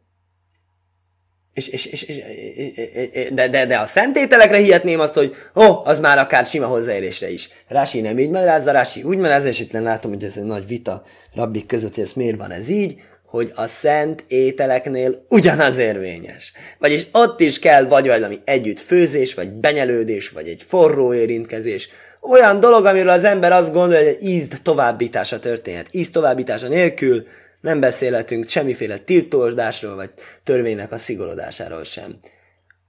És, 1.59 1.69
és, 1.69 1.87
és, 1.87 2.03
és, 2.03 3.31
de, 3.31 3.49
de, 3.49 3.67
de 3.67 3.77
a 3.79 3.87
szentételekre 3.87 4.57
hihetném 4.57 5.01
azt, 5.01 5.15
hogy 5.15 5.35
ó, 5.55 5.65
oh, 5.65 5.89
az 5.89 5.99
már 5.99 6.19
akár 6.19 6.47
sima 6.47 6.67
hozzáérésre 6.67 7.31
is. 7.31 7.49
Rási 7.69 8.01
nem 8.01 8.19
így 8.19 8.31
magyarázza, 8.31 8.73
Rási 8.73 9.03
úgy 9.03 9.17
magyarázza, 9.17 9.49
és 9.49 9.61
itt 9.61 9.73
látom, 9.73 10.13
hogy 10.13 10.25
ez 10.25 10.37
egy 10.37 10.45
nagy 10.45 10.67
vita 10.67 11.05
rabbik 11.35 11.67
között, 11.67 11.95
hogy 11.95 12.05
ez 12.05 12.13
miért 12.13 12.37
van 12.37 12.51
ez 12.51 12.69
így, 12.69 13.01
hogy 13.27 13.53
a 13.55 13.67
szent 13.67 14.25
ételeknél 14.29 15.25
ugyanaz 15.29 15.79
érvényes. 15.79 16.53
Vagyis 16.79 17.07
ott 17.13 17.41
is 17.41 17.59
kell 17.59 17.87
vagy 17.87 18.07
valami 18.07 18.41
együtt 18.45 18.81
főzés, 18.81 19.35
vagy 19.35 19.51
benyelődés, 19.51 20.29
vagy 20.29 20.49
egy 20.49 20.63
forró 20.67 21.15
érintkezés. 21.15 21.89
Olyan 22.21 22.61
dolog, 22.61 22.85
amiről 22.85 23.09
az 23.09 23.25
ember 23.25 23.53
azt 23.53 23.73
gondolja, 23.73 24.07
hogy 24.07 24.23
ízd 24.23 24.63
továbbítása 24.63 25.41
történhet. 25.41 25.87
Íz 25.91 26.11
továbbítása 26.11 26.69
nélkül 26.69 27.27
nem 27.61 27.81
beszélhetünk 27.81 28.49
semmiféle 28.49 28.99
tiltódásról, 28.99 29.95
vagy 29.95 30.11
törvénynek 30.45 30.93
a 30.93 30.99
szigorodásáról 30.99 31.85
sem. 31.85 32.19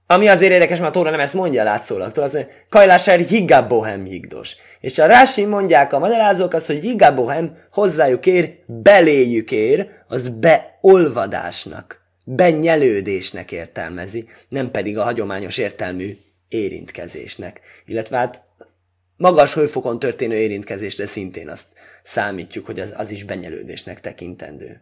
Ami 0.06 0.28
azért 0.28 0.52
érdekes, 0.52 0.78
mert 0.78 0.90
a 0.90 0.92
Tóra 0.92 1.10
nem 1.10 1.20
ezt 1.20 1.34
mondja 1.34 1.62
látszólag. 1.62 2.12
Tudod, 2.12 2.24
azt 2.24 2.34
mondja, 2.34 2.52
kajlásár 2.68 3.18
higgabohem 3.18 4.04
higdos. 4.04 4.56
És 4.80 4.98
a 4.98 5.06
Rási 5.06 5.44
mondják 5.44 5.92
a 5.92 5.98
magyarázók 5.98 6.54
azt, 6.54 6.66
hogy 6.66 6.80
higgabohem 6.80 7.58
hozzájuk 7.72 8.26
ér, 8.26 8.54
beléjük 8.66 9.50
ér, 9.50 9.88
az 10.08 10.28
beolvadásnak, 10.28 12.00
benyelődésnek 12.24 13.52
értelmezi, 13.52 14.28
nem 14.48 14.70
pedig 14.70 14.98
a 14.98 15.02
hagyományos 15.02 15.58
értelmű 15.58 16.18
érintkezésnek. 16.48 17.60
Illetve 17.86 18.16
hát 18.16 18.42
magas 19.16 19.54
hőfokon 19.54 19.98
történő 19.98 20.34
érintkezésre 20.34 21.06
szintén 21.06 21.48
azt 21.48 21.66
számítjuk, 22.10 22.66
hogy 22.66 22.80
az, 22.80 22.92
az 22.96 23.10
is 23.10 23.24
benyelődésnek 23.24 24.00
tekintendő. 24.00 24.80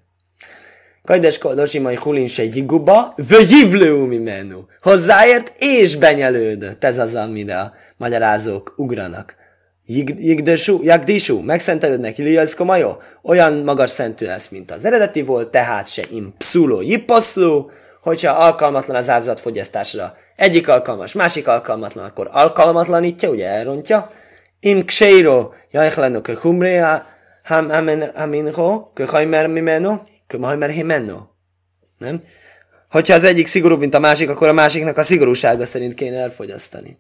Kajdes 1.05 1.39
mai 1.81 1.97
hulin 1.97 2.27
se 2.27 2.45
jiguba, 2.45 3.15
vöjivlő 3.29 4.19
menu. 4.19 4.61
Hozzáért 4.83 5.53
és 5.59 5.97
benyelődött. 5.97 6.85
Ez 6.85 6.99
az, 6.99 7.15
amire 7.15 7.59
a 7.59 7.73
magyarázók 7.97 8.75
ugranak. 8.77 9.37
Jigdesú, 9.85 10.83
jagdisú, 10.83 11.41
megszentelődnek 11.41 12.19
Iliaszko 12.19 12.65
majó, 12.65 13.03
olyan 13.23 13.53
magas 13.53 13.91
szentű 13.91 14.27
lesz, 14.27 14.49
mint 14.49 14.71
az 14.71 14.85
eredeti 14.85 15.23
volt, 15.23 15.51
tehát 15.51 15.87
se 15.87 16.03
im 16.11 16.35
pszuló 16.39 16.81
jippaszló, 16.81 17.71
hogyha 18.03 18.33
alkalmatlan 18.33 18.97
az 18.97 19.09
áldozatfogyasztásra, 19.09 20.17
egyik 20.37 20.69
alkalmas, 20.69 21.13
másik 21.13 21.49
alkalmatlan, 21.49 22.05
akkor 22.05 22.29
alkalmatlanítja, 22.33 23.29
ugye 23.29 23.47
elrontja, 23.47 24.11
im 24.61 24.85
jajchlenu 25.71 26.21
ke 26.21 26.37
humre, 26.41 27.07
haminho, 28.15 28.93
ke 28.95 29.07
hajmer 29.07 29.47
mimeno, 29.47 30.03
ke 30.27 30.39
hajmer 30.39 30.71
himeno. 30.71 31.27
Nem? 31.99 32.23
Hogyha 32.91 33.15
az 33.15 33.25
egyik 33.25 33.47
szigorúbb, 33.47 33.79
mint 33.79 33.95
a 33.95 33.99
másik, 33.99 34.29
akkor 34.29 34.49
a 34.49 34.53
másiknak 34.53 34.97
a 34.97 35.03
szigorúsága 35.03 35.67
szerint 35.67 35.95
kéne 35.95 36.17
elfogyasztani. 36.17 36.99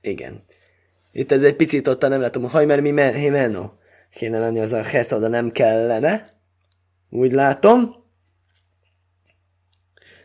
Igen. 0.00 0.44
Itt 1.12 1.32
ez 1.32 1.42
egy 1.42 1.56
picit 1.56 1.88
ott 1.88 2.00
nem 2.00 2.20
látom, 2.20 2.50
mi 2.80 3.02
himeno. 3.12 3.70
Kéne 4.12 4.38
lenni 4.38 4.60
az 4.60 4.72
a 4.72 4.82
hest, 4.82 5.12
oda 5.12 5.28
nem 5.28 5.50
kellene. 5.50 6.32
Úgy 7.10 7.32
látom. 7.32 7.96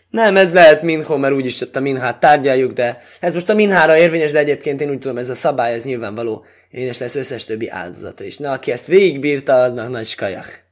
Nem, 0.09 0.38
ez 0.38 0.53
lehet 0.53 0.82
minho, 0.82 1.18
mert 1.18 1.34
úgyis 1.34 1.61
ott 1.61 1.76
a 1.76 1.80
minhát 1.80 2.20
tárgyaljuk, 2.20 2.74
de 2.74 3.01
ez 3.20 3.34
most 3.34 3.49
a 3.49 3.53
minhára 3.53 3.97
érvényes, 3.97 4.32
de 4.32 4.39
egyébként 4.39 4.82
én 4.82 4.89
úgy 4.89 4.99
tudom, 4.99 5.18
ez 5.18 5.30
a 5.30 5.36
szabály, 5.36 5.74
ez 5.74 5.84
nyilvánvaló. 5.84 6.45
Én 6.74 6.89
is 6.89 6.97
lesz 6.97 7.15
összes 7.15 7.43
többi 7.43 7.69
áldozatra 7.69 8.26
is. 8.26 8.38
Na, 8.38 8.51
aki 8.51 8.71
ezt 8.71 8.86
végigbírta, 8.86 9.63
annak 9.63 9.89
nagy 9.89 10.05
skajak. 10.05 10.62